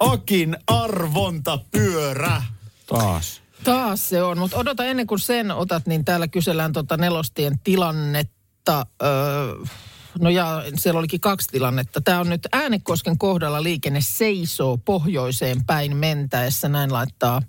Akin 0.00 0.56
arvontapyörä. 0.66 2.42
Taas. 2.86 3.42
Taas 3.64 4.08
se 4.08 4.22
on, 4.22 4.38
mutta 4.38 4.56
odota 4.56 4.84
ennen 4.84 5.06
kuin 5.06 5.18
sen 5.18 5.50
otat, 5.50 5.86
niin 5.86 6.04
täällä 6.04 6.28
kysellään 6.28 6.72
tota 6.72 6.96
nelostien 6.96 7.58
tilannetta. 7.64 8.86
Öö, 9.02 9.54
no 10.18 10.30
ja 10.30 10.62
siellä 10.74 10.98
olikin 10.98 11.20
kaksi 11.20 11.48
tilannetta. 11.48 12.00
Tämä 12.00 12.20
on 12.20 12.28
nyt 12.28 12.48
Äänekosken 12.52 13.18
kohdalla 13.18 13.62
liikenne 13.62 14.00
seisoo 14.00 14.76
pohjoiseen 14.76 15.64
päin 15.64 15.96
mentäessä. 15.96 16.68
Näin 16.68 16.92
laittaa 16.92 17.42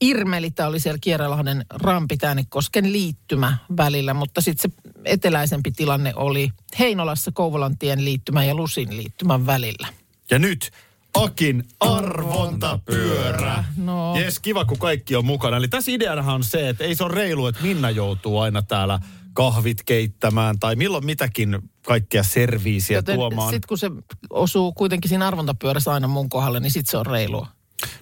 Irmeli. 0.00 0.50
Tämä 0.50 0.68
oli 0.68 0.80
siellä 0.80 0.98
Kierralahden 1.00 1.64
rampit 1.70 2.24
Äänekosken 2.24 2.92
liittymä 2.92 3.58
välillä, 3.76 4.14
mutta 4.14 4.40
sitten 4.40 4.70
se 4.70 4.92
eteläisempi 5.04 5.70
tilanne 5.70 6.12
oli 6.16 6.50
Heinolassa 6.78 7.32
Kouvolantien 7.32 8.04
liittymä 8.04 8.44
ja 8.44 8.54
Lusin 8.54 8.96
liittymän 8.96 9.46
välillä. 9.46 9.88
Ja 10.30 10.38
nyt 10.38 10.72
Akin 11.14 11.64
arvontapyörä. 11.80 13.64
No. 13.76 14.16
Jes, 14.16 14.40
kiva 14.40 14.64
kun 14.64 14.78
kaikki 14.78 15.16
on 15.16 15.24
mukana. 15.24 15.56
Eli 15.56 15.68
tässä 15.68 15.90
ideanahan 15.90 16.34
on 16.34 16.44
se, 16.44 16.68
että 16.68 16.84
ei 16.84 16.94
se 16.94 17.04
ole 17.04 17.14
reilu, 17.14 17.46
että 17.46 17.62
Minna 17.62 17.90
joutuu 17.90 18.40
aina 18.40 18.62
täällä 18.62 18.98
kahvit 19.36 19.82
keittämään 19.86 20.58
tai 20.58 20.76
milloin 20.76 21.04
mitäkin 21.06 21.58
kaikkea 21.86 22.22
serviisiä 22.22 22.96
Joten 22.98 23.14
tuomaan. 23.16 23.50
sitten 23.52 23.68
kun 23.68 23.78
se 23.78 23.90
osuu 24.30 24.72
kuitenkin 24.72 25.08
siinä 25.08 25.26
arvontapyörässä 25.26 25.92
aina 25.92 26.08
mun 26.08 26.28
kohdalle, 26.28 26.60
niin 26.60 26.70
sitten 26.70 26.90
se 26.90 26.96
on 26.96 27.06
reilua. 27.06 27.46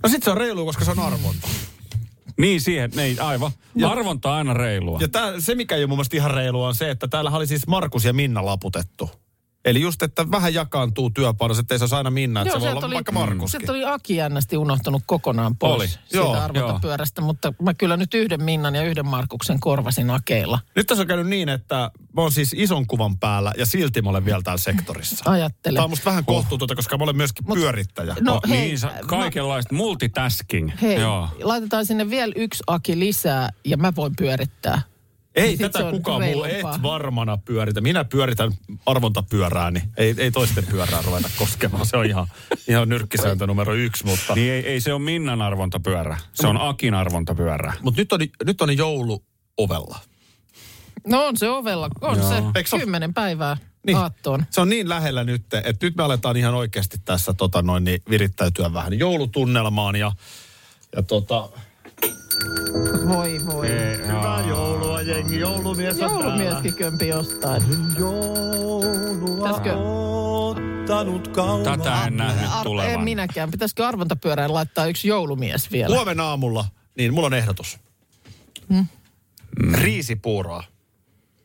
No 0.03 0.09
sit 0.09 0.23
se 0.23 0.31
on 0.31 0.37
reilu, 0.37 0.65
koska 0.67 0.85
se 0.85 0.91
on 0.91 0.99
arvonta. 0.99 1.49
Niin 2.39 2.61
siihen, 2.61 2.91
niin 2.97 3.23
aivan. 3.23 3.51
Ja- 3.77 3.89
Arvonta 3.91 4.31
on 4.31 4.35
aina 4.37 4.55
reilua. 4.55 4.99
Ja 5.01 5.09
tää, 5.09 5.41
se, 5.41 5.55
mikä 5.55 5.75
ei 5.77 5.83
ole 5.83 5.89
mun 5.89 5.99
mielestä 5.99 6.17
ihan 6.17 6.31
reilua, 6.31 6.69
on 6.69 6.75
se, 6.75 6.91
että 6.91 7.09
täällä 7.09 7.31
oli 7.31 7.47
siis 7.47 7.67
Markus 7.67 8.05
ja 8.05 8.13
Minna 8.13 8.45
laputettu. 8.45 9.11
Eli 9.65 9.81
just, 9.81 10.03
että 10.03 10.31
vähän 10.31 10.55
jakaantuu 10.55 11.11
työpanos, 11.11 11.59
ettei 11.59 11.79
se 11.79 11.97
aina 11.97 12.11
Minna, 12.11 12.41
että 12.43 12.55
se 12.55 12.61
voi 12.61 12.69
olla 12.73 12.91
vaikka 12.91 13.13
Markuskin. 13.13 13.61
sieltä 13.61 13.73
oli 13.73 13.85
Aki 13.85 14.17
jännästi 14.17 14.57
unohtunut 14.57 15.03
kokonaan 15.07 15.57
pois 15.57 15.75
Oli, 15.81 15.89
siitä 15.89 16.17
joo, 16.17 16.33
arvontapyörästä, 16.33 17.21
mutta 17.21 17.53
mä 17.63 17.75
kyllä 17.75 17.97
nyt 17.97 18.15
yhden 18.15 18.43
Minnan 18.43 18.75
ja 18.75 18.83
yhden 18.83 19.07
Markuksen 19.07 19.61
korvasin 19.61 20.11
Akeilla. 20.11 20.59
Nyt 20.77 20.87
tässä 20.87 21.03
on 21.03 21.07
käynyt 21.09 21.27
niin, 21.27 21.49
että 21.49 21.91
mä 22.17 22.23
oon 22.23 22.33
siis 22.33 22.55
ison 22.57 22.87
kuvan 22.87 23.19
päällä 23.19 23.53
ja 23.59 23.67
silti 23.67 24.03
mä 24.03 24.11
olen 24.11 24.25
vielä 24.25 24.43
täällä 24.43 24.61
sektorissa. 24.61 25.31
Ajattele. 25.33 25.75
Tämä 25.77 25.85
on 25.85 25.91
musta 25.91 26.11
vähän 26.11 26.25
kohtuutonta, 26.25 26.75
koska 26.75 26.99
mä 26.99 27.05
olen 27.05 27.17
myöskin 27.17 27.47
pyörittäjä. 27.55 28.17
No 28.21 28.35
Oh, 28.35 28.41
hei, 28.49 28.61
niin, 28.61 28.79
sa- 28.79 28.93
kaikenlaista 29.07 29.75
multitasking. 29.75 30.71
Hei, 30.83 31.01
Joo. 31.01 31.29
laitetaan 31.43 31.87
sinne 31.87 32.11
vielä 32.11 32.33
yksi 32.37 32.63
Aki 32.67 32.99
lisää 32.99 33.51
ja 33.65 33.77
mä 33.77 33.93
voin 33.97 34.13
pyörittää. 34.17 34.83
Ei 35.35 35.57
se 35.57 35.69
tätä 35.69 35.91
kukaan 35.91 36.23
muu 36.23 36.45
et 36.45 36.83
varmana 36.83 37.37
pyöritä. 37.37 37.81
Minä 37.81 38.05
pyöritän 38.05 38.53
arvontapyörää, 38.87 39.71
niin 39.71 39.85
ei, 39.97 40.15
ei 40.19 40.31
toisten 40.31 40.67
pyörää 40.67 41.03
ruveta 41.03 41.31
koskemaan. 41.39 41.87
Se 41.87 41.97
on 41.97 42.07
ihan, 42.07 42.27
ihan 42.69 42.89
nyrkkisääntö 42.89 43.47
numero 43.47 43.75
yksi, 43.75 44.05
mutta... 44.07 44.35
Niin 44.35 44.53
ei, 44.53 44.67
ei 44.67 44.81
se 44.81 44.93
ole 44.93 45.03
Minnan 45.03 45.43
arvontapyörä. 45.43 46.19
Se 46.33 46.47
on 46.47 46.61
Akin 46.61 46.95
arvontapyörä. 46.95 47.73
Mutta 47.83 48.01
nyt 48.01 48.13
on, 48.13 48.21
nyt 48.45 48.61
on 48.61 48.77
joulu 48.77 49.25
ovella. 49.57 49.99
No 51.07 51.27
on 51.27 51.37
se 51.37 51.51
ovella, 51.51 51.91
on 52.01 52.19
Joo. 52.19 52.29
se 52.29 52.35
Eikö 52.55 52.79
kymmenen 52.79 53.15
päivää 53.15 53.57
Niin. 53.87 53.97
aattoon. 53.97 54.45
Se 54.51 54.61
on 54.61 54.69
niin 54.69 54.89
lähellä 54.89 55.25
nyt, 55.25 55.55
että 55.55 55.87
nyt 55.87 55.97
me 55.97 56.03
aletaan 56.03 56.37
ihan 56.37 56.55
oikeasti 56.55 56.97
tässä 57.05 57.35
tota 57.35 57.63
noin, 57.63 57.85
niin 57.85 58.03
virittäytyä 58.11 58.73
vähän 58.73 58.99
joulutunnelmaan 58.99 59.97
ja, 59.97 60.13
ja 60.97 61.03
tota... 61.03 61.49
Voi 63.09 63.41
voi. 63.47 63.69
Hyvää 64.07 64.45
joulua 64.49 65.01
jengi, 65.03 65.39
joulumies 65.41 65.95
on 66.01 66.11
Joulumieskin 66.11 66.75
kömpi 66.75 67.09
jostain. 67.09 67.63
Pitäisikö, 69.37 69.75
Ottanut 69.77 71.29
kauan. 71.29 71.79
Tätä 71.79 72.05
en 72.07 72.17
nähnyt 72.17 72.51
ar- 72.51 72.57
en 72.59 72.65
tulevan. 72.65 73.05
minäkään. 73.05 73.51
Pitäisikö 73.51 73.87
arvontapyörään 73.87 74.55
laittaa 74.55 74.87
yksi 74.87 75.09
joulumies 75.09 75.73
vielä? 75.73 75.95
Huomenna 75.97 76.25
aamulla, 76.25 76.65
niin 76.97 77.15
mulla 77.15 77.27
on 77.27 77.35
ehdotus. 77.35 77.79
Hmm? 78.73 78.87
Riisipuuroa. 79.75 80.65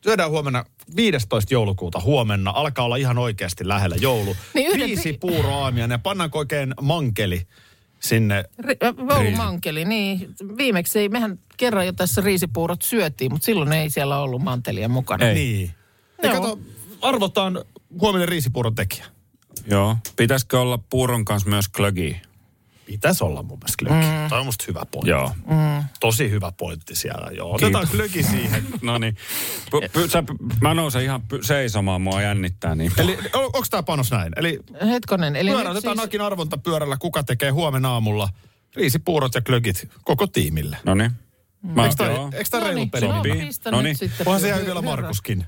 Syödään 0.04 0.30
huomenna 0.30 0.64
15. 0.96 1.54
joulukuuta 1.54 2.00
huomenna. 2.00 2.50
Alkaa 2.50 2.84
olla 2.84 2.96
ihan 2.96 3.18
oikeasti 3.18 3.68
lähellä 3.68 3.96
joulu. 3.96 4.36
Niin 4.54 4.66
yhden- 4.66 4.86
Riisipuuroaamia. 4.86 5.86
Ja 5.86 5.98
pannaanko 5.98 6.38
oikein 6.38 6.74
mankeli 6.80 7.46
sinne? 8.00 8.44
Äh, 8.82 8.94
Joulumankeli, 9.08 9.84
niin. 9.84 10.34
Viimeksi 10.56 10.98
ei, 10.98 11.08
mehän 11.08 11.38
kerran 11.56 11.86
jo 11.86 11.92
tässä 11.92 12.20
riisipuurot 12.20 12.82
syötiin, 12.82 13.32
mutta 13.32 13.46
silloin 13.46 13.72
ei 13.72 13.90
siellä 13.90 14.18
ollut 14.18 14.42
mantelia 14.42 14.88
mukana. 14.88 15.28
Ei. 15.28 15.34
Niin. 15.34 15.70
Ja 16.22 16.28
Joo. 16.28 16.40
kato, 16.40 16.58
arvotaan 17.00 17.64
huominen 18.00 18.28
riisipuuron 18.28 18.74
tekijä. 18.74 19.06
Joo. 19.66 19.96
Pitäisikö 20.16 20.60
olla 20.60 20.78
puuron 20.90 21.24
kanssa 21.24 21.50
myös 21.50 21.68
klögi? 21.68 22.22
Pitäisi 22.90 23.24
olla 23.24 23.42
mun 23.42 23.58
mielestä 23.58 23.84
glögi. 23.84 24.06
Mm. 24.06 24.28
Tämä 24.28 24.40
on 24.40 24.46
musta 24.46 24.64
hyvä 24.68 24.82
pointti. 24.90 25.10
Joo. 25.10 25.32
Tosi 26.00 26.30
hyvä 26.30 26.52
pointti 26.52 26.94
siellä. 26.94 27.30
Joo. 27.32 27.54
Otetaan 27.54 27.88
glögi 27.90 28.22
siihen. 28.22 28.64
No 28.82 28.98
niin. 28.98 29.16
Py, 29.70 29.88
py, 29.92 30.08
sä, 30.08 30.24
mä 30.60 30.74
nousen 30.74 31.02
ihan 31.02 31.22
py, 31.22 31.38
seisomaan, 31.42 32.02
mua 32.02 32.22
jännittää 32.22 32.74
niin. 32.74 32.92
Eli 32.96 33.18
on, 33.32 33.44
onko 33.44 33.64
tämä 33.70 33.82
panos 33.82 34.10
näin? 34.10 34.32
Eli 34.36 34.58
Hetkonen, 34.86 35.36
eli 35.36 35.50
pyöräytetään 35.50 35.96
siis, 35.96 36.04
Akin 36.04 36.20
arvontapyörällä, 36.20 36.96
kuka 36.96 37.22
tekee 37.22 37.50
huomenna 37.50 37.90
aamulla 37.92 38.28
riisipuurot 38.76 39.34
ja 39.34 39.40
glögit 39.40 39.88
koko 40.04 40.26
tiimille. 40.26 40.76
No 40.84 40.94
niin. 40.94 41.10
Mä, 41.62 41.84
Eikö 41.84 41.94
tämä 41.96 42.10
joo. 42.10 42.30
reilu 42.64 42.74
niin, 42.74 42.90
peli? 42.90 43.08
no, 43.08 43.16
Sopii. 43.16 43.34
nyt 43.34 43.52
sitten. 43.52 43.74
Onhan 44.26 44.40
se 44.40 44.48
ihan 44.48 44.60
pyö- 44.60 44.66
vielä 44.66 44.82
pyörä. 44.82 44.96
Markuskin. 44.96 45.46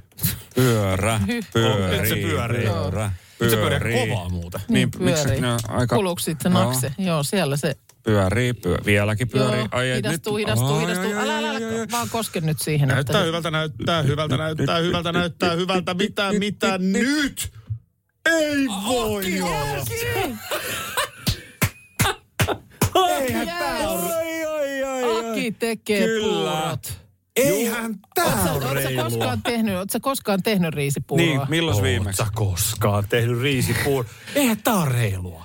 Pyörä, 0.54 1.20
pyörii, 1.52 1.98
Nyt 2.00 2.08
se 2.08 3.10
pyörii. 3.46 3.70
se 3.70 3.78
pyörii 3.78 4.08
kovaa 4.08 4.28
muuten. 4.28 4.60
Niin, 4.68 4.88
Niin, 4.98 5.04
miksi 5.04 5.22
pyörii. 5.24 5.40
ne 5.40 5.52
on 5.52 5.58
aika... 5.68 5.96
Kuluuko 5.96 6.18
sitten 6.20 6.52
Joo. 6.52 6.64
nakse? 6.64 6.92
Joo, 6.98 7.22
siellä 7.22 7.56
se. 7.56 7.76
Pyörii, 8.02 8.52
pyö, 8.52 8.76
vieläkin 8.86 9.28
pyörii. 9.28 9.58
Joo, 9.60 9.68
Ai, 9.70 9.92
hidastuu, 9.96 10.36
nyt- 10.36 10.46
hidastuu, 10.46 10.74
Ai, 10.74 10.80
hidastuu. 10.82 11.06
ai, 11.06 11.14
ai, 11.16 11.22
Älä, 11.24 11.38
älä, 11.38 11.48
ai, 11.50 11.64
ai, 11.64 11.74
älä, 11.74 11.86
vaan 11.92 12.08
koske 12.10 12.40
nyt 12.40 12.58
siihen. 12.60 12.88
Näyttää 12.88 13.14
että- 13.20 13.26
hyvältä, 13.26 13.50
näyttää 13.50 14.02
hyvältä, 14.02 14.36
näyttää 14.36 14.78
hyvältä, 14.78 15.12
näyttää 15.12 15.52
hyvältä. 15.54 15.94
Mitä, 15.94 16.32
mitä 16.38 16.78
nyt? 16.78 17.52
Ei 18.26 18.66
voi 18.88 19.40
olla. 19.40 19.84
Eihän 23.20 23.46
tää 23.48 23.88
ole. 23.88 25.30
Aki 25.30 25.52
tekee 25.52 26.06
Kyllä. 26.06 26.50
puurot. 26.50 27.01
Eihän 27.36 27.94
tää 28.14 28.52
ole 28.54 28.74
reilua. 28.74 29.04
koskaan 29.04 29.42
tehnyt, 29.42 29.74
ootko 29.76 29.92
sä 29.92 30.00
koskaan 30.00 30.42
tehnyt 30.42 30.74
riisipuuroa? 30.74 31.26
Niin, 31.26 31.40
milloin 31.48 31.74
Oot 31.74 31.84
viimeksi? 31.84 32.16
sä 32.16 32.26
koskaan 32.34 33.04
tehnyt 33.08 33.40
riisipuur? 33.40 34.04
Eihän 34.34 34.56
tää 34.64 34.74
ole 34.74 34.88
reilua. 34.88 35.44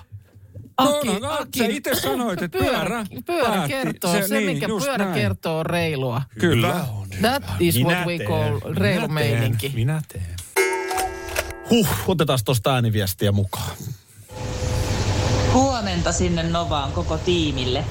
Aki, 0.76 1.06
No, 1.08 1.18
no, 1.18 1.30
Aki, 1.40 1.58
sä 1.58 1.64
itse 1.66 1.94
sanoit, 1.94 2.42
että 2.42 2.58
pyörä 2.58 3.04
pyörä 3.26 3.48
päätti. 3.52 3.68
kertoo. 3.72 4.12
Se, 4.12 4.28
Se- 4.28 4.40
niin, 4.40 4.50
mikä 4.54 4.66
pyörä 4.84 5.04
näin. 5.04 5.14
kertoo 5.20 5.58
on 5.58 5.66
reilua. 5.66 6.22
Kyllä. 6.38 6.68
Hyvä 6.68 6.84
on, 6.98 7.08
That 7.20 7.42
hyvä. 7.42 7.56
is 7.60 7.74
what 7.76 7.86
Minä 7.88 8.04
we 8.06 8.16
teen. 8.18 8.28
call 8.30 8.60
Minä 8.60 8.74
reilu 8.78 9.00
teen. 9.00 9.12
meininki. 9.12 9.72
Minä 9.74 10.02
teen. 10.12 10.36
Huh, 11.70 11.88
otetaan 12.06 12.38
tosta 12.44 12.74
ääniviestiä 12.74 13.32
mukaan. 13.32 13.70
Huomenta 15.52 16.12
sinne 16.12 16.42
Novaan 16.42 16.92
koko 16.92 17.18
tiimille. 17.18 17.84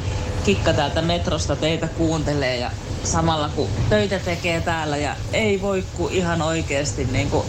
Kikka 0.46 0.74
täältä 0.74 1.02
metrosta 1.02 1.56
teitä 1.56 1.88
kuuntelee 1.88 2.58
ja 2.58 2.72
samalla 3.08 3.50
kun 3.50 3.68
töitä 3.90 4.20
tekee 4.20 4.62
täällä 4.62 4.98
ja 4.98 5.16
ei 5.34 5.62
voi 5.62 5.84
kuin 5.98 6.14
ihan 6.14 6.42
oikeasti 6.42 7.06
niin 7.12 7.30
kuin 7.30 7.48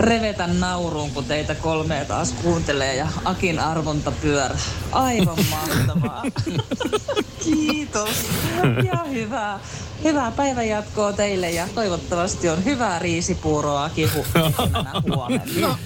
revetä 0.00 0.46
nauruun, 0.46 1.10
kun 1.10 1.24
teitä 1.24 1.54
kolmea 1.54 2.04
taas 2.04 2.32
kuuntelee 2.32 2.96
ja 2.96 3.08
Akin 3.24 3.58
arvontapyörä. 3.58 4.56
Aivan 4.92 5.38
mahtavaa. 5.50 6.22
Kiitos. 7.44 8.26
Ja 8.84 9.04
hyvää, 9.10 9.58
hyvää 10.04 10.30
päivänjatkoa 10.30 11.12
teille 11.12 11.50
ja 11.50 11.68
toivottavasti 11.74 12.48
on 12.48 12.64
hyvää 12.64 12.98
riisipuuroa 12.98 13.84
Aki 13.84 14.06
hu- 14.06 14.26
huomenna. 15.16 15.44
No, 15.60 15.76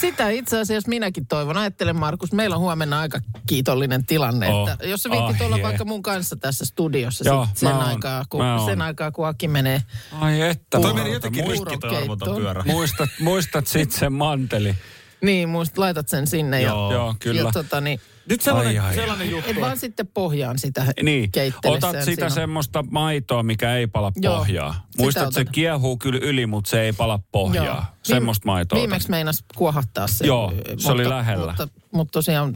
sitä 0.00 0.30
itse 0.30 0.60
asiassa 0.60 0.88
minäkin 0.88 1.26
toivon. 1.26 1.56
Ajattelen 1.56 1.96
Markus, 1.96 2.32
meillä 2.32 2.56
on 2.56 2.62
huomenna 2.62 3.00
aika 3.00 3.20
kiitollinen 3.46 4.06
tilanne. 4.06 4.48
Oh. 4.48 4.68
Että 4.70 4.86
jos 4.86 5.02
sä 5.02 5.10
viittit 5.10 5.40
Ah, 5.40 5.46
olla 5.46 5.56
jee. 5.56 5.62
vaikka 5.66 5.84
mun 5.84 6.02
kanssa 6.02 6.36
tässä 6.36 6.64
studiossa 6.64 7.24
Joo, 7.28 7.44
sit 7.46 7.56
sen, 7.56 7.72
aikaa, 7.74 8.24
kun, 8.32 8.44
Mä 8.44 8.58
sen 8.66 8.82
aikaa, 8.82 9.10
kun 9.10 9.26
Aki 9.28 9.48
menee 9.48 9.82
Ai 10.20 10.40
että. 10.40 10.80
Toi 10.80 10.94
meni 10.94 11.12
jotenkin 11.12 11.44
muistat- 11.44 11.48
rikki 11.48 11.78
toi 11.78 11.90
puuronkeittoon. 11.90 12.02
arvontapyörä. 12.36 12.62
Muistat, 12.66 13.08
muistat 13.20 13.66
sit 13.66 13.92
sen 13.92 14.12
manteli. 14.12 14.74
Niin, 15.20 15.48
muist, 15.48 15.78
laitat 15.78 16.08
sen 16.08 16.26
sinne 16.26 16.62
Joo. 16.62 16.90
ja, 16.90 16.96
Joo, 16.96 17.14
kyllä. 17.20 17.40
ja 17.40 17.52
tota, 17.52 17.80
niin, 17.80 18.00
Nyt 18.28 18.40
sellainen, 18.40 18.82
Ai, 18.82 18.88
ai, 18.88 18.94
sellainen 18.94 19.30
juttu. 19.30 19.50
et 19.50 19.60
vaan 19.60 19.78
sitten 19.78 20.06
pohjaan 20.06 20.58
sitä 20.58 20.86
Niin, 21.02 21.30
otat 21.64 21.90
sitä 21.90 22.04
siinä. 22.04 22.28
semmoista 22.30 22.84
maitoa, 22.90 23.42
mikä 23.42 23.76
ei 23.76 23.86
pala 23.86 24.12
Joo, 24.16 24.36
pohjaa. 24.36 24.72
sitä 24.72 25.02
Muistat, 25.02 25.32
se 25.34 25.40
otan. 25.40 25.52
kiehuu 25.52 25.96
kyllä 25.96 26.18
yli, 26.22 26.46
mutta 26.46 26.70
se 26.70 26.80
ei 26.80 26.92
pala 26.92 27.20
pohjaa. 27.32 27.64
Joo. 27.66 27.82
Semmoista 28.02 28.46
maitoa. 28.46 28.78
Viimeksi 28.78 29.10
meinas 29.10 29.44
kuohahtaa 29.54 30.06
se. 30.06 30.26
Joo, 30.26 30.52
se 30.78 30.92
oli 30.92 31.08
lähellä. 31.08 31.46
Mutta, 31.46 31.68
mutta 31.90 32.12
tosiaan 32.12 32.54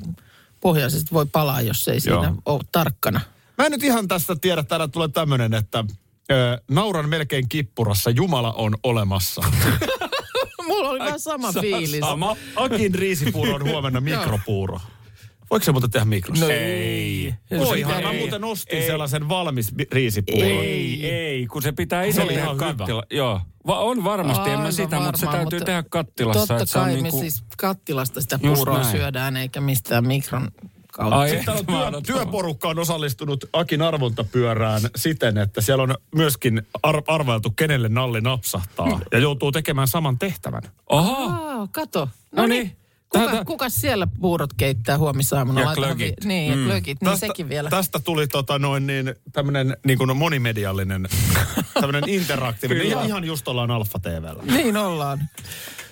pohjaisesti 0.61 1.09
voi 1.13 1.27
palaa, 1.27 1.61
jos 1.61 1.89
ei 1.89 2.01
siinä 2.01 2.17
Joo. 2.17 2.35
ole 2.47 2.61
tarkkana. 2.73 3.21
Mä 3.59 3.65
en 3.67 3.73
nyt 3.73 3.83
ihan 3.83 4.09
tästä 4.09 4.37
tiedä, 4.41 4.63
täällä 4.63 4.89
tulee 4.89 5.09
tämmönen, 5.09 5.55
että 5.55 5.85
ö, 6.31 6.61
nauran 6.71 7.09
melkein 7.09 7.49
kippurassa, 7.49 8.11
Jumala 8.11 8.53
on 8.53 8.77
olemassa. 8.83 9.43
Mulla 10.67 10.89
oli 10.91 10.99
vähän 10.99 11.21
sama 11.21 11.53
fiilis. 11.53 12.01
Sama. 12.01 12.37
Akin 12.57 12.95
riisipuuro 12.95 13.55
on 13.55 13.65
huomenna 13.65 14.01
mikropuuro. 14.11 14.81
Voiko 15.51 15.65
se 15.65 15.73
muuten 15.73 15.91
tehdä 15.91 16.05
mikrossa? 16.05 16.45
No 16.45 16.51
Ei. 16.51 17.35
Voihan, 17.59 18.03
mä 18.03 18.13
muuten 18.13 18.45
ostin 18.45 18.79
Ei. 18.79 18.87
sellaisen 18.87 19.29
valmis 19.29 19.73
riisipuuron. 19.93 20.51
Ei, 20.51 21.07
ei, 21.11 21.47
kun 21.47 21.63
se 21.63 21.73
pitää 21.73 22.03
itse 22.05 22.21
tehdä 22.27 22.41
ihan 22.43 22.55
hyvä. 22.57 22.75
kattila. 22.75 23.03
Joo, 23.11 23.41
Va- 23.67 23.79
on 23.81 24.05
varmasti, 24.05 24.51
en 24.51 24.61
mä 24.61 24.71
sitä, 24.73 25.01
mutta 25.01 25.19
se 25.21 25.27
varmaan, 25.27 25.45
täytyy 25.45 25.59
mutta 25.59 25.67
tehdä 25.67 25.85
kattilassa. 25.89 26.41
Totta 26.41 26.55
että 26.57 26.67
se 26.67 26.79
on 26.79 26.85
kai 26.85 26.95
niinku- 26.95 27.17
me 27.17 27.21
siis 27.21 27.45
kattilasta 27.59 28.21
sitä 28.21 28.39
puuroa 28.39 28.85
syödään, 28.85 29.37
eikä 29.37 29.61
mistään 29.61 30.07
mikron 30.07 30.49
kautta. 30.97 31.19
Ai, 31.19 31.41
Täällä 31.45 31.97
on 31.97 32.03
työ, 32.03 32.15
työporukka 32.15 32.69
on 32.69 32.79
osallistunut 32.79 33.45
Akin 33.53 33.83
arvontapyörään 33.83 34.83
siten, 34.97 35.39
että 35.39 35.61
siellä 35.61 35.83
on 35.83 35.95
myöskin 36.15 36.63
ar- 36.83 37.03
arvailtu, 37.07 37.51
kenelle 37.51 37.89
nalli 37.89 38.21
napsahtaa. 38.21 39.01
Ja 39.13 39.19
joutuu 39.19 39.53
tekemään 39.53 39.89
saman 39.89 40.19
tehtävän. 40.19 40.63
Oho, 40.91 41.31
Aa, 41.31 41.69
kato. 41.73 42.09
no 42.37 42.47
niin. 42.47 42.77
Kuka, 43.09 43.45
kuka 43.45 43.69
siellä 43.69 44.07
puurot 44.21 44.53
keittää 44.53 44.99
huomisaamuna? 44.99 45.61
Ja 45.61 45.67
Laitahan 45.67 45.97
glögit. 45.97 46.15
Vi- 46.23 46.29
niin, 46.29 46.53
mm. 46.53 46.59
Mm. 46.59 46.65
glögit, 46.65 47.03
niin 47.03 47.19
sekin 47.19 47.49
vielä. 47.49 47.71
Tästä 47.71 47.99
tuli 47.99 48.27
tota 48.27 48.59
noin 48.59 48.87
niin, 48.87 49.15
tämmönen 49.33 49.77
niin 49.87 49.99
kuin 49.99 50.17
monimediallinen, 50.17 51.09
tämmönen 51.81 52.09
interaktiivinen. 52.09 52.83
Kyllä. 52.83 52.95
Ihan, 52.95 53.07
ihan 53.07 53.25
just 53.25 53.49
ollaan 53.49 53.71
Alfa 53.71 53.99
TVllä. 53.99 54.43
Niin 54.43 54.77
ollaan. 54.77 55.29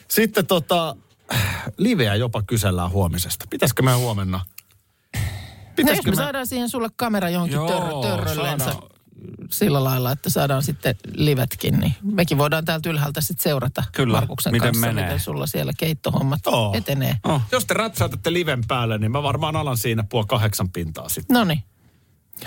Sitten 0.09 0.47
tota, 0.47 0.97
liveä 1.79 2.15
jopa 2.15 2.43
kysellään 2.47 2.91
huomisesta. 2.91 3.45
Pitäisikö 3.51 3.83
me 3.83 3.93
huomenna? 3.95 4.41
No, 5.83 5.83
jos 5.83 5.87
Pitäisikö 5.87 6.11
me 6.11 6.17
me- 6.17 6.23
saadaan 6.23 6.47
siihen 6.47 6.69
sulle 6.69 6.89
kamera 6.97 7.31
johonkin 7.31 7.55
Joo, 7.57 7.69
törrö, 7.69 8.17
törrölleensä 8.17 8.65
saadaan. 8.65 8.91
sillä 9.51 9.85
lailla, 9.85 10.13
että 10.13 10.31
saadaan 10.31 10.63
sitten 10.63 10.95
livetkin, 11.15 11.75
niin 11.81 11.95
mekin 12.03 12.39
voidaan 12.39 12.65
täältä 12.65 12.91
ylhäältä 12.91 13.21
sitten 13.21 13.43
seurata 13.43 13.85
Kyllä, 13.93 14.17
Markuksen 14.19 14.53
miten 14.53 14.69
kanssa, 14.69 14.87
menee. 14.87 15.05
miten 15.05 15.21
sulla 15.21 15.47
siellä 15.47 15.73
keittohommat 15.79 16.41
Joo. 16.47 16.75
etenee. 16.77 17.17
Oh. 17.25 17.41
Jos 17.53 17.65
te 17.65 17.75
räpsäytätte 17.75 18.33
liven 18.33 18.61
päälle, 18.69 18.99
niin 18.99 19.13
mä 19.13 19.23
varmaan 19.23 19.57
alan 19.57 19.77
siinä 19.77 20.05
puoli 20.09 20.27
kahdeksan 20.29 20.71
pintaa 20.71 21.09
sitten. 21.09 21.35
No 21.35 21.45
niin. 21.45 21.63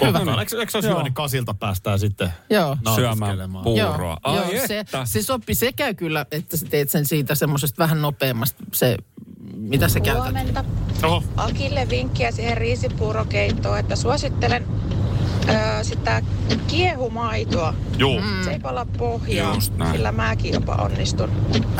Hyvä. 0.02 0.20
Hyvä. 0.20 0.36
Eikö, 0.40 0.60
eikö 0.60 0.72
se 0.72 0.78
olisi 0.78 0.88
Joo. 0.88 0.96
hyvä, 0.96 1.04
niin 1.04 1.14
kasilta 1.14 1.54
päästään 1.54 2.00
sitten 2.00 2.34
Joo. 2.50 2.78
nautiskelemaan. 2.86 3.64
puuroa. 3.64 4.18
Ai 4.24 4.36
Joo, 4.56 4.68
se, 4.68 4.80
että. 4.80 5.06
se 5.06 5.24
sopii. 5.24 5.56
Se 5.56 5.72
käy 5.72 5.94
kyllä, 5.94 6.26
että 6.32 6.58
sä 6.58 6.66
teet 6.66 6.90
sen 6.90 7.06
siitä 7.06 7.36
semmoisesta 7.36 7.84
vähän 7.84 8.02
nopeammasta, 8.02 8.64
se, 8.74 8.98
mitä 9.54 9.88
sä 9.90 10.00
käytät. 10.00 10.24
Huomenta. 10.24 10.66
Oho. 11.04 11.24
Akille 11.38 11.88
vinkkiä 11.90 12.32
siihen 12.32 12.58
riisipuurokeittoon, 12.58 13.80
että 13.80 13.96
suosittelen 13.96 14.66
ö, 15.50 15.84
sitä 15.84 16.22
kiehumaitoa. 16.68 17.74
Joo. 17.98 18.22
Se 18.44 18.52
ei 18.52 18.60
pala 18.60 18.86
pohjaa, 18.98 19.58
sillä 19.92 20.12
mäkin 20.12 20.54
jopa 20.54 20.76
onnistun. 20.76 21.30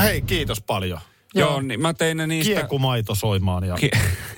Hei, 0.02 0.22
kiitos 0.22 0.60
paljon. 0.62 1.00
Joo, 1.34 1.60
niin 1.60 1.80
mä 1.80 1.94
tein 1.94 2.16
ne 2.16 2.26
niistä... 2.26 2.54
Kiekumaito 2.54 3.14
soimaan. 3.14 3.64
Ja... 3.64 3.74
Ki- 3.74 3.90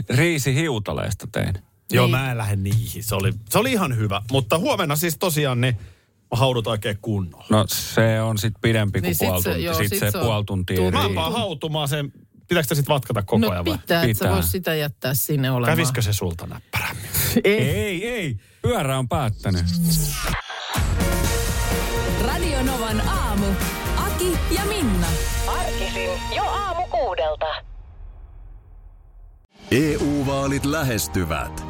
riisihiutaleista 0.16 1.26
tein. 1.32 1.54
Joo, 1.92 2.06
Niin. 2.06 2.10
mä 2.10 2.30
en 2.30 2.38
lähde 2.38 2.56
niihin. 2.56 3.04
Se 3.04 3.14
oli, 3.14 3.32
se 3.50 3.58
oli 3.58 3.72
ihan 3.72 3.96
hyvä. 3.96 4.22
Mutta 4.30 4.58
huomenna 4.58 4.96
siis 4.96 5.18
tosiaan 5.18 5.60
niin 5.60 5.74
mä 6.30 6.36
haudut 6.38 6.66
oikein 6.66 6.98
kunnolla. 7.02 7.46
No 7.50 7.64
se 7.68 8.20
on 8.22 8.38
sit 8.38 8.54
pidempi 8.60 9.00
kuin 9.00 9.06
Niin 9.08 9.14
sit 9.14 9.28
puoli 9.28 9.42
se- 9.42 9.50
tuntia. 9.50 9.66
joo, 9.66 9.74
Sitten 9.74 9.98
sit 9.98 9.98
se 10.08 10.10
se 10.10 10.18
puoli 10.18 10.44
tuntia. 10.44 10.76
tunti. 10.76 10.92
Mä 10.92 11.14
vaan 11.14 11.32
hautumaan 11.32 11.88
sen. 11.88 12.12
Pitääkö 12.50 12.62
sitä 12.64 12.74
sitten 12.74 12.94
vatkata 12.94 13.22
koko 13.22 13.38
No 13.38 13.50
ajan 13.50 13.64
vai? 13.64 13.78
pitää, 13.78 14.02
että 14.02 14.06
Pitää. 14.18 14.32
vois 14.32 14.50
sitä 14.50 14.74
jättää 14.74 15.14
sinne 15.14 15.50
olemaan. 15.50 15.76
Kävisikö 15.76 16.02
se 16.02 16.12
sulta 16.12 16.46
näppärämmin? 16.46 17.04
Ei, 17.44 18.08
ei. 18.08 18.36
Pyörä 18.62 18.98
on 18.98 19.08
päättänyt. 19.08 19.64
Radio 22.26 22.62
Novan 22.62 23.08
aamu. 23.08 23.46
Aki 23.96 24.38
ja 24.50 24.64
Minna. 24.64 25.06
Arkisin 25.46 26.10
jo 26.36 26.42
aamu 26.42 26.86
kuudelta. 26.86 27.46
EU-vaalit 29.70 30.64
lähestyvät. 30.64 31.69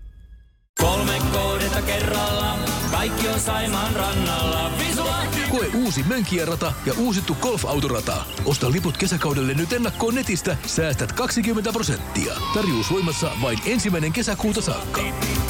Kolme 0.81 1.21
kohdetta 1.33 1.81
kerralla, 1.81 2.55
kaikki 2.91 3.27
on 3.27 3.39
Saimaan 3.39 3.95
rannalla. 3.95 4.71
Visulahti! 4.79 5.39
Koe 5.49 5.67
uusi 5.73 6.03
Mönkijärata 6.03 6.73
ja 6.85 6.93
uusittu 6.97 7.37
golfautorata. 7.41 8.25
Osta 8.45 8.71
liput 8.71 8.97
kesäkaudelle 8.97 9.53
nyt 9.53 9.73
ennakkoon 9.73 10.15
netistä. 10.15 10.57
Säästät 10.65 11.11
20 11.11 11.71
prosenttia. 11.71 12.33
Tarjous 12.53 12.91
voimassa 12.91 13.31
vain 13.41 13.59
ensimmäinen 13.65 14.13
kesäkuuta 14.13 14.61
saakka. 14.61 15.01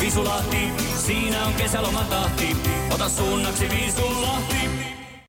Visulahti, 0.02 0.68
siinä 1.06 1.46
on 1.46 1.54
kesälomatahti. 1.54 2.58
Ota 2.94 3.10
suunnaksi 3.10 3.70
Visulahti. 3.70 4.91